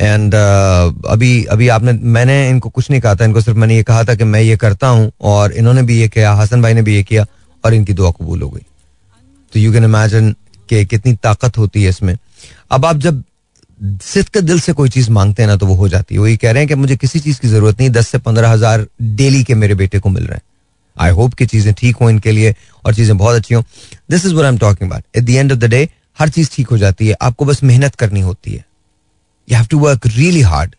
एंड 0.00 0.34
अभी 0.34 1.44
अभी 1.46 1.68
आपने, 1.68 1.92
मैंने 1.92 2.48
इनको 2.50 2.68
कुछ 2.68 2.90
नहीं 2.90 3.00
कहा 3.00 3.14
था, 3.14 3.24
इनको 3.24 3.40
सिर्फ़ 3.40 3.58
मैंने 3.58 3.76
ये 3.76 3.82
कहा 3.82 4.04
था 4.04 4.14
कि 4.14 4.24
मैं 4.24 4.40
ये 4.40 4.56
करता 4.56 4.88
हूँ 4.88 5.10
और 5.22 5.52
इन्होंने 5.52 5.82
भी 5.82 5.98
ये 6.00 6.08
किया 6.08 6.32
हसन 6.34 6.62
भाई 6.62 6.74
ने 6.74 6.82
भी 6.82 6.94
ये 6.94 7.02
किया 7.02 7.26
और 7.64 7.74
इनकी 7.74 7.92
दुआ 7.92 8.10
कबूल 8.10 8.42
हो 8.42 8.48
गई। 8.48 8.62
तो 9.52 9.60
यू 9.60 9.72
कैन 9.72 9.84
इमेजिन 9.84 10.34
कि 10.68 10.84
कितनी 10.86 11.14
ताकत 11.14 11.58
होती 11.58 11.82
है 11.82 11.88
इसमें। 11.88 12.16
अब 12.70 12.86
आप 12.86 12.96
जब 12.98 13.22
सिद्ध 14.04 14.28
के 14.28 14.40
दिल 14.40 14.60
से 14.60 14.72
कोई 14.72 14.88
चीज़ 14.88 15.10
मांगते 15.10 15.42
हैं 15.42 15.48
ना 15.48 15.56
तो 15.56 15.66
वो 15.66 15.74
हो 15.74 15.88
जाती 15.88 16.14
है। 16.14 16.20
वही 16.20 16.36
कह 16.36 16.50
रहे 16.50 16.62
हैं 16.62 16.68
कि 16.68 16.74
मुझे 16.74 16.96
किसी 16.96 17.20
चीज़ 17.20 17.40
की 17.40 17.48
ज़रूरत 17.48 17.80
नहीं, 17.80 17.90
दस 17.90 18.08
से 18.08 18.18
पंद्रह 18.20 18.48
हज़ार 18.50 18.86
डेली 19.02 19.42
के 19.44 19.54
मेरे 19.54 19.74
बेटे 19.74 19.98
को 19.98 20.08
मिल 20.08 20.24
रहे 20.24 20.34
हैं। 20.34 20.42
आई 20.96 21.10
होप 21.10 21.34
कि 21.34 21.46
चीज़ें 21.46 21.72
ठीक 21.74 21.96
हो 21.96 22.10
इनके 22.10 22.32
लिए 22.32 22.54
और 22.84 22.94
चीज़ें 22.94 23.16
बहुत 23.18 23.36
अच्छी 23.36 23.54
हो। 23.54 23.62
This 24.10 24.26
is 24.26 24.34
where 24.34 24.44
I 24.44 24.50
am 24.50 24.58
talking 24.58 24.90
about 24.90 25.16
at 25.16 25.24
the 25.24 25.30
end 25.30 25.52
of 25.52 25.58
the 25.58 25.70
day 25.70 25.88
हर 26.18 26.28
चीज़ 26.28 26.50
ठीक 26.52 26.68
हो 26.68 26.78
जाती 26.78 27.08
है। 27.08 27.16
आपको 27.22 27.44
बस 27.44 27.62
मेहनत 27.64 27.94
करनी 27.94 28.20
होती 28.20 28.52
है। 28.52 28.64
You 29.48 29.56
have 29.56 29.66
to 29.66 29.78
work 29.78 30.06
really 30.06 30.40
hard 30.42 30.74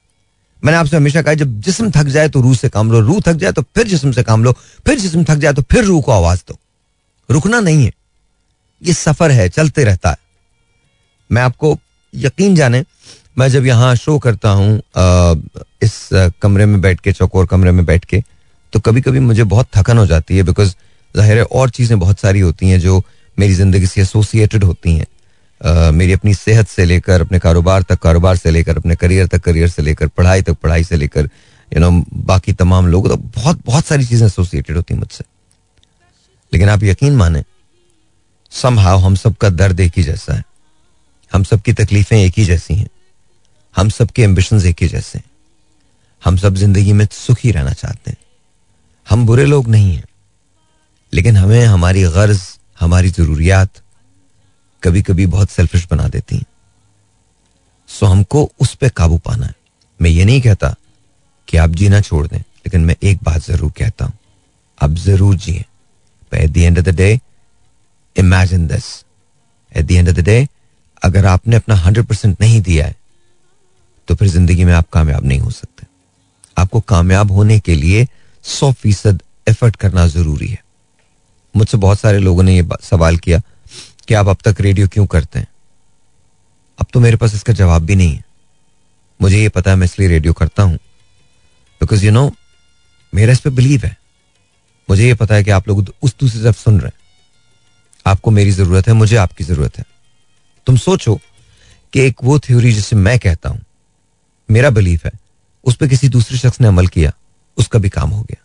मैंने 0.63 0.77
आपसे 0.77 0.97
हमेशा 0.97 1.21
कहा, 1.21 1.33
जब 1.33 1.59
जिसम 1.61 1.89
थक 1.91 2.07
जाए 2.07 2.29
तो 2.29 2.41
रूह 2.41 2.55
से 2.55 2.69
काम 2.69 2.91
लो, 2.91 2.99
रूह 2.99 3.19
थक 3.25 3.33
जाए 3.35 3.51
तो 3.51 3.61
फिर 3.75 3.87
जिसम 3.87 4.11
से 4.11 4.23
काम 4.23 4.43
लो, 4.43 4.51
फिर 4.85 4.99
जिसम 4.99 5.23
थक 5.23 5.37
जाए 5.37 5.53
तो 5.53 5.61
फिर 5.61 5.83
रूह 5.83 6.01
को 6.01 6.11
आवाज़ 6.11 6.43
दो। 6.47 6.57
रुकना 7.29 7.59
नहीं 7.59 7.83
है। 7.85 7.91
ये 8.81 8.93
सफ़र 8.93 9.31
है, 9.31 9.47
चलते 9.49 9.83
रहता 9.83 10.09
है। 10.09 10.17
मैं 11.29 11.41
आपको 11.41 11.77
यकीन 12.13 12.55
जाने, 12.55 12.83
मैं 13.37 13.47
जब 13.49 13.65
यहाँ 13.65 13.95
शो 13.95 14.17
करता 14.19 14.49
हूँ 14.51 14.77
इस 15.81 16.09
कमरे 16.41 16.65
में 16.65 16.79
बैठ 16.81 16.99
के, 16.99 17.11
चौकोर 17.11 17.45
कमरे 17.45 17.71
में 17.71 17.85
बैठ 17.85 18.05
के 18.05 18.21
तो 18.73 18.79
कभी 18.79 19.01
कभी 19.01 19.19
मुझे 19.19 19.43
बहुत 19.45 19.67
थकन 19.75 19.97
हो 19.97 20.05
जाती 20.07 20.37
है 20.37 20.43
बिकॉज़ 20.43 20.73
ज़ाहिर 21.15 21.37
है 21.37 21.43
और 21.43 21.69
चीज़ें 21.69 21.97
बहुत 21.99 22.19
सारी 22.19 22.39
होती 22.39 22.69
हैं 22.69 22.79
जो 22.79 23.03
मेरी 23.37 23.53
ज़िंदगी 23.53 23.87
से 23.87 24.01
एसोसिएटेड 24.01 24.63
होती 24.63 24.95
हैं। 24.95 25.05
अ, 25.61 25.91
मेरी 25.91 26.13
अपनी 26.13 26.33
सेहत 26.33 26.67
से 26.67 26.85
लेकर 26.85 27.21
अपने 27.21 27.39
कारोबार 27.39 27.81
तक 27.81 27.99
कारोबार 27.99 28.35
से 28.35 28.51
लेकर 28.51 28.77
अपने 28.77 28.95
करियर 28.95 29.27
तक 29.27 29.41
करियर 29.41 29.67
से 29.69 29.81
लेकर 29.81 30.07
पढ़ाई 30.07 30.41
तक 30.41 30.57
पढ़ाई 30.63 30.83
से 30.83 30.97
लेकर 30.97 31.29
यू 31.71 31.79
नो 31.79 31.91
बाकी 32.13 32.53
तमाम 32.53 32.87
लोग 32.87 33.07
तो 33.09 33.17
बहुत 33.17 33.61
बहुत 33.65 33.85
सारी 33.85 34.05
चीज़ें 34.05 34.25
एसोसिएटेड 34.27 34.75
होती 34.75 34.93
हैं 34.93 34.99
मुझसे। 34.99 35.23
लेकिन 36.53 36.69
आप 36.69 36.83
यकीन 36.83 37.15
माने 37.15 37.43
समहाव 38.51 38.99
हम 38.99 39.15
सबका 39.15 39.49
दर्द 39.49 39.79
एक 39.79 39.93
ही 39.97 40.03
जैसा 40.03 40.33
है। 40.33 40.43
हम 41.31 41.43
सबकी 41.43 41.73
तकलीफें 41.73 42.17
एक 42.17 42.33
ही 42.37 42.45
जैसी 42.45 42.73
हैं। 42.73 42.89
हम 43.75 43.89
सबके 43.89 44.23
एम्बिशन 44.23 44.61
एक 44.65 44.81
ही 44.81 44.87
जैसे 44.87 45.19
हैं। 45.19 45.25
हम 46.25 46.37
सब 46.37 46.55
ज़िंदगी 46.55 46.93
में 46.93 47.07
सुखी 47.11 47.51
रहना 47.51 47.71
चाहते 47.73 48.11
हैं। 48.11 48.17
हम 49.13 49.25
बुरे 49.25 49.45
लोग 49.45 49.67
नहीं 49.69 49.95
हैं। 49.95 50.03
लेकिन 51.13 51.35
हमें 51.37 51.65
हमारी 51.65 52.03
गर्ज, 52.03 52.39
हमारी 52.79 53.09
जरूरियात 53.11 53.81
कभी 54.83 55.01
कभी 55.01 55.25
बहुत 55.27 55.49
सेल्फिश 55.49 55.85
बना 55.91 56.07
देती 56.07 56.35
हैं। 56.35 56.45
सो 57.89 58.05
हमको 58.05 58.49
उस 58.59 58.73
पर 58.75 58.89
काबू 58.91 59.17
पाना 59.17 59.45
है। 59.45 59.53
मैं 59.99 60.09
ये 60.09 60.25
नहीं 60.25 60.41
कहता 60.41 60.73
कि 61.47 61.57
आप 61.57 61.69
जीना 61.71 61.99
छोड़ 62.01 62.25
दें, 62.27 62.39
लेकिन 62.39 62.81
मैं 62.81 62.95
एक 63.03 63.19
बात 63.23 63.41
ज़रूर 63.41 63.71
कहता 63.77 64.05
हूँ। 64.05 64.13
आप 64.79 64.91
ज़रूर 64.99 65.35
जिए। 65.37 65.65
At 66.31 66.49
the 66.49 66.57
end 66.57 66.79
of 66.79 66.85
the 66.85 66.95
day 66.95 67.19
imagine 68.15 68.67
this 68.67 68.85
at 69.71 69.85
the 69.85 69.91
end 69.91 70.09
of 70.09 70.15
the 70.15 70.25
day 70.25 70.47
अगर 71.01 71.25
आपने 71.25 71.55
अपना 71.55 71.75
हंड्रेड 71.75 72.05
परसेंट 72.05 72.41
नहीं 72.41 72.61
दिया 72.61 72.85
है 72.85 72.95
तो 74.07 74.15
फिर 74.15 74.27
ज़िंदगी 74.29 74.63
में 74.65 74.73
आप 74.73 74.89
कामयाब 74.93 75.25
नहीं 75.25 75.39
हो 75.39 75.51
सकते। 75.51 75.87
आपको 76.57 76.79
कामयाब 76.81 77.31
होने 77.31 77.59
के 77.59 77.75
लिए 77.75 78.07
सौ 78.43 78.71
फ़ीसद 78.71 79.23
एफर्ट 79.47 79.75
करना 79.75 80.07
ज़रूरी 80.07 80.47
है। 80.47 80.63
मुझसे 81.55 81.77
बहुत 81.77 81.99
सारे 81.99 82.19
लोगों 82.19 82.43
ने 82.43 82.55
ये 82.55 82.61
बा- 82.61 82.83
सवाल 82.83 83.17
किया 83.17 83.39
कि 84.07 84.13
आप 84.13 84.27
अब 84.27 84.37
तक 84.45 84.61
रेडियो 84.61 84.87
क्यों 84.87 85.05
करते 85.05 85.39
हैं? 85.39 85.47
अब 86.79 86.85
तो 86.93 86.99
मेरे 86.99 87.17
पास 87.17 87.35
इसका 87.35 87.53
जवाब 87.53 87.81
भी 87.81 87.95
नहीं 87.95 88.15
है। 88.15 88.23
मुझे 89.21 89.41
ये 89.41 89.49
पता 89.49 89.71
है, 89.71 89.77
मैं 89.77 89.85
इसलिए 89.85 90.07
रेडियो 90.07 90.33
करता 90.33 90.63
हूँ। 90.63 90.75
बिकॉज़ 91.81 92.05
यू 92.05 92.11
नो 92.11 92.35
मेरा 93.15 93.33
इस 93.33 93.39
पर 93.39 93.49
बिलीव 93.49 93.81
है। 93.85 93.97
मुझे 94.89 95.07
ये 95.07 95.13
पता 95.13 95.35
है 95.35 95.43
कि 95.43 95.51
आप 95.51 95.67
लोग 95.67 95.93
उस 96.01 96.15
दूसरी 96.19 96.43
तरफ़ 96.43 96.57
सुन 96.57 96.79
रहे 96.79 96.87
हैं। 96.87 96.99
आपको 98.07 98.31
मेरी 98.31 98.51
ज़रूरत 98.51 98.87
है, 98.87 98.93
मुझे 98.93 99.15
आपकी 99.15 99.43
ज़रूरत 99.43 99.77
है। 99.77 99.85
तुम 100.65 100.77
सोचो 100.77 101.19
कि 101.93 101.99
एक 101.99 102.15
वो 102.23 102.39
थ्योरी 102.39 102.71
जिसे 102.71 102.95
मैं 102.95 103.19
कहता 103.19 103.49
हूँ, 103.49 103.61
मेरा 104.51 104.69
बिलीफ 104.69 105.05
है, 105.05 105.11
उस 105.63 105.75
पर 105.75 105.87
किसी 105.87 106.09
दूसरे 106.09 106.37
शख्स 106.37 106.61
ने 106.61 106.67
अमल 106.67 106.87
किया। 106.87 107.13
उसका 107.57 107.79
भी 107.79 107.89
काम 107.89 108.09
हो 108.09 108.21
गया। 108.21 108.43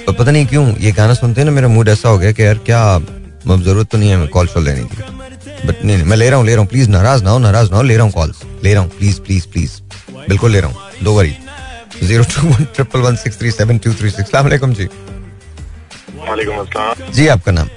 और 0.08 0.14
पता 0.16 0.32
नहीं 0.32 0.46
क्यों 0.48 0.66
ये 0.86 0.92
गाना 0.92 1.14
सुनते 1.14 1.42
हैं 1.42 1.46
ना 1.46 1.52
मेरा 1.52 1.68
मूड 1.68 1.90
ऐसा 1.90 2.10
हो 2.10 2.18
गया 2.20 2.32
कि 2.32 2.44
यार 2.44 2.58
क्या 2.66 2.80
अब 2.96 3.62
ज़रूरत 3.64 3.88
तो 3.92 3.98
नहीं 3.98 4.10
है 4.10 4.28
कॉल 4.36 4.48
शॉल 4.48 4.64
लेने 4.66 4.84
की। 4.84 4.98
बट 5.68 5.84
नहीं 5.86 5.98
नहीं 5.98 6.08
मैं 6.08 6.18
ले 6.18 6.30
रहा 6.30 6.38
हूँ 6.40 6.46
ले 6.46 6.52
रहा 6.54 6.62
हूँ 6.62 6.68
प्लीज़ 6.70 6.90
नाराज़ 6.90 7.24
ना 7.24 7.30
हो 7.30 7.40
नाराज़ 7.40 7.72
ना 7.72 7.78
हो 7.78 7.84
ले 7.84 7.96
रहा 7.98 8.04
हूँ 8.06 8.14
कॉल्स 8.14 8.42
ले 8.64 8.74
रहा 8.74 8.84
हूँ 8.84 8.90
प्लीज़ 8.98 9.20
प्लीज़ 9.22 9.48
प्लीज़ 9.54 9.72
बिल्कुल 10.30 10.52
ले 10.52 10.60
रहा 10.60 10.70
हूँ 10.70 10.78
दो 11.04 11.14
worry 11.18 11.36
zero 12.04 12.24
two 12.36 12.42
one 12.48 12.64
triple 12.76 13.00
one 13.02 13.16
six 13.16 13.38
three 13.40 13.52
seven 13.52 13.78
two 13.86 13.94
three 13.94 14.10
six 14.10 14.30
सलाम 14.32 14.74
जी। 14.74 14.86
वालेकुम 16.28 16.58
अस्सलाम। 16.60 17.12
जी 17.14 17.28
आपका 17.28 17.52
नाम? 17.52 17.68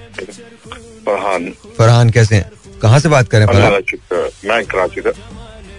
फरहान। 1.06 1.50
फरहान 1.78 2.10
कैसे 2.10 2.36
हैं? 2.36 2.50
कहाँ 2.82 2.98
से 3.00 3.08
बात 3.08 3.28
कर 3.28 3.46
फरहान? 3.46 3.82
मैं 4.48 4.64
कराची 4.66 5.00
का 5.06 5.10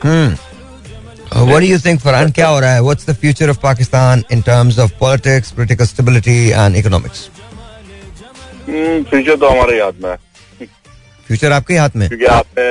हम्म। 0.03 0.35
What 1.31 1.59
do 1.61 1.67
you 1.67 1.77
think, 1.77 1.99
Farhan 2.01 2.31
क्या 2.31 2.47
हो 2.47 2.59
रहा 2.59 2.73
है 2.73 2.81
What's 2.81 3.05
the 3.09 3.15
future 3.23 3.49
of 3.53 3.59
Pakistan 3.61 4.23
in 4.35 4.41
terms 4.43 4.77
of 4.83 4.93
politics, 4.99 5.51
political 5.51 5.85
stability 5.85 6.39
and 6.63 6.75
economics? 6.83 7.27
Future 8.69 9.35
तो 9.35 9.49
हमारे 9.49 9.79
हाथ 9.81 10.01
में 10.03 10.09
है 10.09 10.17
फ्यूचर 11.27 11.51
आपके 11.51 11.77
हाथ 11.77 11.95
में 11.95 12.07
क्योंकि 12.09 12.25
आपने 12.25 12.65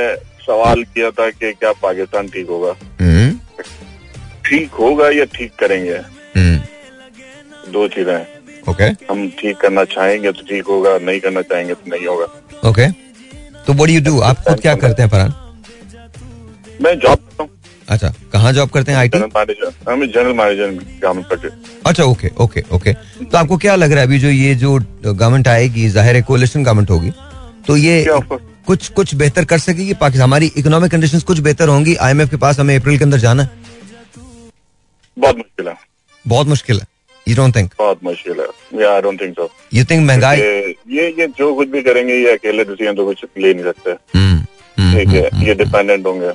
सवाल 0.47 0.83
किया 0.95 1.11
था 1.19 1.29
कि 1.31 1.53
क्या 1.53 1.73
पाकिस्तान 1.83 2.29
ठीक 2.35 2.49
होगा 2.49 2.75
हम्म 3.01 3.31
ठीक 4.49 4.71
होगा 4.81 5.09
या 5.19 5.25
ठीक 5.35 5.53
करेंगे 5.61 5.97
हम्म 6.37 7.73
दो 7.73 7.87
चीज़ें 7.97 8.13
हैं 8.15 8.27
ओके 8.69 8.85
हम 9.11 9.29
ठीक 9.41 9.57
करना 9.63 9.85
चाहेंगे 9.97 10.33
तो 10.33 10.43
ठीक 10.49 10.65
होगा 10.75 10.97
नहीं 11.11 11.21
करना 11.21 11.43
चाहेंगे 11.51 11.75
तो 11.75 11.91
नहीं 11.97 12.07
होगा 12.07 12.69
ओके 12.71 12.91
तो 13.67 13.75
what 13.75 13.89
do 13.91 13.99
you 13.99 14.05
do? 14.09 14.21
आप 14.23 14.45
खुद 14.49 14.61
क्या 14.61 14.75
करते 14.85 15.03
हैं 15.03 15.09
फरहान 15.11 15.35
मैं 16.83 16.99
जॉब 16.99 17.19
करता 17.19 17.43
हूँ 17.43 17.51
अच्छा 17.89 18.13
कहाँ 18.33 18.53
जॉब 18.53 18.71
करते 18.71 18.93
हैं 18.93 18.99
आईटी 18.99 19.19
जनरल 19.19 19.31
मैनेजर 19.37 19.95
मैं 19.97 20.11
जनरल 20.11 20.33
मैनेजर 20.39 20.71
गवर्नमेंट 21.03 21.87
अच्छा 21.87 22.05
ओके 22.05 22.31
ओके 22.41 22.63
ओके 22.75 22.93
तो 23.25 23.39
आपको 23.39 23.57
क्या 23.57 23.75
लग 23.77 23.93
रहा 23.93 24.01
है 24.01 24.07
अभी 24.07 24.19
जो 24.19 24.29
ये 24.29 24.55
जो 24.57 24.79
गवर्नमेंट 25.05 25.49
आएगी 25.49 25.89
ज़ाहिर 25.89 26.17
है 26.17 26.23
कोलिशन 26.23 26.65
गवर्नमेंट 26.65 26.91
होगी 26.91 27.13
तो 27.67 27.77
ये 27.77 28.05
कुछ 28.67 28.89
कुछ 28.93 29.15
बेहतर 29.15 29.45
कर 29.51 29.59
सकेगी? 29.59 29.95
पाकिस्तान 29.95 30.23
हमारी 30.23 30.47
इकोनॉमिक 30.57 30.91
कंडीशंस 30.91 31.23
कुछ 31.25 31.39
बेहतर 31.41 31.69
होंगी? 31.69 31.95
आईएमएफ 31.97 32.31
के 32.31 32.37
पास 32.37 32.59
हमें 32.61 32.75
अप्रैल 32.77 32.99
के 32.99 33.05
अंदर 33.05 33.19
जाना 33.19 33.43
है? 33.43 33.51
बहुत 35.17 35.37
मुश्किल 35.37 35.69
है। 35.69 35.75
बहुत 36.25 36.47
मुश्किल 36.47 36.81
है। 36.81 36.87
यू 37.27 37.37
डोंट 37.37 37.57
थिंक 37.57 37.73
बहुत 37.79 38.05
मुश्किल 38.05 38.41
है। 38.41 38.81
या 38.83 38.93
I 38.95 39.01
don't 39.03 39.21
think 39.21 39.35
so 39.35 39.51
you 39.75 39.85
think 39.91 40.07
महँगाई? 40.09 40.39
ये 40.39 41.07
ये 41.19 41.29
जो 41.39 41.55
कुछ 41.55 41.69
भी 41.69 41.83
करेंगे 41.83 42.15
ये 42.15 42.33
अकेले 42.33 42.65
डिसीज़न 42.65 42.95
तो 42.97 43.05
कुछ 43.05 43.25
ले 43.39 43.55
नहीं 43.55 43.65
सकते। 43.65 43.91
हम्म, 44.19 44.41
ठीक 44.93 45.09
है 45.09 45.47
ये 45.47 45.55
डिपेंडेंट 45.55 46.07
होंगे। 46.07 46.33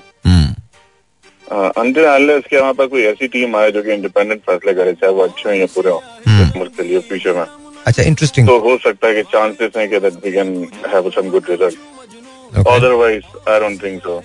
अंतिम 1.53 2.05
अनलेस 2.09 2.43
के 2.49 2.57
हमारे 2.57 2.73
पास 2.77 2.87
कोई 2.89 3.01
ऐसी 3.05 3.27
टीम 3.33 3.55
आए 3.55 3.71
जो 3.71 3.81
कि 3.83 3.91
इंडिपेंडेंट 3.93 4.41
फैसले 4.49 4.73
करे 4.73 4.93
चाहे 4.93 5.13
वो 5.13 5.23
अच्छे 5.23 5.49
हो 5.49 5.55
या 5.55 5.65
बुरे 5.75 5.91
हो 5.91 6.01
मुल्क 6.57 6.71
के 6.77 6.83
लिए 6.83 6.99
फ्यूचर 7.09 7.33
में। 7.35 7.45
अच्छा 7.87 8.03
इंटरेस्टिंग 8.03 8.47
तो 8.47 8.57
हो 8.59 8.77
सकता 8.83 9.07
है 9.07 9.13
कि 9.15 9.23
चांसेस 9.31 9.77
हैं 9.77 9.89
कि 9.89 9.99
that 9.99 10.13
we 10.25 10.31
can 10.31 10.55
have 10.93 11.09
some 11.15 11.29
good 11.29 11.49
result 11.49 12.57
otherwise 12.67 13.49
I 13.49 13.59
don't 13.59 13.83
think 13.83 14.01
so 14.03 14.21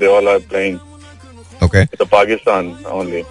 they 0.00 0.06
all 0.06 0.28
are 0.28 0.38
playing 0.50 0.78
okay 1.64 1.84
the 1.84 2.08
Pakistan 2.12 2.72
only 2.92 3.22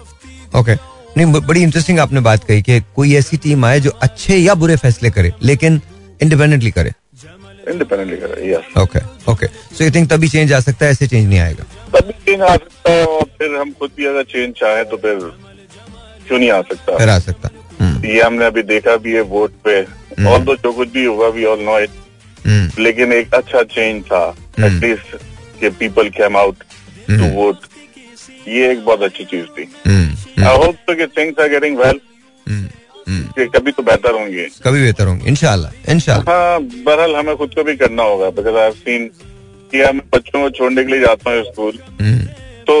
okay 0.60 0.74
नहीं 1.16 1.40
बड़ी 1.42 1.62
इंटरेस्टिंग 1.62 1.98
आपने 2.00 2.20
बात 2.28 2.44
कही 2.44 2.62
कि 2.62 2.80
कोई 2.96 3.14
ऐसी 3.16 3.36
टीम 3.44 3.64
आए 3.64 3.80
जो 3.80 3.90
अच्छे 4.02 4.36
या 4.36 4.54
बुरे 4.62 4.76
फैसले 4.76 5.10
करे 5.10 5.32
लेकिन 5.42 5.80
इंडिपेंडेंटली 6.22 6.70
करे। 6.70 6.92
इंडिपेंडेंटली 7.72 8.16
करे 8.16 8.56
okay 8.82 9.00
okay 9.32 9.46
so 9.46 9.84
you 9.84 9.90
think 9.90 10.10
तभी 10.10 10.28
चेंज 10.28 10.52
आ 10.52 10.60
सकता 10.60 10.86
है 10.86 10.90
ऐसे 10.92 11.06
चेंज 11.06 11.28
नहीं 11.28 11.38
आएगा 11.40 11.64
तभी 11.94 12.12
चेंज 12.26 12.42
आ 12.42 12.54
सकता 12.54 12.92
है 12.92 13.04
और 13.06 13.24
फिर 13.38 13.56
हम 13.56 13.72
खुद 13.80 13.90
भी 13.96 14.06
अगर 14.06 14.22
चेंज 14.32 14.54
चाहें 14.60 14.84
तो 14.90 14.96
फिर 14.98 15.18
क्यों 16.28 16.38
नहीं 16.38 16.50
आ 16.50 16.60
सकता 16.64 16.98
फिर 16.98 17.08
आ 17.08 17.18
सकता 17.20 17.50
ये 18.04 18.20
हमने 18.20 18.44
अभी 18.46 18.62
देखा 18.64 18.96
भी 18.98 19.12
है 19.14 19.20
वोट 19.30 19.52
पे 19.64 19.80
और 19.82 20.44
तो 20.44 20.54
जो 20.56 20.72
कुछ 20.72 20.88
भी 20.92 21.04
हुआ 21.04 21.28
वी 21.30 21.44
ऑल 21.46 21.60
नो 21.64 21.78
इट 21.78 22.78
लेकिन 22.78 23.12
एक 23.12 23.34
अच्छा 23.34 23.62
चेंज 23.70 24.02
था 24.04 24.26
एटलीस्ट 24.60 25.16
कि 25.60 25.68
people 25.78 26.08
came 26.10 26.36
out 26.36 26.64
to 27.08 27.28
vote 27.34 27.66
ये 28.48 28.70
एक 28.70 28.84
बहुत 28.84 29.02
अच्छी 29.02 29.24
चीज़ 29.24 29.46
थी 29.58 29.68
आई 30.40 30.56
होप 30.56 30.76
तो 30.86 30.94
कि 30.96 31.06
थिंग्स 31.16 31.40
आर 31.40 31.48
गेटिंग 31.48 31.78
वेल 31.78 32.00
कि 33.36 33.46
कभी 33.48 33.72
तो 33.72 33.82
बेहतर 33.82 34.14
होंगे। 34.14 34.46
कभी 34.64 34.80
बेहतर 34.82 35.06
होंगे। 35.06 35.28
इंशाल्लाह 35.28 35.92
इंशाल्लाह। 35.92 36.34
हाँ 36.34 36.60
बहरहाल 36.60 37.14
हमें 37.16 37.36
खुद 37.36 37.54
को 37.54 37.64
भी 37.64 37.76
करना 37.76 38.02
होगा 38.02 38.30
बिकॉज़ 38.32 38.56
आई 38.56 38.70
सीन 38.72 39.06
कि 39.72 39.78
मैं 39.78 40.06
बच्चों 40.14 40.40
को 40.42 40.50
छोड़ने 40.50 40.84
के 40.84 40.92
लिए 40.92 41.00
जाता 41.00 41.30
हूँ 41.30 41.42
स्कूल। 41.44 41.72
तो 42.66 42.76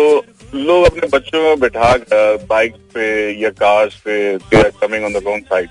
लोग 0.56 0.84
अपने 0.86 1.08
बच्चों 1.08 1.42
को 1.42 1.56
बिठा 1.60 1.92
कर 2.04 2.46
बाइक 2.48 2.74
पे 2.94 3.06
या 3.42 3.50
कार्स 3.58 3.94
पे 4.06 4.14
coming 4.80 5.04
on 5.04 5.12
the 5.12 5.22
wrong 5.26 5.44
side 5.44 5.68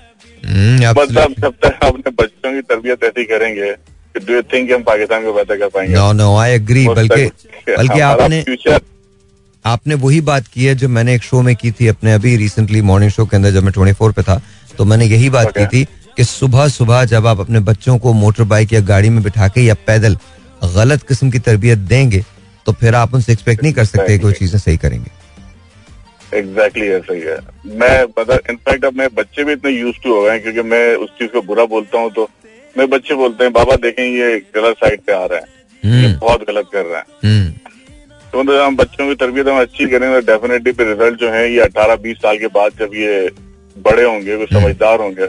but 0.96 1.16
अब 1.18 1.34
जब 1.40 1.54
तक 1.64 1.84
अपने 1.84 2.10
बच्चों 2.12 2.52
की 2.52 2.60
तरबियत 2.62 3.04
ऐसी 3.04 3.24
करेंगे 3.24 3.72
डू 4.16 4.34
यू 4.34 4.42
थिंक 4.52 4.72
हम 4.72 4.82
पाकिस्तान 4.82 5.24
को 5.24 5.32
बेहतर 5.32 5.56
कर 5.56 5.68
पाएँगे? 5.68 5.94
नो 5.94 6.12
नो 6.12 6.36
आई 6.36 6.52
एग्री 6.52 6.86
बल्कि 6.90 7.24
बल्कि 7.68 8.00
आपने 8.02 8.42
फ्यूचर 8.42 8.80
आपने 9.64 9.94
वही 10.02 10.20
बात 10.20 10.46
की 10.46 10.64
है 10.64 10.74
जो 10.74 10.88
मैंने 10.88 11.14
एक 11.14 11.22
शो 11.22 11.40
में 11.42 11.54
की 11.56 11.70
थी 11.70 11.86
अपने 11.86 12.12
अभी 12.12 12.36
रिसेंटली 12.36 12.80
मॉर्निंग 12.82 13.10
शो 13.10 13.26
के 13.26 13.36
अंदर 13.36 13.50
जब 13.50 13.62
मैं 13.62 13.72
ट्वेंटी 13.72 13.92
फोर 13.92 14.12
पे 14.12 14.22
था 14.22 14.40
तो 14.78 14.84
मैंने 14.84 15.04
यही 15.04 15.30
बात 15.30 15.52
की 15.58 15.66
थी 15.66 15.84
कि 16.16 16.24
सुबह 16.24 16.68
सुबह 16.68 17.04
जब 17.04 17.26
आप 17.26 17.40
अपने 17.40 17.60
बच्चों 17.68 17.98
को 17.98 18.12
मोटर 18.12 18.44
बाइक 18.52 18.72
या 18.72 18.80
गाड़ी 18.90 19.08
में 19.08 19.22
बिठा 19.22 19.48
के 19.48 19.60
या 19.60 19.74
पैदल 19.86 20.16
गलत 20.74 21.02
किस्म 21.08 21.30
की 21.30 21.38
तरबियत 21.38 21.78
देंगे 21.92 22.24
तो 22.66 22.72
फिर 22.80 22.94
आप 22.94 23.14
उनसे 23.14 23.32
एक्सपेक्ट 23.32 23.62
नहीं 23.62 23.72
कर 23.72 23.84
सकते 23.84 24.18
कि 24.18 24.24
वो 24.24 24.32
चीज़ें 24.32 24.58
सही 24.58 24.76
करेंगे। 24.76 26.38
एग्जैक्टली 26.38 26.86
ऐसा 26.88 27.14
ही 27.14 27.20
है। 27.20 27.38
मैं 27.78 28.02
इनफैक्ट 28.50 28.84
अब 28.84 28.98
मेरे 28.98 29.10
बच्चे 29.14 29.44
भी 29.44 29.52
इतने 29.52 29.70
यूज़ 29.70 29.96
टू 30.04 30.14
हो 30.14 30.22
गए 30.22 30.30
हैं 30.30 30.42
क्योंकि 30.42 30.62
मैं 30.70 30.94
उस 30.96 31.10
चीज़ 31.18 31.30
को 31.30 31.42
बुरा 31.42 31.64
बोलता 31.72 31.98
हूँ 31.98 32.10
तो 32.10 32.28
मेरे 32.76 32.86
बच्चे 32.88 33.14
बोलते 33.14 33.44
हैं 33.44 33.52
बाबा 33.52 33.76
देखें 33.82 34.04
ये 34.04 34.38
गलत 34.56 34.76
साइड 34.76 35.00
पे 35.06 35.12
आ 35.12 35.24
रहा 35.24 35.38
है। 35.38 36.02
ये 36.02 36.12
बहुत 36.16 36.46
गलत 36.48 36.66
कर 36.72 36.84
रहा 36.84 36.98
है। 36.98 37.42
तो 38.32 38.42
मतलब 38.42 38.60
हम 38.60 38.76
बच्चों 38.76 39.06
की 39.08 39.14
तरबियत 39.14 39.48
हम 39.48 39.60
अच्छी 39.60 39.86
करेंगे 39.86 40.20
तो 40.20 40.26
डेफिनेटली 40.26 40.72
पे 40.72 40.84
रिज़ल्ट 40.84 41.20
जो 41.20 41.30
है 41.30 41.52
ये 41.52 41.60
अठारह 41.60 41.96
बीस 42.02 42.16
साल 42.18 42.38
के 42.38 42.46
बाद 42.50 42.72
जब 42.80 42.94
ये 42.96 43.30
बड़े 43.76 44.04
होंगे 44.04 44.36
कुछ 44.36 44.52
समझदार 44.52 45.00
होंगे 45.00 45.26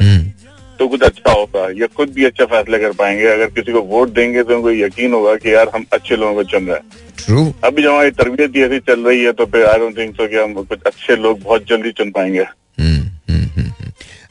तो 0.80 0.88
कुछ 0.88 1.02
अच्छा 1.04 1.32
होगा। 1.32 1.68
ये 1.80 1.88
खुद 1.97 2.10
भी 2.14 2.24
अच्छा 2.26 2.45
फैसले 2.45 2.78
कर 2.80 2.91
पाएँगे। 2.99 3.26
अगर 3.28 3.49
किसी 3.49 3.72
को 3.72 3.82
वोट 3.89 4.14
देंगे 4.14 4.43
तो 4.43 4.56
उनको 4.56 4.72
यकीन 4.72 5.14
होगा 5.14 5.36
कि 5.36 5.54
यार 5.54 5.72
हम 5.76 5.86
अच्छे 5.93 6.16
लोगों 6.16 6.34
को 6.36 6.43
चुन 6.52 6.68
रहे 6.68 6.76
हैं। 6.76 6.84
ट्रू 7.18 7.43
अभी 7.64 7.84
जब 7.84 7.89
हमारी 7.89 8.12
तरबियत 8.14 8.56
ही 8.56 8.64
ऐसी 8.64 8.80
चल 8.88 9.06
रही 9.08 9.24
है 9.24 9.32
तो 9.32 9.45
फिर 9.45 9.66
आई 9.66 9.80
डोंट 9.80 9.97
थिंक 9.97 10.16
सो 10.16 10.28
कि 10.28 10.38
हम 10.38 10.54
कुछ 10.64 10.80
अच्छे 10.86 11.16
लोग 11.18 11.41
बहुत 11.41 11.68
जल्दी 11.70 11.91
चुन 11.91 12.12
पाएँगे। 12.12 12.45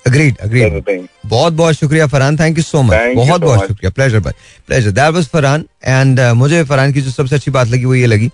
अग्रीड 0.07 0.37
अग्रीड 0.39 1.07
बहुत 1.27 1.53
बहुत 1.53 1.75
शुक्रिया 1.75 2.07
Farhan. 2.09 2.37
Thank 2.37 2.57
you 2.59 2.63
so 2.65 2.83
much 2.83 3.15
बहुत 3.17 3.29
so 3.31 3.41
बहुत 3.41 3.59
much. 3.59 3.69
शुक्रिया। 3.69 3.91
प्लेजर 3.91 4.21
भाई 4.21 4.33
pleasure 4.69 4.91
that 4.91 5.15
was 5.15 5.27
Farhan. 5.29 5.65
And 5.85 6.21
मुझे 6.37 6.63
फरहान 6.65 6.93
की 6.93 7.01
जो 7.01 7.11
सबसे 7.11 7.35
अच्छी 7.37 7.51
बात 7.51 7.69
लगी 7.69 7.85
वो 7.85 7.95
ये 7.95 8.07
लगी। 8.07 8.31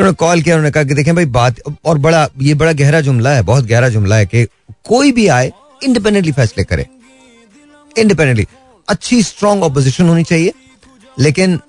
उन्होंने 0.00 0.14
कॉल 0.14 0.42
किया, 0.42 0.54
उन्होंने 0.54 0.70
कहा 0.70 0.84
कि 0.84 0.94
देखें 0.94 1.14
भाई 1.14 1.24
बात, 1.24 1.56
और 1.84 1.98
बड़ा, 1.98 2.28
ये 2.40 2.54
बड़ा 2.54 2.72
गहरा 2.72 3.00
जुमला 3.00 3.30
है, 3.30 3.42
बहुत 3.42 3.64
गहरा 3.64 3.88
जुमला 3.88 4.16
है 4.16 4.26
कि 4.26 4.44
कोई 4.84 5.12
भी 5.12 5.26
आए 5.28 5.52
इंडिपेंडेंटली 5.84 6.32
फैसले 6.32 6.64
करे। 6.64 6.86
इंडिपेंडेंटली 7.98 8.46
अच्छी 8.88 9.22
स्ट्रांग 9.22 9.62
ऑपोजिशन 9.62 10.08
होनी 10.08 10.24
चाहिए, 10.24 10.52
लेकिन 11.18 11.60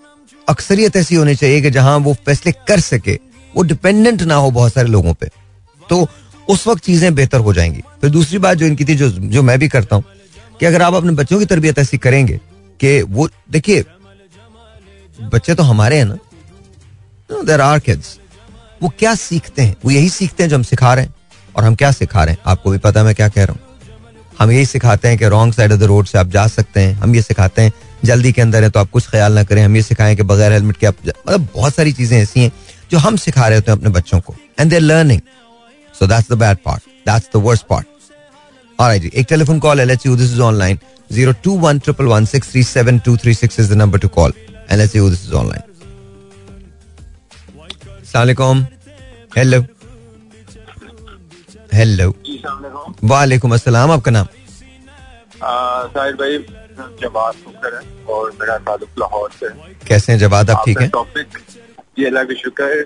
अक्सरियत 0.49 0.95
ऐसी 0.95 1.15
होनी 1.15 1.35
चाहिए 1.35 1.61
कि 1.61 1.69
जहाँ 1.69 1.97
वो 1.97 2.13
फैसले 2.13 2.51
कर 2.51 2.79
सके, 2.79 3.19
वो 3.55 3.63
डिपेंडेंट 3.63 4.21
ना 4.21 4.35
हो 4.35 4.51
बहुत 4.51 4.73
सारे 4.73 4.87
लोगों 4.87 5.13
पे। 5.13 5.29
तो 5.89 6.07
उस 6.49 6.67
वक्त 6.67 6.83
चीज़ें 6.83 7.15
बेहतर 7.15 7.39
हो 7.39 7.53
जाएँगी। 7.53 7.81
फिर 8.01 8.09
दूसरी 8.09 8.37
बात 8.37 8.57
जो 8.57 8.65
इनकी 8.65 8.85
थी, 8.85 8.95
जो 8.95 9.09
जो 9.09 9.43
मैं 9.43 9.59
भी 9.59 9.67
करता 9.67 9.95
हूँ, 9.95 10.03
कि 10.59 10.65
अगर 10.65 10.81
आप 10.81 10.93
अपने 10.93 11.11
बच्चों 11.11 11.39
की 11.39 11.45
तरबियत 11.45 11.79
ऐसी 11.79 11.97
करेंगे 11.97 12.39
कि 12.79 13.01
वो, 13.01 13.29
देखिए, 13.51 13.83
बच्चे 15.21 15.55
तो 15.55 15.63
हमारे 15.63 15.97
हैं 15.97 16.05
ना 16.05 16.17
देर 17.41 17.61
आर 17.61 17.79
किड्स 17.79 18.19
वो 18.83 18.93
क्या 18.99 19.15
सीखते 19.15 19.61
हैं? 19.61 19.75
वो 19.85 19.91
यही 19.91 20.09
सीखते 20.09 20.43
हैं 20.43 20.49
जो 20.49 20.55
हम 20.55 20.63
सिखा 20.63 20.93
रहे 20.93 21.05
हैं। 21.05 21.13
और 21.55 21.63
हम 21.63 21.75
क्या 21.75 21.91
सिखा 21.91 22.23
रहे 22.23 22.33
हैं? 22.33 22.41
आपको 22.45 22.71
भी 22.71 22.77
पता 22.77 22.99
है 22.99 23.05
मैं 23.05 23.15
क्या 23.15 23.29
कह 23.29 23.43
रहा 23.43 23.53
हूँ। 23.53 23.61
हम 24.39 24.51
यही 24.51 24.65
सिखाते 24.65 25.07
हैं 25.07 25.17
कि 25.17 25.25
wrong 25.25 25.53
side 25.53 25.71
of 25.71 25.79
the 25.79 25.83
road 25.83 26.05
से 26.05 26.17
आप 26.17 26.27
जा 26.27 26.47
सकते 26.47 26.79
हैं। 26.79 26.93
हम 26.93 27.15
ये 27.15 27.21
सिखाते 27.21 27.61
हैं 27.61 27.71
जल्दी 28.05 28.31
के 28.31 28.41
अंदर 28.41 28.63
है 28.63 28.69
तो 28.69 28.79
आप 28.79 28.89
कुछ 28.91 29.09
ख्याल 29.09 29.33
ना 29.33 29.43
करें। 29.43 29.65
हम 29.65 29.75
ये 29.75 29.81
सिखाएँ 29.81 30.15
कि 30.15 30.23
बगैर 30.23 30.51
हेलमेट 30.51 30.77
के 30.77 30.87
आप 30.87 30.95
मतलब 31.07 31.47
बहुत 31.53 31.75
सारी 31.75 31.91
चीज़ें 31.91 32.21
ऐसी 32.21 32.39
हैं 32.39 32.51
जो 32.91 32.97
हम 32.97 33.15
सिखा 33.15 33.47
रहे 33.47 33.57
होते 33.57 33.71
हैं 33.71 33.77
अपने 33.77 33.89
बच्चों 33.89 34.19
को। 34.19 34.35
And 34.59 34.69
they're 34.69 34.81
learning 34.81 35.21
so 35.99 36.07
that's 36.07 36.31
the 36.31 36.33
bad 36.33 36.57
part 36.65 36.81
that's 37.09 37.29
the 37.35 37.37
worst 37.43 37.65
part 37.69 37.85
Alright, 38.81 39.01
जी 39.01 39.11
एक 39.15 39.25
टेलीफोन 39.29 39.59
कॉल 39.59 39.79
है. 39.79 39.85
Let's 39.85 40.05
you 40.05 40.15
this 40.15 40.31
is 40.31 40.41
online 40.41 40.79
02111637236 41.11 43.59
is 43.59 43.67
the 43.71 43.77
number 43.81 43.99
to 44.05 44.09
call. 44.09 44.31
And 44.69 44.77
let's 44.81 44.91
see 44.93 44.99
who 44.99 45.09
this 45.09 45.23
is 45.27 45.33
online. 45.41 45.63
Assalamualaikum. 48.13 48.57
Hello 49.35 49.59
hello 51.73 52.07
वालेकुम 53.11 53.53
अस्सलाम 53.53 53.91
आपका 53.91 54.11
नाम? 54.11 54.27
साहिर 55.93 56.13
भाई 56.19 56.37
जवाब 57.01 57.35
मुकर 57.47 57.73
है 57.75 57.81
और 58.13 58.31
मेरा 58.41 58.57
ताल्लुक 58.67 58.99
लाहौर 58.99 59.31
से 59.39 59.49
कैसे 59.87 60.11
हैं 60.11 60.19
जवाद 60.19 60.49
आप 60.49 60.61
ठीक 60.65 60.81
हैं 60.81 60.89
टॉपिक 60.89 61.27
ये 61.99 62.05
अल्लाह 62.07 62.23
का 62.23 62.33
शुक्र 62.43 62.69
है। 62.75 62.81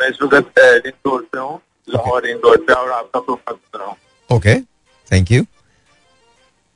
मैं 0.00 0.08
इस 0.08 0.22
वक्त 0.22 0.58
रिंग 0.58 0.98
रोड 1.06 1.26
पे 1.32 1.38
हूँ 1.38 1.60
लाहौर 1.88 2.26
रिंग 2.26 2.40
रोड 2.44 2.66
पे 2.66 2.72
और 2.72 2.90
आपका 2.92 3.20
प्रोफ़ाइल 3.20 3.56
कर 3.56 3.78
रहा 3.78 3.88
हूँ। 3.88 3.96
ओके 4.30 4.54
थैंक 5.10 5.32
यू 5.32 5.46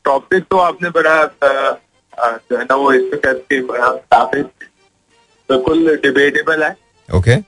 टॉपिक 0.05 0.45
तो 0.51 0.59
आपने 0.69 0.91
बड़ा 1.01 1.19
जो 1.33 2.59
है 2.59 2.65
ना 2.65 2.75
वो 2.77 2.93
इस 2.93 3.11
पे 3.13 3.27
करके 3.29 3.63
बड़ा 3.75 3.93
काफ़ी 4.15 4.43
बिल्कुल 4.43 5.97
डिबेटेबल 6.03 6.65
है। 6.65 6.77
ओके 7.09 7.45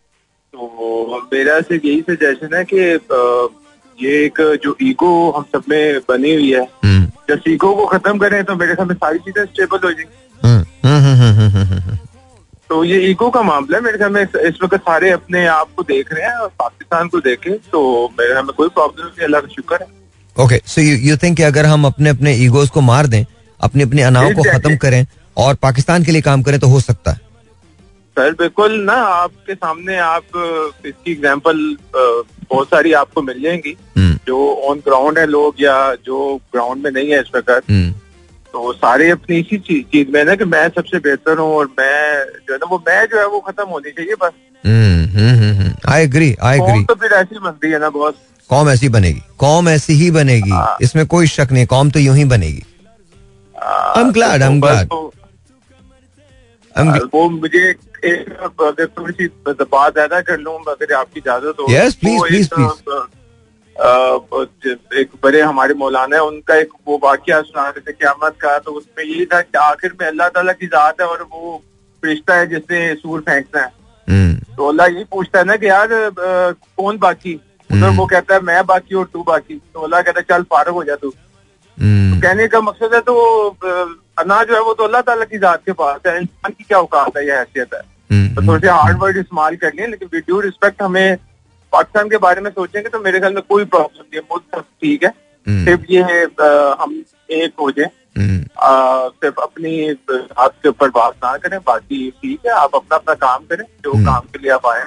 तो 0.54 1.28
मेरा 1.32 1.60
सिर्फ़ 1.60 1.86
यही 1.86 2.00
सजेशन 2.02 2.54
है 2.56 2.64
कि 2.72 2.78
ये 3.98 4.12
एक 4.24 4.40
जो 4.64 4.76
ईगो 4.82 5.10
हम 5.30 5.44
सब 5.54 5.62
में 5.68 6.00
बनी 6.08 6.34
हुई 6.34 6.52
है 6.52 6.64
जब 7.30 7.42
ईगो 7.48 7.74
को 7.76 7.86
खत्म 7.86 8.18
करें 8.18 8.42
तो 8.44 8.56
मेरे 8.56 8.74
ख्याल 8.74 8.88
में 8.88 8.94
सारी 8.94 9.18
चीज़ें 9.18 9.44
स्टेबल 9.44 9.78
हो 9.84 9.92
जाएँगी। 9.92 10.18
तो 12.70 12.82
ये 12.84 12.98
ईगो 13.10 13.28
का 13.30 13.42
मामला 13.42 13.76
है 13.76 13.82
मेरे 13.84 13.98
ख्याल 13.98 14.12
में 14.12 14.22
इस, 14.22 14.34
इस 14.36 14.58
वक्त 14.62 14.76
सारे 14.78 15.10
अपने 15.10 15.46
आप 15.48 15.68
को 15.76 15.82
देख 15.84 16.12
रहे 16.12 16.24
हैं 16.24 16.36
और 16.36 16.48
पाकिस्तान 16.58 17.08
को 17.08 17.20
देखे 17.20 17.50
तो 17.72 17.80
मेरे 18.18 18.32
ख्याल 18.32 18.44
में 18.44 18.54
कोई 18.56 18.68
प्रॉब्लम 18.70 19.06
नहीं 19.06 19.24
अल्लाह 19.24 19.40
का 19.40 19.48
शुक्र 19.54 19.78
है। 19.80 19.86
Okay 20.36 20.60
so 20.66 20.80
you 20.80 20.96
you 21.08 21.16
think 21.16 21.36
कि 21.36 21.42
अगर 21.42 21.66
हम 21.66 21.86
अपने 21.86 22.10
अपने 22.10 22.34
ईगोज 22.44 22.70
को 22.70 22.80
मार 22.82 23.06
दें 23.06 23.24
अपने 23.60 23.82
अपने 23.82 24.02
अनाव 24.02 24.32
को 24.34 24.42
खत्म 24.50 24.76
करें 24.76 25.04
और 25.36 25.54
पाकिस्तान 25.62 26.04
के 26.04 26.12
लिए 26.12 26.22
काम 26.22 26.42
करें 26.42 26.58
तो 26.60 26.68
हो 26.68 26.80
सकता 26.80 27.10
है। 27.10 27.20
सर 28.20 28.32
बिल्कुल 28.38 28.72
ना 28.84 28.94
आपके 29.10 29.54
सामने 29.54 29.96
आप 29.98 30.24
इसकी 30.86 31.12
एग्जांपल 31.12 31.56
बहुत 31.94 32.66
सारी 32.68 32.92
आपको 32.92 33.22
मिल 33.22 33.42
जाएँगी। 33.42 33.72
जो 34.26 34.38
ऑन 34.70 34.78
ग्राउंड 34.86 35.18
है 35.18 35.26
लोग 35.26 35.54
या 35.60 35.76
जो 36.06 36.18
ग्राउंड 36.52 36.82
में 36.84 36.90
नहीं 36.90 37.10
है 37.10 37.20
इस 37.20 37.28
प्रकार 37.28 37.60
तो 38.54 38.72
सारे 38.72 39.08
अपनी 39.10 39.38
इसी 39.38 39.58
चीज़ 39.58 39.84
चीज़ 39.92 40.08
में 40.12 40.24
ना 40.24 40.34
कि 40.34 40.44
मैं 40.44 40.68
सबसे 40.68 40.98
बेहतर 40.98 41.38
हूँ 41.38 41.50
और 41.56 41.66
मैं 41.78 42.24
जो 42.24 42.52
है 42.52 42.58
ना 42.58 42.66
वो 42.70 42.78
मैं 42.88 43.04
जो 43.06 43.18
है 43.18 43.26
वो 43.26 43.40
खत्म 43.40 43.68
होनी 43.68 43.90
चाहिए 43.90 44.14
बस। 44.22 44.32
आई 45.88 46.02
एग्री 46.02 46.34
आई 46.42 46.58
एग्री 46.58 46.84
तो 46.84 46.94
फिर 46.94 47.12
ऐसी 47.20 47.38
बनती 47.38 47.70
है 47.70 47.78
ना 47.80 47.90
बॉस 47.90 48.14
कौम 48.50 48.70
ऐसी 48.70 48.88
बनेगी 48.88 49.22
कौम 49.38 49.68
ऐसी 49.68 49.92
ही 50.02 50.10
बनेगी 50.10 50.84
इसमें 50.84 51.06
कोई 51.06 51.26
शक 51.36 51.48
नहीं 51.52 51.66
कौम 51.66 51.90
तो 51.90 52.00
यूँ 52.00 52.16
ही 52.16 52.24
बनेगी। 52.34 52.62
I 53.54 54.02
am 54.02 54.12
glad 54.12 54.42
I 54.42 54.48
am 54.48 54.60
glad 54.60 54.92
ah, 56.74 56.82
वो 57.14 57.28
मुझे 57.30 57.72
अगर 58.04 58.86
थोड़ी 58.86 59.12
सी 59.12 59.26
बात 59.48 59.94
कर 60.26 60.38
लूँ 60.38 60.58
अगर 60.68 60.94
आपकी 60.94 61.20
इजाज़त 61.20 61.56
हो 61.60 61.66
Yes, 61.66 61.96
please, 62.04 62.18
वो 62.18 62.26
please, 62.28 62.46
एक, 62.46 63.08
अ, 63.76 63.84
अ, 63.84 64.46
बड़े 65.22 65.40
हमारे 65.40 65.74
मौलाना 65.74 66.16
है 66.16 66.22
उनका 66.22 66.54
एक 66.54 66.68
वो 66.88 67.00
वाक्य 67.04 67.42
सुना 67.42 67.68
रहे 67.68 67.80
थे 67.80 67.92
क्यामत 67.92 68.34
का 68.40 68.58
तो 68.58 68.72
उसमें 68.72 69.04
यही 69.04 69.24
था 69.26 69.40
कि 69.40 69.58
आखिर 69.58 69.92
में 70.00 70.06
अल्लाह 70.08 70.28
ताला 70.28 70.52
की 70.52 70.66
जात 70.66 71.00
है 71.00 71.06
और 71.06 71.22
वो 71.32 71.62
फरिश्ता 72.02 72.34
है 72.34 72.46
जिसने 72.46 72.94
सूर 72.94 73.20
फेंकना 73.20 73.60
है 73.62 73.72
तो 74.56 74.68
अल्लाह 74.68 74.86
यही 74.86 75.04
पूछता 75.04 75.38
है 75.38 75.44
ना 75.44 75.56
कि 75.56 75.68
यार 75.68 75.88
कौन 76.20 76.98
बाकी 76.98 77.34
उधर 77.70 77.96
वो 77.96 78.06
कहता 78.06 78.34
है 78.34 78.40
मैं 78.40 78.64
बाकी 78.66 78.94
और 78.94 79.04
तू 79.12 79.22
बाकी 79.22 79.54
तो 79.74 79.80
अल्लाह 79.80 80.02
कहता 80.02 80.20
है 80.20 80.26
चल 80.30 80.42
फारग 80.42 80.72
हो 80.74 80.84
जा 80.84 80.94
तू 80.96 81.10
तो 81.10 82.20
कहने 82.22 82.46
का 82.48 82.60
मकसद 82.60 82.94
है 82.94 83.00
तो 83.00 83.14
अ, 84.20 84.22
अना 84.22 84.42
जो 84.44 84.54
है 84.54 84.60
वो 84.62 84.74
तो 84.74 84.84
अल्लाह 84.84 85.00
ताला 85.02 85.24
की 85.24 85.38
जात 85.38 85.62
के 85.66 85.72
पास 85.72 86.00
है। 86.06 86.16
इंसान 86.20 86.52
की 86.52 86.64
क्या 86.64 86.78
औकात 86.78 87.16
है? 87.16 87.26
या 87.28 87.38
हैसियत 87.38 87.74
है। 87.74 87.80
तो 88.34 88.42
थोड़े 88.46 88.60
से 88.60 88.68
हार्ड 88.70 88.98
वर्ड 88.98 89.16
इस्तेमाल 89.16 89.56
कर 89.56 89.72
लिए 89.74 89.86
लेकिन 89.86 90.08
विद 90.12 90.22
ड्यू 90.26 90.40
रिस्पेक्ट 90.40 90.82
हमें 90.82 91.16
पाकिस्तान 91.72 92.08
के 92.08 92.16
बारे 92.18 92.40
में 92.40 92.50
सोचेंगे 92.50 92.88
तो 92.88 92.98
मेरे 93.00 93.18
ख्याल 93.18 93.34
में 93.34 93.42
कोई 93.48 93.64
प्रॉब्लम 93.66 94.02
नहीं 94.02 94.20
है। 94.20 94.26
मुल्क 94.30 94.44
सब 94.54 94.64
ठीक 94.82 95.04
है। 95.04 95.10
सिर्फ़ 95.46 95.84
ये 95.90 96.02
है, 96.02 96.22
हम 96.80 97.02
एक 97.30 97.52
हो 97.60 97.70
जाए। 97.70 97.90
सिर्फ़ 98.18 99.40
अपनी 99.42 99.74
हाथ 100.38 100.48
के 100.62 100.68
ऊपर 100.68 100.90
बात 100.90 101.14
ना 101.24 101.36
करें 101.36 101.58
बाकी 101.66 102.10
ठीक 102.22 102.46
है। 102.46 102.52
आप 102.54 102.74
अपना 102.74 102.96
अपना 102.96 103.14
काम 103.22 103.44
करें 103.44 103.64
जो 103.84 103.92
काम 104.06 104.26
के 104.32 104.38
लिए 104.38 104.50
आप 104.52 104.66
आए 104.66 104.82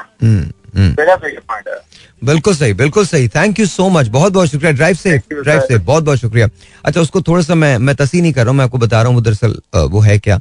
हैं 0.76 0.90
मेरा 0.90 1.16
तो 1.16 1.28
ये 1.28 1.40
पॉइंट 1.50 1.68
है। 1.68 1.80
बिल्कुल 2.22 2.56
सही 2.56 2.74
बिल्कुल 2.74 3.06
सही। 3.06 3.28
थैंक 3.28 3.60
यू 3.60 3.66
सो 3.66 3.88
मच 3.90 4.08
बहुत 4.10 4.34
बहुत 4.34 4.50
शुक्रिया। 4.50 4.72
ड्राइव 4.72 4.96
से 4.96 5.18
ड्राइव 5.32 5.62
से। 5.62 5.78
बहुत 5.80 6.04
बहुत 6.04 6.20
शुक्रिया। 6.20 6.48
अच्छा 6.86 7.02
उसको 7.02 7.22
थोड़ा 7.22 7.42
सा 7.44 7.56
मैं 7.56 7.78
मैं 7.80 7.96
तसी 7.96 8.22
नहीं 8.22 8.34
कर 8.34 8.42
रहा 8.42 8.50
हूँ 8.50 8.58
मैं 8.58 8.66
आपको 8.66 8.78
बता 8.78 9.02
रहा 9.02 9.08
हूँ 9.08 9.16
वो 9.16 9.22
दरअसल 9.22 9.58
वो 9.76 10.00
है 10.02 10.18
क्या? 10.20 10.40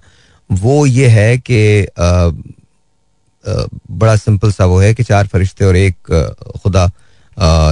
वो 0.50 0.84
ये 0.86 1.08
है 1.08 1.36
कि 1.40 1.86
बड़ा 3.92 4.16
सिंपल 4.16 4.52
सा 4.52 4.64
वो 4.64 4.78
है 4.80 4.92
कि 4.94 5.02
चार 5.02 5.26
फरिश्ते 5.26 5.64
और 5.64 5.76
एक 5.76 5.96
खुदा 6.62 6.86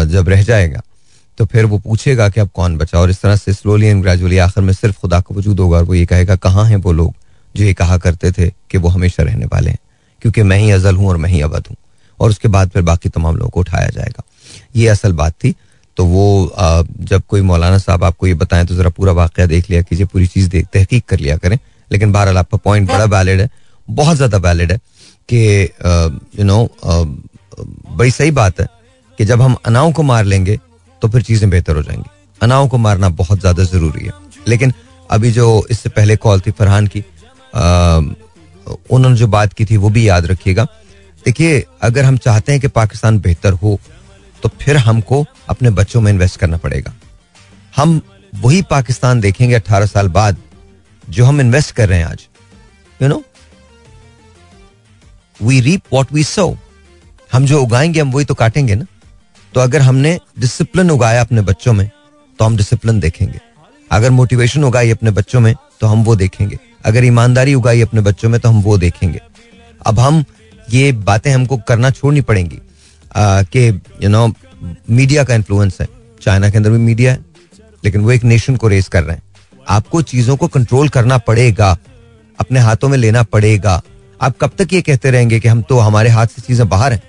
जब 0.06 0.28
रह 0.28 0.42
जाएगा 0.42 0.82
तो 1.38 1.44
फिर 1.46 1.64
वो 1.64 1.78
पूछेगा 1.78 2.28
कि 2.28 2.40
अब 2.40 2.48
कौन 2.54 2.76
बचा 2.78 2.98
और 2.98 3.10
इस 3.10 3.20
तरह 3.22 3.36
से 3.36 3.52
स्लोली 3.52 3.86
एंड 3.86 4.02
ग्रेजुअली 4.02 4.38
आखिर 4.38 4.62
में 4.64 4.72
सिर्फ़ 4.72 4.98
खुदा 5.00 5.20
का 5.20 5.34
वजूद 5.34 5.60
होगा 5.60 5.76
और 5.78 5.84
वो 5.84 5.94
ये 5.94 6.06
कहेगा 6.06 6.36
कहाँ 6.38 6.64
हैं 6.64 6.76
वो 6.78 6.92
लोग 6.92 7.14
जो 7.54 7.64
ये 7.64 7.74
कहा 7.74 7.96
करते 7.98 8.32
थे 8.32 8.48
कि 8.70 8.78
वो 8.78 8.88
हमेशा 8.88 9.22
रहने 9.22 9.46
वाले 9.46 9.70
हैं? 9.70 9.78
क्योंकि 10.22 10.42
मैं 10.42 10.58
ही 10.58 10.70
अजल 10.70 10.96
हूँ 10.96 11.08
और 11.08 11.16
मैं 11.16 11.30
ही 11.30 11.40
अबद 11.40 11.66
हूँ। 11.70 11.76
और 12.20 12.30
उसके 12.30 12.48
बाद 12.48 12.70
फिर 12.70 12.82
बाकी 12.82 13.08
तमाम 13.08 13.36
लोगों 13.36 13.50
को 13.50 13.60
उठाया 13.60 13.88
जाएगा। 13.90 14.22
ये 14.76 14.88
असल 14.88 15.12
बात 15.14 15.32
थी। 15.34 15.54
तो 15.96 16.04
वो 16.06 16.44
अ, 16.46 16.82
जब 17.02 17.22
कोई 17.28 17.40
मौलाना 17.42 17.78
साहब 17.78 18.04
आपको 18.04 18.26
ये 18.26 18.34
बताएँ 18.36 18.66
तो 18.66 18.74
जरा 18.74 18.90
पूरा 18.90 19.12
वाक्य 19.14 19.46
देख 19.46 19.70
लिया 19.70 19.82
कीजिए 19.82 20.06
पूरी 20.06 20.26
चीज़ 20.26 20.48
देख 20.50 20.66
तहकीक 20.72 21.04
कर 21.08 21.18
लिया 21.18 21.36
करें। 21.36 21.58
लेकिन 21.90 22.12
बहरहाल 22.12 22.38
आपका 22.38 22.58
पॉइंट 22.58 22.88
बड़ा 22.88 23.04
वैलिड 23.06 23.40
है 23.40 23.48
बहुत 23.88 24.16
ज़्यादा 24.16 24.38
वैलिड 24.40 24.72
है 24.72 24.78
कि 25.28 25.68
यू 26.38 26.44
नो 26.44 26.68
बड़ी 27.90 28.10
सही 28.10 28.30
बात 28.32 28.60
है 28.60 28.66
कि 29.18 29.24
जब 29.24 29.42
हम 29.42 29.56
अनाओं 29.66 29.92
को 29.92 30.02
मार 30.02 30.24
लेंगे 30.24 30.58
तो 31.02 31.08
फिर 31.08 31.22
चीज़ें 31.22 31.48
बेहतर 31.50 31.76
हो 31.76 31.82
जाएँगी। 31.82 32.10
अनाओं 32.40 32.68
को 32.68 32.78
मारना 32.78 33.08
बहुत 33.16 33.40
ज़्यादा 33.40 33.64
ज़रूरी 33.64 34.04
है। 34.06 34.12
लेकिन 34.48 34.72
अभी 35.10 35.30
जो 35.32 35.46
इससे 35.70 35.88
पहले 35.90 36.16
कॉल 36.16 36.40
थी 36.40 36.50
फरहान 36.50 36.86
की 36.86 37.04
उन्होंने 38.90 39.16
जो 39.16 39.26
बात 39.28 39.52
की 39.52 39.64
थी 39.64 39.76
वो 39.76 39.88
भी 39.90 40.08
याद 40.08 40.26
रखिएगा। 40.26 40.66
देखिए, 41.24 41.64
अगर 41.82 42.04
हम 42.04 42.16
चाहते 42.16 42.52
हैं 42.52 42.60
कि 42.60 42.68
पाकिस्तान 42.70 43.18
बेहतर 43.20 43.52
हो 43.54 43.78
तो 44.42 44.48
फिर 44.60 44.76
हमको 44.76 45.24
अपने 45.48 45.70
बच्चों 45.70 46.00
में 46.00 46.10
इन्वेस्ट 46.12 46.38
करना 46.40 46.56
पड़ेगा। 46.56 46.92
हम 47.76 48.00
वही 48.34 48.60
पाकिस्तान 48.70 49.20
देखेंगे 49.20 49.54
अट्ठारह 49.54 49.86
साल 49.86 50.08
बाद, 50.08 50.36
जो 51.04 51.24
हम 51.24 51.40
इन्वेस्ट 51.40 51.74
कर 51.74 51.88
रहे 51.88 51.98
हैं 51.98 52.06
आज। 52.06 52.26
You 53.00 53.08
know 53.08 53.22
we 55.40 55.60
reap 55.60 55.82
what 55.92 56.12
we 56.12 56.24
sow 56.24 56.56
हम 57.32 57.46
जो 57.46 57.62
उगाएँगे, 57.62 58.00
हम 58.00 58.12
वही 58.12 58.24
तो 58.24 58.34
काटेंगे 58.34 58.74
ना। 58.74 58.86
तो 59.54 59.60
अगर 59.60 59.82
हमने 59.82 60.18
डिसिप्लिन 60.38 60.90
उगाया 60.90 61.20
अपने 61.20 61.40
बच्चों 61.42 61.72
में 61.72 61.88
तो 62.38 62.44
हम 62.44 62.56
डिसिप्लिन 62.56 63.00
देखेंगे। 63.00 63.40
अगर 63.90 64.10
मोटिवेशन 64.10 64.64
उगाई 64.64 64.90
अपने 64.90 65.10
बच्चों 65.10 65.40
में 65.40 65.54
तो 65.80 65.86
हम 65.86 66.02
वो 66.04 66.16
देखेंगे। 66.16 66.58
अगर 66.84 67.04
ईमानदारी 67.04 67.54
उगाई 67.54 67.80
अपने 67.80 68.00
बच्चों 68.00 68.28
में 68.28 68.40
तो 68.40 68.48
हम 68.48 68.60
वो 68.62 68.76
देखेंगे। 68.78 69.20
अब 69.86 69.98
हम 70.00 70.24
ये 70.72 70.90
बातें 70.92 71.30
हमको 71.32 71.56
करना 71.68 71.90
छोड़नी 71.90 72.20
पड़ेंगी। 72.22 72.58
कि 73.14 73.68
यू 74.02 74.08
नो 74.08 74.26
मीडिया 74.90 75.24
का 75.24 75.34
इन्फ्लुएंस 75.34 75.80
है। 75.80 75.88
चाइना 76.22 76.50
के 76.50 76.56
अंदर 76.56 76.70
भी 76.70 76.78
मीडिया 76.78 77.12
है, 77.12 77.24
लेकिन 77.84 78.00
वो 78.00 78.10
एक 78.12 78.24
नेशन 78.24 78.56
को 78.56 78.68
रेस 78.68 78.88
कर 78.88 79.02
रहे 79.02 79.16
हैं। 79.16 79.22
आपको 79.68 80.02
चीज़ों 80.04 80.36
को 80.36 80.48
कंट्रोल 80.48 80.88
करना 80.88 81.18
पड़ेगा, 81.20 81.76
अपने 82.38 82.60
हाथों 82.60 82.88
में 82.88 82.96
लेना 82.98 83.22
पड़ेगा। 83.24 83.80
आप 84.20 84.36
कब 84.40 84.50
तक 84.58 84.72
ये 84.72 84.80
कहते 84.82 85.10
रहेंगे 85.10 85.40
कि 85.40 85.48
हम 85.48 85.62
तो 85.62 85.78
हमारे 85.78 86.10
हाथ 86.10 86.26
से 86.26 86.42
चीज़ें 86.42 86.68
बाहर 86.68 86.92
हैं? 86.92 87.02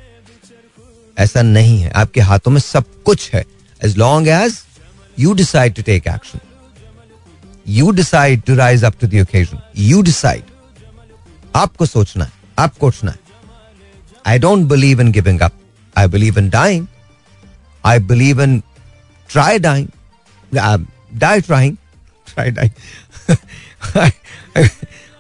ऐसा 1.18 1.41
नहीं 1.41 1.80
है। 1.82 1.89
आपके 1.91 2.22
हाथों 2.22 2.51
में 2.51 2.59
सब 2.62 2.86
कुछ 3.05 3.30
है। 3.34 3.43
As 3.82 3.97
long 3.97 4.28
as 4.28 4.57
you 5.18 5.34
decide 5.34 5.74
to 5.76 5.82
take 5.82 6.07
action 6.07 6.39
you 7.70 7.91
decide 7.91 8.41
to 8.41 8.55
rise 8.55 8.84
up 8.84 8.93
to 9.01 9.07
occasion 9.22 9.59
you 9.80 10.01
decide 10.01 10.43
आपको 11.55 11.86
सोचना 11.86 12.24
है, 12.24 12.32
आपको 12.57 12.88
उठना 12.88 13.12
है। 13.12 13.20
I 14.26 14.38
don't 14.38 14.66
believe 14.68 15.00
in 15.00 15.11
giving 15.12 15.40
up 15.40 15.52
I 15.98 16.07
believe 16.14 16.38
in 16.38 16.48
dying 16.50 16.86
I 17.84 17.98
believe 18.12 18.42
in 18.42 18.61
try 19.30 19.59
dying 19.59 19.88
die 21.24 21.40
trying 21.40 21.76
try 22.26 22.50
dying 22.50 22.70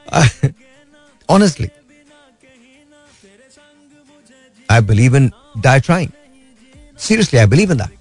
honestly 1.28 1.68
i 4.68 4.80
believe 4.90 5.14
in 5.18 5.24
die 5.64 5.80
trying 5.86 6.12
seriously 7.06 7.40
i 7.44 7.46
believe 7.54 7.72
in 7.74 7.80
that 7.82 7.92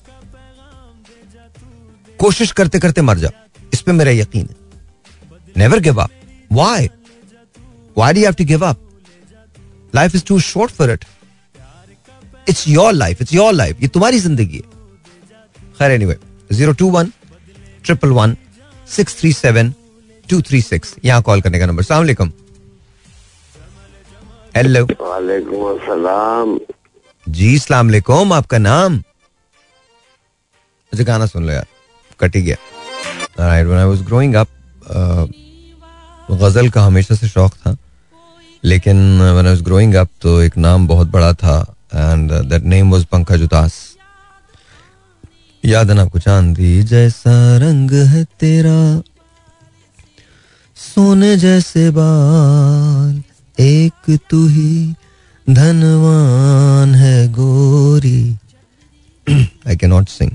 कोशिश 2.19 2.51
करते 2.59 2.79
करते 2.79 3.01
मर 3.01 3.17
जाओ 3.17 3.67
इस 3.73 3.81
पे 3.81 3.91
मेरा 3.91 4.11
यकीन 4.11 4.47
है 4.49 5.53
never 5.57 5.79
give 5.87 6.01
up 6.01 6.11
why 6.51 6.87
why 7.97 8.13
do 8.13 8.21
have 8.21 8.33
to 8.39 8.45
give 8.51 8.65
up 8.67 8.77
life 9.94 10.14
is 10.14 10.24
too 10.26 10.38
short 10.40 10.70
for 10.72 10.90
it 10.90 11.04
it's 12.48 12.66
your 12.68 12.92
life 12.92 13.22
it's 13.22 13.32
your 13.34 13.52
life 13.52 13.82
ये 13.82 13.88
तुम्हारी 13.88 14.18
ज़िंदगी 14.20 14.56
है। 14.56 14.62
खैर 15.78 15.90
anyway 15.90 16.16
zero 16.52 16.72
two 16.72 16.90
one 16.90 17.12
triple 17.84 18.10
one 18.12 18.36
six 18.96 19.20
three 19.20 19.32
seven 19.32 19.74
two 20.26 20.40
three 20.48 20.60
six 20.62 20.94
यहाँ 21.04 21.22
call 21.22 21.40
करने 21.42 21.58
का 21.58 21.66
number 21.66 21.82
सलाम 21.82 22.32
hello 24.56 24.84
वालेकुम 25.00 26.58
जी 27.26 27.58
सलाम 27.58 27.88
अलैकुम 27.88 28.32
आपका 28.32 28.58
नाम? 28.58 28.94
मुझे 30.92 31.04
गाना 31.04 31.26
सुन 31.26 31.46
लो 31.46 31.52
यार। 31.52 31.66
कट 32.20 32.36
ही 32.36 32.42
गया। 32.42 32.56
Right 33.38 33.66
when 33.66 33.78
I 33.78 33.84
was 33.86 34.02
growing 34.06 34.34
up 34.34 34.48
गज़ल 36.30 36.68
का 36.70 36.82
हमेशा 36.84 37.14
से 37.14 37.28
शौक 37.28 37.52
था। 37.54 37.76
लेकिन 38.62 38.96
when 39.20 39.46
I 39.46 39.52
was 39.52 39.62
growing 39.62 39.94
up 39.94 40.08
तो 40.22 40.40
एक 40.42 40.56
नाम 40.58 40.86
बहुत 40.88 41.10
बड़ा 41.10 41.32
था 41.34 41.58
and 41.94 42.32
that 42.48 42.62
name 42.64 42.90
was 42.92 43.04
Pankaj 43.04 43.42
Udhas 43.42 43.78
याद 45.64 45.90
है 45.90 45.94
ना 45.96 46.02
आपको, 46.02 46.18
चांदी 46.18 46.82
जैसा 46.84 47.32
रंग 47.58 47.90
है 48.08 48.24
तेरा, 48.40 49.02
सोने 50.76 51.36
जैसे 51.36 51.90
बाल, 51.90 53.22
एक 53.58 54.18
तू 54.30 54.46
ही 54.48 54.94
धनवान 55.46 56.94
है 56.94 57.28
गोरी। 57.32 58.22
आई 59.26 59.76
कैन 59.76 59.90
नॉट 59.90 60.08
सिंग 60.08 60.30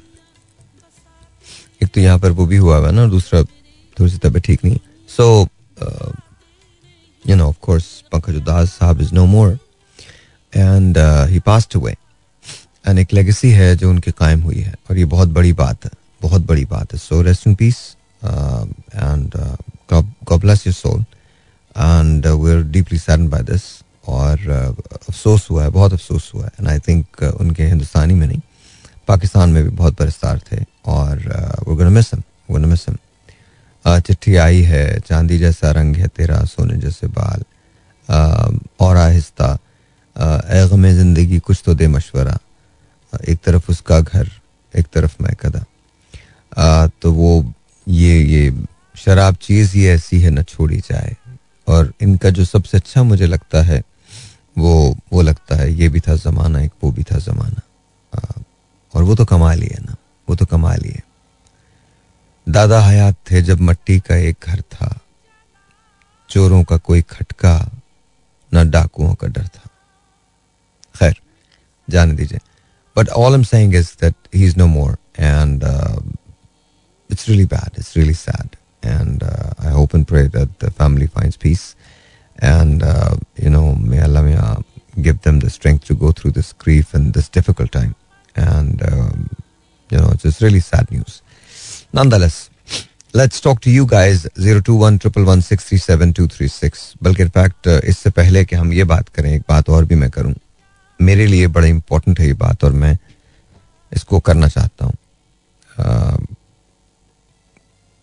एक 1.83 1.89
तो 1.93 2.01
यहाँ 2.01 2.19
पर 2.19 2.31
वो 2.31 2.45
भी 2.45 2.57
हुआ 2.57 2.77
हुआ 2.77 2.91
ना, 2.91 3.05
दूसरा, 3.07 3.43
थोड़ी 3.97 4.11
सी 4.11 4.17
तबीयत 4.17 4.45
ठीक 4.45 4.65
नहीं। 4.65 4.77
So 5.09 5.47
you 7.27 7.35
know 7.35 7.47
of 7.49 7.55
course 7.61 7.85
Pankaj 8.11 8.35
Udhas 8.35 8.69
sahab 8.69 9.01
is 9.01 9.13
no 9.13 9.25
more 9.25 9.57
and 10.53 10.97
he 11.29 11.39
passed 11.45 11.75
away 11.77 11.95
and 12.87 12.99
एक 12.99 13.13
लेगेसी 13.13 13.51
है 13.51 13.75
जो 13.75 13.89
उनकी 13.89 14.11
कायम 14.11 14.41
हुई 14.41 14.59
है। 14.59 14.73
और 14.89 14.97
ये 14.97 15.05
बहुत 15.05 15.29
बड़ी 15.29 15.53
बात 15.53 15.85
है। 15.85 15.91
बहुत 16.21 16.45
बड़ी 16.45 16.65
बात 16.65 16.93
है। 16.93 16.99
So 16.99 17.21
rest 17.21 17.47
in 17.47 17.55
peace 17.55 17.77
and 18.23 19.31
God 19.93 20.39
bless 20.41 20.65
your 20.67 20.73
soul 20.73 21.01
and 21.01 22.27
we 22.27 22.51
are 22.51 22.61
deeply 22.63 22.99
saddened 22.99 23.27
by 23.29 23.43
this 23.43 23.63
और 24.07 24.37
uh, 24.37 25.07
अफसोस 25.09 25.47
हुआ 25.51 25.63
है। 25.63 25.69
बहुत 25.69 25.93
अफसोस 25.93 26.31
हुआ 26.35 26.45
है। 26.45 26.51
एंड 26.59 26.67
आई 26.67 26.79
थिंक 26.79 27.23
उनके 27.39 27.65
हिंदुस्तानी 27.65 28.13
में 28.13 28.27
नहीं 28.27 28.39
पाकिस्तान 29.07 29.49
में 29.49 29.63
भी 29.63 29.69
बहुत 29.69 29.99
बरस्तार 29.99 30.41
थे। 30.51 30.63
और 30.85 31.89
मिस 31.89 32.13
हिम 32.13 32.65
मिस 32.65 32.85
चिट्ठी 33.87 34.35
आई 34.37 34.61
है, 34.63 34.99
चांदी 34.99 35.37
जैसा 35.37 35.71
रंग 35.71 35.95
है 35.95 36.07
तेरा, 36.07 36.43
सोने 36.45 36.77
जैसे 36.77 37.07
बाल। 37.09 37.43
और 38.79 38.97
आहिस्ता 38.97 39.57
ए 40.15 40.67
गम 40.71 40.87
ज़िंदगी 40.87 41.39
कुछ 41.39 41.61
तो 41.65 41.73
दे 41.75 41.87
मशवरा। 41.87 42.37
एक 43.29 43.39
तरफ़ 43.45 43.71
उसका 43.71 43.99
घर, 43.99 44.29
एक 44.73 44.87
तरफ़ 44.93 45.15
मैं 45.23 45.33
कदा 45.39 45.63
तो 47.01 47.11
वो, 47.13 47.53
ये 47.87 48.21
ये 48.23 48.53
शराब 48.97 49.35
चीज़ 49.41 49.73
ही 49.73 49.85
ऐसी 49.87 50.19
है, 50.21 50.29
न 50.31 50.43
छोड़ी 50.43 50.77
जाए। 50.79 51.15
और 51.67 51.91
इनका 52.01 52.29
जो 52.29 52.45
सबसे 52.45 52.77
अच्छा 52.77 53.03
मुझे 53.03 53.27
लगता 53.27 53.61
है, 53.63 53.81
वो 54.57 54.95
वो 55.13 55.21
लगता 55.21 55.55
है, 55.55 55.71
ये 55.73 55.89
भी 55.89 55.99
था 55.99 56.15
ज़माना, 56.17 56.61
एक 56.61 56.71
वो 56.83 56.91
भी 56.91 57.03
था 57.03 57.17
ज़माना। 57.19 57.61
और 58.93 59.03
वो 59.03 59.15
तो 59.15 59.25
कमाल 59.25 59.61
ही 59.61 59.67
है 59.67 59.79
ना, 59.85 59.95
वो 60.27 60.35
तो 60.35 60.45
कमाल 60.45 60.81
ही 60.85 60.91
है 60.91 61.03
दादा 62.47 62.79
हयात 62.81 63.15
थे 63.31 63.41
जब 63.41 63.61
मट्टी 63.61 63.99
का 63.99 64.15
एक 64.15 64.45
घर 64.47 64.61
था। 64.61 64.97
चोरों 66.29 66.63
का 66.63 66.77
कोई 66.77 67.01
खटका, 67.01 67.53
न 68.51 68.69
डाकुओं 68.69 69.13
का 69.13 69.27
डर 69.27 69.47
था। 69.47 69.69
खैर, 70.95 71.15
जाने 71.87 72.13
दीजिए। 72.13 72.39
But 72.95 73.09
all 73.09 73.33
am 73.33 73.43
saying 73.43 73.75
is 73.75 73.91
that 74.01 74.15
he 74.35 74.45
is 74.45 74.57
no 74.57 74.67
more 74.67 74.97
and 75.19 75.63
it's 77.09 77.27
really 77.29 77.45
bad 77.45 77.79
it's 77.79 77.95
really 77.97 78.13
sad 78.13 78.55
and 78.83 79.23
I 79.23 79.71
hope 79.71 79.95
and 79.95 80.05
pray 80.05 80.23
that 80.27 80.65
family 80.69 81.07
finds 81.07 81.37
peace 81.43 81.75
and 82.43 82.83
you 83.43 83.49
know 83.49 83.63
may 83.73 83.99
Allah 83.99 84.23
give 84.97 85.19
them 85.25 85.39
the 85.39 85.49
strength 85.49 85.79
to 85.87 85.95
go 85.95 86.13
through 86.13 86.31
this 86.31 86.53
grief 86.63 86.95
in 86.95 87.11
this 87.11 87.29
difficult 87.33 87.71
time 87.71 87.93
and 88.35 88.81
you 89.89 90.01
know 90.01 90.13
it's 90.13 90.41
really 90.41 90.61
sad 90.61 90.93
news 90.93 91.21
Nonetheless, 91.95 92.49
let's 93.13 93.39
talk 93.39 93.61
to 93.61 93.69
you 93.71 93.85
guys. 93.87 94.27
021 94.37 94.97
बल्कि 97.03 97.23
in fact 97.23 97.67
इससे 97.67 98.09
पहले 98.09 98.43
कि 98.45 98.55
हम 98.55 98.73
ये 98.73 98.83
बात 98.83 99.09
करें 99.09 99.31
एक 99.33 99.41
बात 99.49 99.69
और 99.69 99.85
भी 99.85 99.95
मैं 99.95 100.09
करूँ। 100.09 100.33
मेरे 100.99 101.27
लिए 101.27 101.47
बड़ा 101.47 101.67
इंपॉर्टेंट 101.67 102.19
है 102.19 102.27
ये 102.27 102.33
बात 102.43 102.63
और 102.63 102.71
मैं 102.73 102.97
इसको 103.91 104.19
करना 104.19 104.47
चाहता 104.47 104.85
हूँ। 104.85 104.93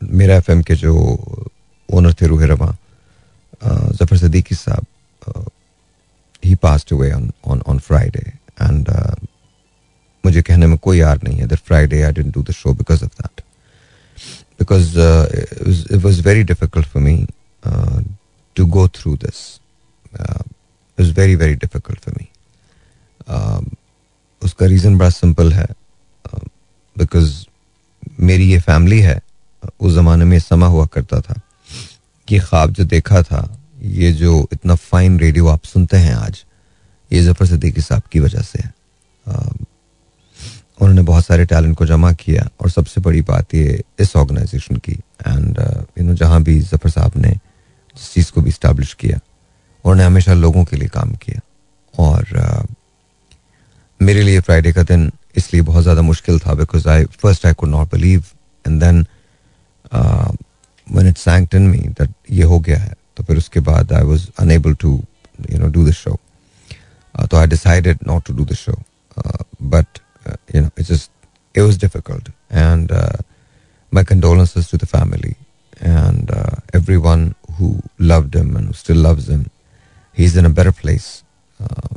मेरा 0.02 0.36
एफएम 0.36 0.62
के 0.62 0.74
जो 0.74 0.94
ओनर 1.88 2.12
थे 2.20 2.26
रूह 2.26 2.44
रवा 2.46 2.76
Zafar 3.92 4.16
Siddiqui 4.18 4.54
sahab 4.54 5.50
he 6.42 6.54
passed 6.64 6.92
away 6.92 7.12
on 7.12 7.30
on 7.46 7.78
Friday 7.78 8.32
and 8.62 8.88
मुझे 10.24 10.42
कहने 10.42 10.66
में 10.66 10.78
कोई 10.78 10.98
यार 10.98 11.20
नहीं 11.24 11.38
है। 11.38 11.46
That 11.46 11.58
Friday 11.58 12.02
I 12.02 12.12
didn't 12.12 12.34
do 12.34 12.42
the 12.42 12.50
show 12.52 12.72
because 12.74 13.04
of 13.04 13.22
that 13.22 13.40
because 14.58 14.98
it 14.98 15.98
was 16.04 16.20
very 16.26 16.42
difficult 16.44 16.86
for 16.86 17.02
me 17.02 17.16
to 18.56 18.66
go 18.66 18.88
through 18.96 19.16
this 19.16 19.38
it 20.14 21.00
was 21.00 21.12
very 21.18 21.34
very 21.36 21.54
difficult 21.56 22.00
for 22.00 22.14
me 22.20 22.28
उसका 24.42 24.66
reason 24.66 24.98
बड़ा 24.98 25.10
simple 25.10 25.52
है 25.52 25.66
बिकॉज़ 26.96 27.32
मेरी 28.20 28.50
ये 28.50 28.58
family 28.60 28.98
है, 29.00 29.20
उस 29.80 29.92
ज़माने 29.92 30.24
में 30.24 30.38
समा 30.38 30.66
हुआ 30.66 30.86
करता 30.94 31.20
था 31.20 31.40
ये 32.28 32.38
ख्वाब 32.38 32.70
जो 32.72 32.84
देखा 32.84 33.22
था, 33.22 33.58
ये 33.82 34.12
जो 34.12 34.48
इतना 34.52 34.74
फाइन 34.74 35.18
रेडियो 35.20 35.46
आप 35.48 35.64
सुनते 35.64 35.96
हैं 35.96 36.14
आज, 36.14 36.44
ये 37.10 37.22
ज़फ़र 37.22 37.46
सदीकी 37.46 37.80
साहब 37.80 38.02
की 38.12 38.20
वजह 38.20 38.42
से 38.42 38.62
है। 38.62 38.72
उन्होंने 40.82 41.02
बहुत 41.02 41.26
सारे 41.26 41.44
टैलेंट 41.46 41.76
को 41.76 41.86
जमा 41.86 42.12
किया 42.12 42.48
और 42.60 42.70
सबसे 42.70 43.00
बड़ी 43.00 43.20
बात 43.22 43.54
ये 43.54 43.82
इस 44.00 44.16
ऑर्गेनाइजेशन 44.16 44.76
की 44.76 44.92
एंड 44.92 45.58
यू 45.98 46.04
नो 46.04 46.14
जहाँ 46.14 46.42
भी 46.42 46.58
ज़फ़र 46.60 46.90
साहब 46.90 47.12
ने 47.16 47.30
जिस 47.30 48.12
चीज़ 48.14 48.32
को 48.32 48.40
भी 48.40 48.48
इस्टेब्लिश 48.48 48.94
किया 48.94 49.18
उन्होंने 49.84 50.04
हमेशा 50.04 50.34
लोगों 50.34 50.64
के 50.64 50.76
लिए 50.76 50.88
काम 50.88 51.14
किया। 51.14 51.40
और 51.94 52.24
uh, 52.24 52.66
मेरे 54.00 54.22
लिए 54.22 54.40
फ्राइडे 54.40 54.72
का 54.72 54.82
दिन 54.82 55.10
इसलिए 55.36 55.62
बहुत 55.62 55.82
ज़्यादा 55.82 56.02
मुश्किल 56.02 56.38
था 56.38 56.54
because 56.54 56.88
I 56.88 57.04
first 57.04 57.46
I 57.46 57.52
could 57.52 57.68
not 57.68 57.92
believe 57.92 58.24
and 58.66 58.80
then 58.80 59.04
one 60.92 61.08
it 61.08 61.18
sank 61.18 61.54
in 61.54 61.62
me 61.62 61.78
that 61.78 62.10
ये 62.30 62.44
हो 62.44 62.58
गया 62.60 62.78
है 62.78 62.94
तो 63.16 63.24
फिर 63.24 63.36
उसके 63.36 63.60
बाद 63.60 63.92
I 63.92 64.02
was 64.02 64.28
unable 64.38 64.74
to 64.74 65.02
you 65.50 65.58
know 65.58 65.68
do 65.68 65.86
the 65.88 65.92
show 65.92 66.18
तो 67.30 67.36
I 67.36 67.46
decided 67.46 67.98
not 68.06 68.24
to 68.24 68.34
do 68.34 68.44
the 68.44 68.54
show 68.54 68.80
but 69.62 69.98
you 70.55 70.61
know 70.61 70.69
it's 70.79 70.91
just 70.91 71.11
it 71.57 71.63
was 71.63 71.77
difficult 71.77 72.29
and 72.51 72.91
uh, 72.91 73.17
my 73.91 74.03
condolences 74.03 74.67
to 74.71 74.77
the 74.77 74.85
family 74.85 75.35
and 75.81 76.31
uh, 76.31 76.55
everyone 76.73 77.23
who 77.57 77.69
loved 77.97 78.35
him 78.35 78.55
and 78.55 78.67
who 78.67 78.73
still 78.73 78.97
loves 78.97 79.27
him 79.27 79.49
he's 80.13 80.35
in 80.41 80.45
a 80.45 80.49
better 80.49 80.71
place 80.71 81.23
uh, 81.63 81.95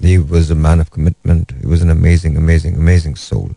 he 0.00 0.18
was 0.18 0.50
a 0.50 0.54
man 0.54 0.80
of 0.80 0.90
commitment 0.90 1.52
he 1.60 1.66
was 1.66 1.82
an 1.82 1.90
amazing 1.90 2.36
amazing 2.36 2.76
amazing 2.76 3.16
soul 3.16 3.50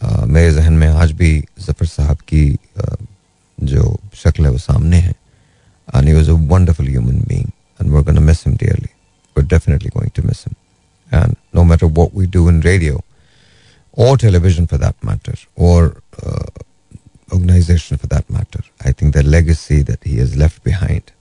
uh, 0.00 0.26
मेरे 0.26 0.50
जहन 0.52 0.72
में 0.82 0.88
आज 0.88 1.12
भी 1.22 1.32
जफर 1.68 1.86
साहब 1.86 2.26
की 2.32 2.44
uh, 2.80 3.00
जो 3.72 3.96
शक्ल 4.24 4.44
है 4.44 4.50
वो 4.50 4.58
सामने 4.58 4.96
है 5.08 5.14
and 5.94 6.08
he 6.08 6.14
was 6.14 6.28
a 6.28 6.34
wonderful 6.34 6.94
human 6.96 7.24
being 7.32 7.52
and 7.78 7.92
we're 7.92 8.02
going 8.02 8.20
to 8.22 8.28
miss 8.32 8.46
him 8.46 8.54
dearly 8.54 8.94
we're 9.34 9.50
definitely 9.56 9.90
going 9.98 10.10
to 10.10 10.26
miss 10.30 10.46
him 10.46 10.56
and 11.11 11.35
no 11.53 11.63
matter 11.63 11.87
what 11.87 12.13
we 12.13 12.25
do 12.25 12.47
in 12.47 12.61
radio 12.61 13.03
or 13.93 14.17
television 14.17 14.67
for 14.67 14.77
that 14.77 15.01
matter 15.03 15.33
or 15.55 16.01
uh, 16.23 16.45
organization 17.33 17.97
for 17.97 18.07
that 18.07 18.29
matter 18.29 18.63
i 18.85 18.91
think 18.91 19.13
the 19.13 19.23
legacy 19.23 19.81
that 19.81 20.03
he 20.03 20.17
has 20.17 20.37
left 20.37 20.63
behind 20.63 21.11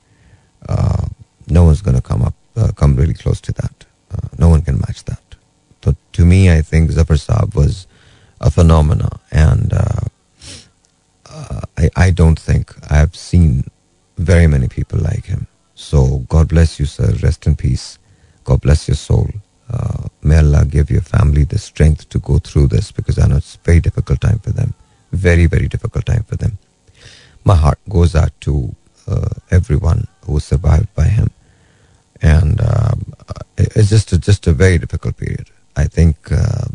uh, 0.69 1.07
no 1.49 1.65
one's 1.65 1.83
going 1.83 1.97
to 1.97 2.03
come 2.03 2.23
up 2.23 2.35
uh, 2.57 2.73
come 2.73 2.97
really 2.97 3.15
close 3.15 3.41
to 3.41 3.53
that. 3.53 3.85
Uh, 4.13 4.29
no 4.39 4.49
one 4.49 4.63
can 4.63 4.79
match 4.79 5.05
that. 5.05 5.23
So 5.85 5.95
to 6.13 6.25
me 6.25 6.51
i 6.51 6.61
think 6.61 6.91
zafar 6.91 7.17
saab 7.17 7.55
was 7.55 7.87
a 8.41 8.51
phenomena 8.51 9.09
and 9.33 9.73
uh, 9.73 10.05
uh, 11.27 11.61
I, 11.79 11.91
I 11.97 12.11
don't 12.11 12.39
think 12.39 12.75
i 12.91 12.97
have 12.97 13.17
seen 13.17 13.65
very 14.19 14.47
many 14.47 14.69
people 14.69 14.99
like 14.99 15.27
him. 15.27 15.47
So 15.75 16.19
god 16.29 16.49
bless 16.49 16.79
you 16.79 16.87
sir. 16.87 17.15
Rest 17.23 17.47
in 17.47 17.57
peace. 17.57 17.99
God 18.45 18.61
bless 18.61 18.89
your 18.89 18.97
soul 18.97 19.31
uh, 19.70 20.08
may 20.22 20.38
Allah 20.38 20.66
give 20.66 20.90
your 20.92 21.02
family 21.02 21.44
the 21.44 21.58
strength 21.58 22.08
to 22.10 22.20
go 22.20 22.38
through 22.40 22.68
this 22.68 22.92
because 22.92 23.18
I 23.20 23.28
know 23.28 23.38
it's 23.38 23.56
a 23.56 23.60
very 23.66 23.80
difficult 23.80 24.22
time 24.22 24.40
for 24.40 24.52
them. 24.52 24.74
Very, 25.14 25.46
very 25.46 25.68
difficult 25.68 26.06
time 26.06 26.24
for 26.24 26.36
them. 26.36 26.58
My 27.44 27.56
heart 27.56 27.80
goes 27.90 28.16
out 28.16 28.32
to 28.42 28.76
uh, 29.08 29.30
everyone 29.52 30.08
who 30.26 30.40
survived 30.40 30.94
by 30.96 31.06
him. 31.06 31.30
And 32.22 32.62
um, 32.62 33.14
it's 33.58 33.90
just 33.90 34.12
a, 34.14 34.18
just 34.18 34.48
a 34.48 34.54
very 34.54 34.78
difficult 34.78 35.18
period. 35.18 35.50
I 35.76 35.86
think 35.86 36.32
uh, 36.32 36.66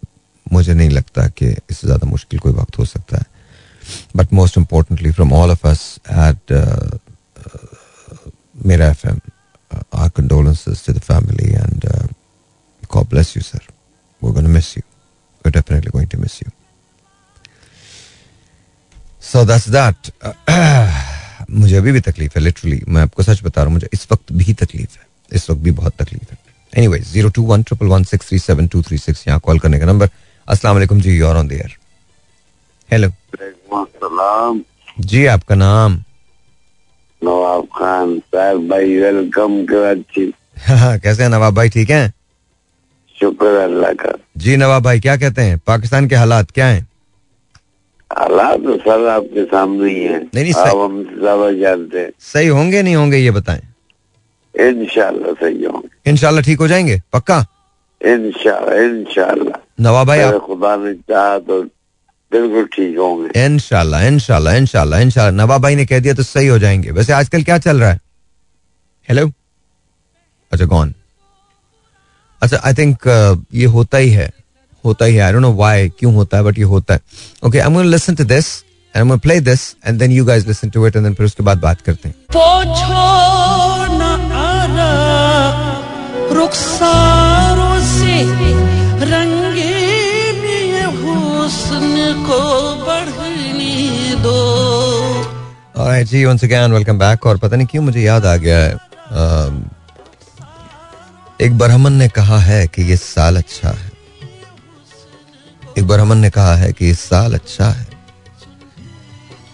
मुझे 0.52 0.74
नहीं 0.74 0.90
लगता 0.90 1.26
कि 1.38 1.46
इससे 1.70 1.86
ज़्यादा 1.86 2.06
मुश्किल 2.10 2.38
कोई 2.40 2.52
वक्त 2.52 2.78
हो 2.78 2.84
सकता 2.84 3.16
है 3.16 3.26
but 4.16 4.32
most 4.32 4.58
importantly 4.58 5.10
from 5.12 5.32
all 5.32 5.50
of 5.50 5.66
us 5.66 5.82
at 6.10 6.52
मेरा 8.66 8.88
F 8.90 9.04
M 9.06 9.20
our 10.02 10.08
condolences 10.16 10.84
to 10.86 10.92
the 10.92 10.98
family 11.08 11.52
and 11.52 11.86
God 12.95 13.09
bless 13.09 13.35
you, 13.35 13.41
sir. 13.41 13.59
We're 14.21 14.31
going 14.31 14.45
to 14.45 14.49
miss 14.49 14.77
you. 14.77 14.83
We're 15.45 15.51
definitely 15.51 15.91
going 15.91 16.07
to 16.07 16.17
miss 16.17 16.41
you. 16.41 16.51
So 19.19 19.43
that's 19.43 19.65
that. 19.65 20.11
मुझे 21.51 21.75
अभी 21.77 21.91
भी 21.91 21.99
तकलीफ़ 21.99 22.33
है 22.35 22.41
literally 22.41 22.81
मैं 22.87 23.01
आपको 23.01 23.23
सच 23.23 23.43
बता 23.43 23.61
रहा 23.61 23.65
हूँ 23.65 23.73
मुझे 23.73 23.89
इस 23.93 24.07
वक्त 24.11 24.31
भी 24.31 24.53
तकलीफ़ 24.53 24.97
है। 24.97 25.07
इस 25.33 25.49
वक्त 25.49 25.61
भी 25.61 25.71
बहुत 25.71 25.93
तकलीफ़ 26.01 26.31
है। 26.31 26.37
Anyways 26.87 27.11
zero 27.11 27.29
two 27.29 27.43
one 27.43 27.63
triple 27.63 27.85
one 27.85 28.03
six 28.03 28.27
three 28.27 28.39
seven 28.39 28.67
two 28.67 28.81
three 28.81 28.97
six 28.97 29.27
यहाँ 29.27 29.39
कॉल 29.39 29.59
करने 29.59 29.79
का 29.79 29.85
नंबर। 29.85 30.09
वालेकुम 30.65 31.01
जी 31.01 31.17
यूर 31.17 31.35
ऑन 31.35 31.47
देयर 31.47 31.75
हेलो 32.91 33.09
जी 34.99 35.25
आपका 35.25 35.55
नाम? 35.55 36.03
नवाब 37.23 37.65
खान 37.65 38.19
साहब 38.19 38.67
भाई 38.69 38.95
वेलकम 38.95 39.65
कराची 39.65 40.33
कैसे 41.03 41.23
हैं 41.23 41.29
नवाब 41.29 41.55
भाई 41.55 41.69
ठीक 41.69 41.89
हैं? 41.89 42.13
शुक्र 43.17 43.47
अल्लाह 43.59 43.93
का। 43.93 44.11
जी 44.37 44.55
नवाब 44.57 44.83
भाई 44.83 44.99
क्या 44.99 45.15
कहते 45.17 45.41
हैं? 45.41 45.57
पाकिस्तान 45.67 46.07
के 46.07 46.15
हालात 46.15 46.51
क्या 46.51 46.65
हैं? 46.67 46.87
हालात 48.11 48.59
तो 48.63 48.75
सर 48.77 49.07
आपके 49.09 49.43
सामने 49.45 49.89
ही 49.89 50.03
है। 50.03 50.19
नहीं, 50.19 50.43
नहीं, 50.43 50.53
आप 50.53 50.77
हमसे 50.77 51.19
ज़्यादा 51.19 51.51
जानते 51.53 51.99
हैं। 51.99 52.11
सही 52.23 52.47
होंगे 52.47 52.81
नहीं 52.81 52.95
होंगे 52.95 53.17
ये 53.17 53.31
बताएँ। 53.31 53.61
इंशाल्लाह 54.55 55.33
सही 55.33 55.63
होंगे। 55.63 56.11
इंशाल्लाह 56.11 56.43
ठीक 56.43 56.59
हो 56.59 56.67
जाएँगे? 56.67 57.01
पक्का? 57.13 57.39
इंशाल्लाह 58.01 58.83
इंशाल्लाह। 58.83 59.59
नवाब 59.81 60.07
भाई 60.07 60.19
आप 60.19 60.37
खुदा 60.45 60.75
ने 60.75 60.93
चाहा 60.93 61.37
तो 61.39 61.61
बिल्कुल 62.31 62.65
ठीक 62.73 62.97
होंगे। 62.97 63.45
इंशाल्लाह 63.45 64.05
इंशाल्लाह 64.07 64.55
इंशाल्लाह 64.57 64.99
इंशाल्लाह। 65.01 65.45
नवाब 65.45 65.61
भाई 65.61 65.75
ने 65.75 65.85
कह 65.85 65.99
दिया 65.99 66.13
तो 66.13 66.23
सही 66.23 66.47
हो 66.47 66.59
जाएँगे। 66.59 66.91
वैसे 66.91 67.13
आजकल 67.13 67.43
क्या 67.43 67.57
चल 67.57 67.79
रहा 67.79 67.89
है? 67.89 67.99
हेलो 69.09 69.31
अच्छा 70.51 70.65
कौन 70.65 70.93
अच्छा 72.41 72.57
आई 72.65 72.73
थिंक 72.73 72.97
ये 73.53 73.65
होता 73.75 73.97
ही 73.97 74.09
है 74.09 74.29
होता 74.83 75.05
ही 75.05 75.15
है। 75.15 75.21
आई 75.21 75.31
डोंट 75.31 75.41
नो 75.41 75.51
व्हाई 75.53 75.89
क्यों 75.99 76.13
होता 76.15 76.37
है 76.37 76.43
बट 76.43 76.57
ये 76.57 76.63
होता 76.73 76.93
है। 76.93 76.99
Okay 77.45 77.59
I 77.59 77.67
am 77.67 77.73
going 77.73 77.89
listen 77.91 78.15
to 78.15 78.23
this 78.23 78.47
and 78.63 78.95
I 78.95 79.01
am 79.01 79.07
going 79.07 79.21
play 79.21 79.39
this 79.41 79.61
and 79.87 79.99
then 79.99 80.11
you 80.11 80.25
guys 80.25 80.47
listen 80.47 80.69
to 80.69 80.87
it 80.87 80.95
and 80.95 81.05
then 81.05 81.13
फिर 81.13 81.25
उसके 81.25 81.43
बाद 81.43 81.57
बात 81.61 81.81
करते 81.81 82.09
हैं। 82.09 82.15
पोछो 82.35 83.05
न 83.93 84.01
आरा 84.41 84.91
रुखसारों 86.35 87.79
से 87.85 88.15
रंगीन 89.11 90.43
हुस्न 91.01 92.13
को 92.27 92.41
बढ़ने 92.85 94.15
दो। 94.23 94.39
Alright, 95.77 96.07
जी 96.07 96.25
once 96.25 96.43
again 96.47 96.71
वेलकम 96.73 96.99
बैक 96.99 97.25
और 97.25 97.37
पता 97.37 97.55
नहीं 97.55 97.67
क्यों 97.67 97.83
मुझे 97.83 98.01
याद 98.01 98.25
आ 98.25 98.35
गया 98.37 98.59
है 98.59 98.73
um, 98.75 99.53
एक 101.41 101.57
बरहमन 101.57 101.93
ने 101.93 102.09
कहा 102.09 102.39
है 102.39 102.67
कि 102.67 102.81
ये 102.81 102.97
साल 102.97 103.37
अच्छा 103.37 103.69
है। 103.69 103.91
एक 105.77 105.87
बरहमन 105.87 106.17
ने 106.17 106.29
कहा 106.29 106.55
है 106.55 106.73
कि 106.73 106.85
ये 106.85 106.93
साल 106.93 107.33
अच्छा 107.33 107.69
है। 107.69 107.87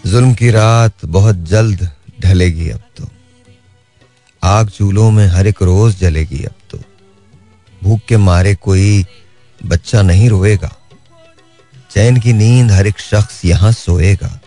जुल्म 0.06 0.34
की 0.34 0.52
रात 0.52 1.06
बहुत 1.06 1.36
जल्द 1.36 1.90
ढलेगी 2.20 2.70
अब 2.70 2.82
तो। 2.98 3.08
आग 4.44 4.70
चूल्हों 4.70 5.12
में 5.12 5.28
हर 5.28 5.48
एक 5.48 5.62
रोज 5.62 6.00
जलेगी 6.00 6.44
अब 6.44 6.54
तो। 6.70 6.80
भूख 7.84 8.00
के 8.08 8.18
मारे 8.18 8.56
कोई 8.56 9.06
बच्चा 9.66 10.02
नहीं 10.02 10.30
रोएगा। 10.30 10.76
चैन 11.92 12.20
की 12.20 12.34
नींद 12.34 12.72
हर 12.72 12.88
एक 12.88 13.00
शख्स 13.00 13.46
यहाँ 13.46 13.72
सोएगा। 13.72 14.40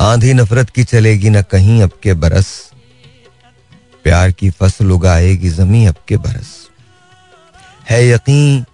आंधी 0.00 0.34
नफरत 0.34 0.70
की 0.70 0.84
चलेगी, 0.84 1.30
ना 1.30 1.42
कहीं 1.42 1.82
अब 1.82 1.90
के 2.02 2.14
बरस। 2.14 2.70
प्यार 4.06 4.32
की 4.32 4.50
फ़सल 4.50 4.92
उगाएगी 4.92 5.50
जमी 5.50 5.86
अब 5.86 5.94
के 6.08 6.16
बरस। 6.16 6.68
है 7.90 8.08
यकीन, 8.08 8.64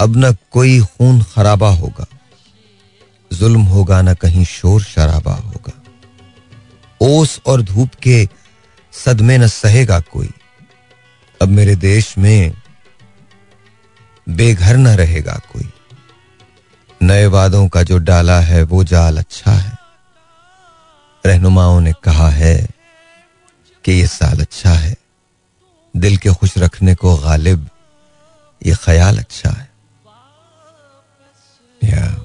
अब 0.00 0.14
न 0.16 0.36
कोई 0.50 0.80
खून 0.80 1.22
खराबा 1.22 1.68
होगा। 1.68 2.06
जुल्म 3.32 3.62
होगा 3.62 4.02
ना 4.02 4.14
कहीं 4.14 4.44
शोर 4.44 4.82
शराबा 4.82 5.34
होगा। 5.34 5.82
ओस 7.00 7.40
और 7.46 7.62
धूप 7.62 7.90
के 8.02 8.28
सदमे 8.92 9.38
न 9.38 9.46
सहेगा 9.46 10.00
कोई। 10.00 10.30
अब 11.42 11.48
मेरे 11.48 11.76
देश 11.76 12.18
में 12.18 12.52
बेघर 14.28 14.76
न 14.76 14.88
रहेगा 14.88 15.40
कोई। 15.52 15.72
नए 17.02 17.26
वादों 17.26 17.68
का 17.68 17.82
जो 17.82 17.98
डाला 17.98 18.40
है 18.40 18.62
वो 18.62 18.84
जाल 18.84 19.18
अच्छा 19.18 19.52
है। 19.52 19.72
रहनुमाओं 21.26 21.80
ने 21.80 21.92
कहा 22.04 22.28
है 22.28 22.68
कि 23.84 23.92
ये 23.92 24.06
साल 24.06 24.40
अच्छा 24.40 24.70
है। 24.70 24.96
दिल 25.96 26.16
के 26.16 26.34
खुश 26.34 26.58
रखने 26.58 26.94
को 26.94 27.16
गालिब, 27.16 27.70
ये 28.66 28.74
ख्याल 28.74 29.18
अच्छा 29.18 29.50
है। 29.50 29.72
या। 31.84 32.22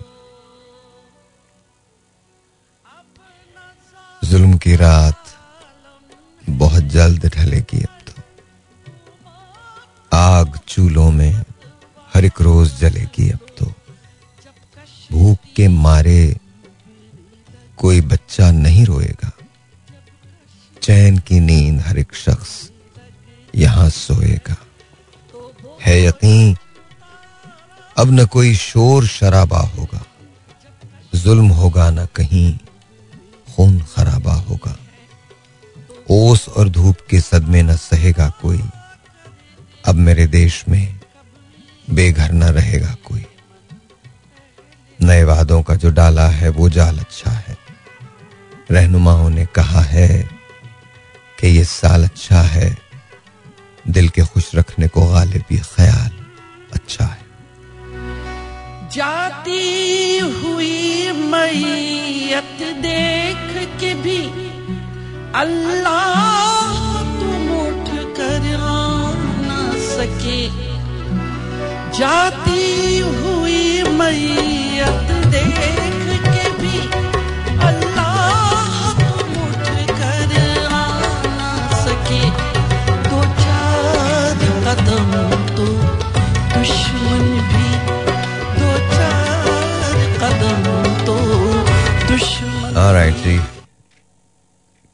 जुल्म 4.23 4.57
की 4.57 4.75
रात 4.75 5.23
बहुत 6.49 6.83
जल्द 6.83 7.25
ढलेगी 7.25 7.83
अब 7.83 7.99
तो। 8.07 8.21
आग 10.17 10.59
चूल्हों 10.67 11.11
में 11.11 11.43
हर 12.15 12.25
एक 12.25 12.41
रोज 12.41 12.75
जलेगी 12.75 13.31
अब 13.31 13.39
तो। 13.57 13.73
भूख 15.11 15.37
के 15.55 15.67
मारे 15.67 16.37
कोई 17.77 18.01
बच्चा 18.01 18.51
नहीं 18.51 18.85
रोएगा। 18.85 19.36
चैन 20.87 21.17
की 21.17 21.39
नींद 21.39 21.79
हर 21.81 21.97
एक 21.99 22.13
शख्स 22.15 22.51
यहाँ 23.53 23.89
सोएगा। 23.89 24.55
है 25.81 25.95
यकीन, 26.03 26.55
अब 27.97 28.11
न 28.11 28.25
कोई 28.25 28.53
शोर 28.55 29.07
शराबा 29.07 29.59
होगा, 29.69 30.03
जुल्म 31.13 31.47
होगा 31.47 31.89
न 31.89 32.05
कहीं 32.15 32.53
खून 33.47 33.79
खराबा 33.87 34.33
होगा। 34.33 34.75
ओस 36.09 36.47
और 36.49 36.69
धूप 36.69 36.97
के 37.09 37.19
सदमे 37.21 37.63
न 37.63 37.75
सहेगा 37.75 38.29
कोई, 38.41 38.61
अब 39.85 39.95
मेरे 39.97 40.27
देश 40.27 40.63
में 40.69 40.99
बेघर 41.87 42.31
न 42.31 42.43
रहेगा 42.51 42.95
कोई। 43.05 43.25
नए 44.99 45.23
वादों 45.23 45.61
का 45.63 45.75
जो 45.75 45.91
डाला 45.91 46.29
है 46.29 46.49
वो 46.49 46.69
जाल 46.69 46.99
अच्छा 46.99 47.31
है, 47.31 47.57
रहनुमाओं 48.71 49.29
ने 49.29 49.45
कहा 49.55 49.81
है 49.81 50.36
कि 51.39 51.47
ये 51.47 51.63
साल 51.63 52.03
अच्छा 52.03 52.41
है। 52.55 52.69
दिल 53.95 54.09
के 54.09 54.21
खुश 54.25 54.49
रखने 54.55 54.87
को 54.87 55.05
गालिब 55.07 55.43
ख्याल 55.75 56.11
अच्छा 56.73 57.05
है। 57.05 57.25
जाती 58.93 60.17
हुई 60.19 61.11
मैयत 61.31 62.59
देख 62.83 63.53
के 63.79 63.93
भी 64.03 64.19
अल्लाह 65.35 66.69
तुम 67.19 67.49
उठ 67.57 67.89
कर 68.17 68.45
ना 69.47 69.61
सके। 69.87 70.41
जाती 71.97 72.65
हुई 72.99 73.83
मैयत 73.99 75.11
देख 75.35 75.86
कदम 84.67 85.11
तो 85.55 85.65
दुश्मन 86.53 87.21
भी 87.49 87.67
दो 88.59 88.95
चार 88.95 89.45
कदम 90.17 90.63
तो 91.05 91.15
दुश्मन 92.07 93.11
जी। 93.11 93.39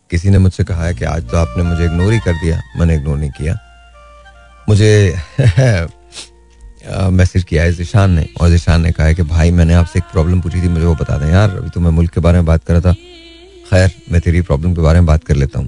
किसी 0.09 0.29
ने 0.29 0.37
मुझसे 0.37 0.63
कहा 0.63 0.85
है 0.85 0.93
कि 0.93 1.05
आज 1.05 1.29
तो 1.29 1.37
आपने 1.37 1.63
मुझे 1.63 1.85
इग्नोर 1.85 2.13
ही 2.13 2.19
कर 2.19 2.33
दिया, 2.33 2.61
मैंने 2.77 2.95
इग्नोर 2.95 3.17
नहीं 3.17 3.29
किया। 3.29 3.57
मुझे 4.69 5.17
मैसेज 7.09 7.43
किया 7.43 7.63
है 7.63 7.73
जिशान 7.73 8.11
ने, 8.11 8.27
और 8.41 8.49
जिशान 8.49 8.81
ने 8.81 8.91
कहा 8.91 9.07
है 9.07 9.15
कि 9.15 9.23
भाई, 9.23 9.51
मैंने 9.51 9.73
आपसे 9.73 9.99
एक 9.99 10.05
प्रॉब्लम 10.11 10.41
पूछी 10.41 10.61
थी, 10.61 10.67
मुझे 10.67 10.85
वो 10.85 10.95
बता 10.95 11.17
दें। 11.17 11.31
यार, 11.31 11.49
अभी 11.49 11.69
तो 11.69 11.79
मैं 11.79 11.91
मुल्क 11.91 12.11
के 12.11 12.21
बारे 12.21 12.37
में 12.37 12.45
बात 12.45 12.63
कर 12.63 12.73
रहा 12.73 12.81
था। 12.81 12.93
खैर, 13.69 13.91
मैं 14.11 14.21
तेरी 14.21 14.41
प्रॉब्लम 14.41 14.75
के 14.75 14.81
बारे 14.81 14.99
में 14.99 15.05
बात 15.05 15.23
कर 15.23 15.35
लेता 15.35 15.59
हूँ। 15.59 15.67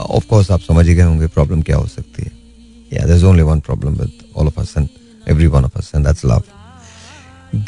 ऑफ़ 0.00 0.26
कोर्स 0.26 0.50
आप 0.50 0.60
समझ 0.60 0.88
ही 0.88 0.94
गए 0.94 1.02
होंगे 1.02 1.26
प्रॉब्लम 1.26 1.62
क्या 1.62 1.76
हो 1.76 1.86
सकती 1.86 2.22
है। 2.22 2.43
There 2.90 3.14
is 3.16 3.24
only 3.24 3.42
one 3.42 3.60
problem 3.60 3.94
with 4.00 4.12
all 4.36 4.46
of 4.46 4.60
us 4.60 4.74
and 4.76 4.88
every 5.28 5.46
one 5.46 5.64
of 5.64 5.78
us 5.78 5.90
and 5.94 6.06
that's 6.06 6.24
love 6.24 6.42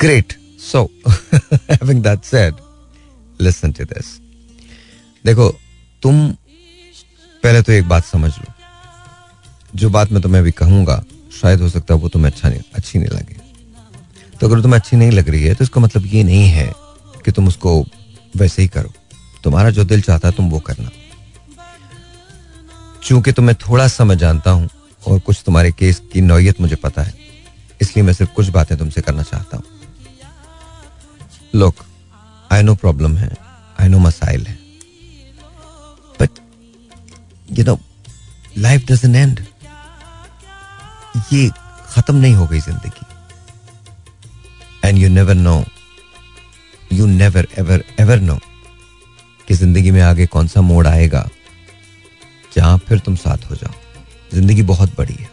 great 0.00 0.38
so 0.62 0.82
having 1.34 2.02
that 2.02 2.24
said 2.24 2.54
listen 3.40 3.72
to 3.72 3.84
this 3.84 4.18
देखो, 5.24 5.48
तुम 6.02 6.28
पहले 7.42 7.62
तो 7.62 7.72
एक 7.72 7.88
बात 7.88 8.04
समझ 8.04 8.30
लो। 8.30 8.52
जो 9.74 9.88
बात 9.90 10.12
मैं 10.12 10.22
तुम्हें 10.22 10.40
अभी 10.40 10.50
कहूँगा, 10.52 11.02
शायद 11.32 11.60
हो 11.60 11.68
सकता 11.68 11.94
है 11.94 12.00
वो 12.00 12.08
तुम्हें 12.08 12.30
अच्छा 12.30 12.48
नहीं, 12.48 12.60
अच्छी 12.74 12.98
नहीं 12.98 13.08
लगे। 13.08 13.36
तो 14.40 14.46
अगर 14.46 14.60
तुम्हें 14.62 14.78
अच्छी 14.80 14.96
नहीं 14.96 15.10
लग 15.10 15.28
रही 15.28 15.42
है 15.42 15.54
तो 15.54 15.64
इसका 15.64 15.80
मतलब 15.80 16.06
ये 16.06 16.22
नहीं 16.24 16.48
है 16.48 16.72
कि 17.24 17.32
तुम 17.32 17.48
उसको 17.48 17.80
वैसे 18.36 18.62
ही 18.62 18.68
करो। 18.68 18.92
तुम्हारा 19.44 19.70
जो 19.70 19.84
दिल 19.84 20.02
चाहता 20.02 20.28
है, 20.28 20.34
तुम 20.34 20.48
वो 20.50 20.58
करना। 20.60 20.90
चूँकि 23.02 23.32
तुम्हें 23.32 23.56
थोड़ा 23.60 23.86
सा 23.88 24.04
मैं 24.04 24.18
जानता 24.18 24.50
हूँ 24.50 24.68
और 25.06 25.18
कुछ 25.20 25.42
तुम्हारे 25.46 25.70
केस 25.72 26.00
की 26.12 26.20
नौयत 26.20 26.60
मुझे 26.60 26.76
पता 26.76 27.02
है। 27.02 27.14
इसलिए 27.80 28.04
मैं 28.04 28.12
सिर्फ़ 28.12 28.32
कुछ 28.34 28.48
बातें 28.50 28.76
तुमसे 28.78 29.00
करना 29.00 29.22
चाहता 29.22 29.56
हूँ। 29.56 29.64
लोग 31.54 31.84
आई 32.52 32.62
नो 32.62 32.74
प्रॉब्लम 32.76 33.16
है। 33.16 33.30
आई 33.80 33.88
नो 33.88 33.98
मसाइल 33.98 34.46
है। 34.46 34.58
But 36.20 36.30
you 37.48 37.64
know 37.64 37.78
life 38.58 38.86
doesn't 38.88 39.14
and 39.16 39.40
ये 41.32 41.48
खत्म 41.90 42.16
नहीं 42.16 42.34
हो 42.34 42.46
गई 42.46 42.60
ज़िंदगी। 42.60 43.06
And 44.84 44.98
you 44.98 45.08
never 45.08 45.34
know 45.34 45.64
you 46.92 47.06
never 47.06 47.46
ever 47.58 47.84
ever 48.00 48.20
know 48.20 48.38
कि 49.48 49.54
ज़िंदगी 49.54 49.90
में 49.90 50.00
आगे 50.02 50.26
कौन 50.26 50.46
सा 50.48 50.60
मोड़ 50.60 50.86
आएगा, 50.86 51.28
जहाँ 52.52 52.78
फिर 52.78 52.98
तुम 52.98 53.16
साथ 53.16 53.50
हो 53.50 53.56
जाओ। 53.56 53.72
ज़िंदगी 54.36 54.62
बहुत 54.64 54.96
बड़ी 54.96 55.14
है 55.14 55.28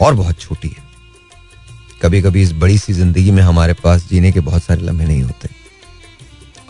और 0.00 0.14
बहुत 0.14 0.40
छोटी 0.40 0.68
है। 0.68 0.84
कभी 2.02 2.20
कभी 2.22 2.42
इस 2.42 2.52
बड़ी 2.54 2.78
सी 2.78 2.92
ज़िंदगी 2.92 3.30
में 3.30 3.42
हमारे 3.42 3.72
पास 3.74 4.08
जीने 4.08 4.32
के 4.32 4.40
बहुत 4.42 4.62
सारे 4.62 4.82
लम्हे 4.82 5.06
नहीं 5.06 5.22
होते। 5.22 5.48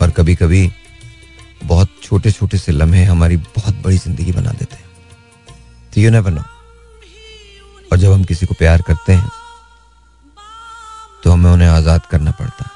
और 0.01 0.11
कभी 0.11 0.35
कभी 0.35 0.69
बहुत 1.63 1.89
छोटे 2.03 2.31
छोटे 2.31 2.57
से 2.57 2.71
लम्हे 2.71 3.03
हमारी 3.05 3.37
बहुत 3.37 3.81
बड़ी 3.83 3.97
ज़िंदगी 3.97 4.31
बना 4.31 4.51
देते 4.51 4.75
हैं। 4.75 4.85
तो 5.93 6.01
यू 6.01 6.11
नेवर 6.11 6.31
नो 6.31 6.41
और 7.91 7.97
जब 7.97 8.11
हम 8.11 8.23
किसी 8.25 8.45
को 8.45 8.53
प्यार 8.55 8.81
करते 8.81 9.13
हैं 9.13 9.29
तो 11.23 11.31
हमें 11.31 11.49
उन्हें 11.51 11.69
आज़ाद 11.69 12.05
करना 12.05 12.31
पड़ता 12.33 12.63
है। 12.63 12.71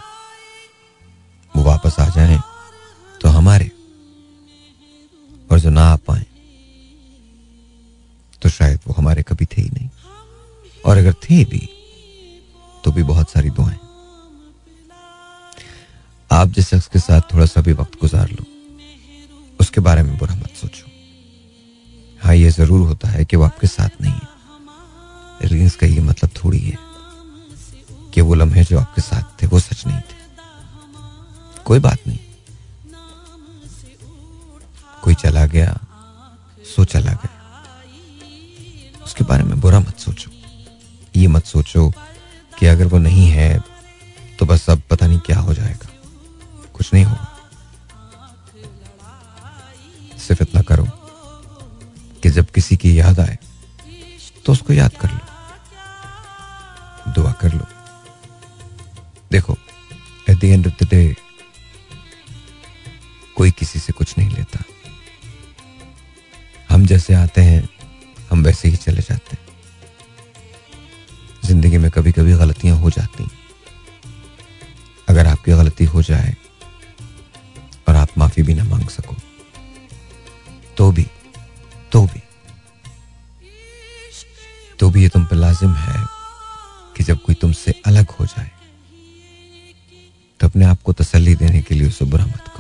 वो 1.54 1.64
वापस 1.64 2.00
आ 2.00 2.08
जाएँ 2.10 2.40
तो 3.22 3.30
हमारे 3.30 3.72
और 5.50 5.60
जो 5.60 5.70
ना 5.70 5.84
आ 5.84 5.96
पाए 5.98 6.26
तो 8.42 8.50
शायद 8.50 8.80
वो 8.88 8.94
हमारे 8.94 9.24
कभी 9.24 9.46
थे 9.46 9.62
ही 9.62 9.70
नहीं। 9.70 9.90
और 10.86 10.98
अगर 10.98 11.14
थे 11.24 11.44
भी 11.46 11.70
तो 12.84 12.92
भी 12.92 13.04
बहुत 13.04 13.30
सारी 13.30 13.50
दुआएँ। 13.50 13.80
आप 16.32 16.48
जिस 16.48 16.70
शख्स 16.70 16.88
के 16.88 17.00
साथ 17.00 17.22
थोड़ा 17.34 17.46
सा 17.46 17.62
भी 17.62 17.74
वक्त 17.74 18.00
गुजार 18.02 18.30
लो, 18.30 18.46
उसके 19.60 19.82
बारे 19.82 20.04
में 20.04 20.18
बुरा 20.18 20.36
मत 20.36 20.56
सोचो। 20.56 20.90
हाँ 22.24 22.36
ये 22.36 22.50
ज़रूर 22.50 22.88
होता 22.88 23.08
है 23.08 23.26
कि 23.26 23.38
वो 23.38 23.44
आपके 23.44 23.68
साथ 23.68 24.02
नहीं 24.02 24.14
है। 24.14 24.30
लेकिन 25.42 25.66
इसका 25.66 25.88
ये 25.88 26.02
मतलब 26.02 26.30
थोड़ी 26.44 26.60
है 26.60 26.78
कि 28.14 28.22
वो 28.22 28.34
लम्हे 28.34 28.64
जो 28.64 28.80
आपके 28.80 29.02
साथ 29.02 29.42
थे, 29.42 29.48
वो 29.48 29.60
सच 29.60 29.86
नहीं 29.88 30.00
थे। 30.00 30.20
कोई 31.66 31.80
बात 31.80 32.08
नहीं। 32.08 32.20
कोई 35.04 35.14
चला 35.14 35.46
गया, 35.46 35.80
सो 36.76 36.86
चला 36.86 37.12
गया। 37.14 37.41
उसके 39.12 39.24
बारे 39.24 39.44
में 39.44 39.60
बुरा 39.60 39.80
मत 39.80 39.98
सोचो। 40.00 40.30
ये 41.16 41.28
मत 41.28 41.46
सोचो 41.46 41.90
कि 42.60 42.66
अगर 42.66 42.88
वो 42.88 42.98
नहीं 43.00 43.28
है 43.30 43.60
तो 44.40 44.46
बस 44.46 44.70
अब 44.70 44.82
पता 44.90 45.08
नहीं 45.08 45.20
क्या 45.20 45.40
हो 45.40 45.54
जाएगा। 45.54 45.88
कुछ 46.74 46.94
नहीं 46.94 47.04
होगा। 47.06 47.28
सिर्फ़ 50.18 50.44
इतना 50.44 50.62
करो 50.62 50.86
कि 52.24 52.30
जब 52.30 52.52
किसी 52.52 52.78
की 52.78 53.00
याद 53.00 53.20
आए 53.20 53.38
तो 54.46 54.52
उसको 54.52 54.74
याद 54.74 54.96
कर 55.02 55.12
लो। 55.12 55.20
दुआ 57.14 57.32
कर 57.42 57.54
लो। 57.54 57.66
देखो 59.32 59.58
at 60.30 60.38
the 60.38 60.44
end 60.44 60.68
of 60.68 60.84
the 60.84 60.88
day 60.90 61.04
कोई 63.38 63.52
किसी 63.60 63.80
से 63.80 63.94
कुछ 63.94 64.18
नहीं 64.18 64.30
लेता। 64.30 64.64
हम 66.70 66.86
जैसे 66.86 67.14
आते 67.16 67.42
हैं 67.42 67.62
हम 68.32 68.44
वैसे 68.44 68.68
ही 68.70 68.76
चले 68.78 69.02
जाते 69.02 69.36
हैं। 69.36 69.50
ज़िंदगी 71.46 71.78
में 71.78 71.90
कभी 71.92 72.12
कभी 72.12 72.34
गलतियाँ 72.38 72.78
हो 72.78 72.90
जाती 72.90 73.28
अगर 75.10 75.28
आपकी 75.28 75.52
गलती 75.52 75.86
हो 75.94 76.02
जाए 76.10 76.36
और 77.88 77.96
आप 77.96 78.18
माफ़ी 78.18 78.44
भी 78.44 78.54
ना 78.54 78.64
मांग 78.64 78.88
सको 78.90 79.16
तो 80.78 80.92
भी 80.92 81.06
तो 81.92 82.02
भी 82.06 82.22
तो 84.80 84.90
भी 84.90 85.02
ये 85.04 85.10
तुम 85.10 85.26
पर 85.26 85.36
लाजिम 85.36 85.74
है 85.76 86.06
कि 86.98 87.04
जब 87.04 87.22
कोई 87.22 87.36
तुमसे 87.42 87.74
अलग 87.86 88.12
हो 88.20 88.26
जाए 88.26 88.50
तो 90.40 90.48
अपने 90.48 90.66
आप 90.66 90.82
को 90.82 90.94
तसल्ली 90.94 91.36
देने 91.36 91.62
के 91.62 91.76
लिए 91.76 91.88
उसे 91.88 92.06
बुरा 92.06 92.26
मत 92.26 92.51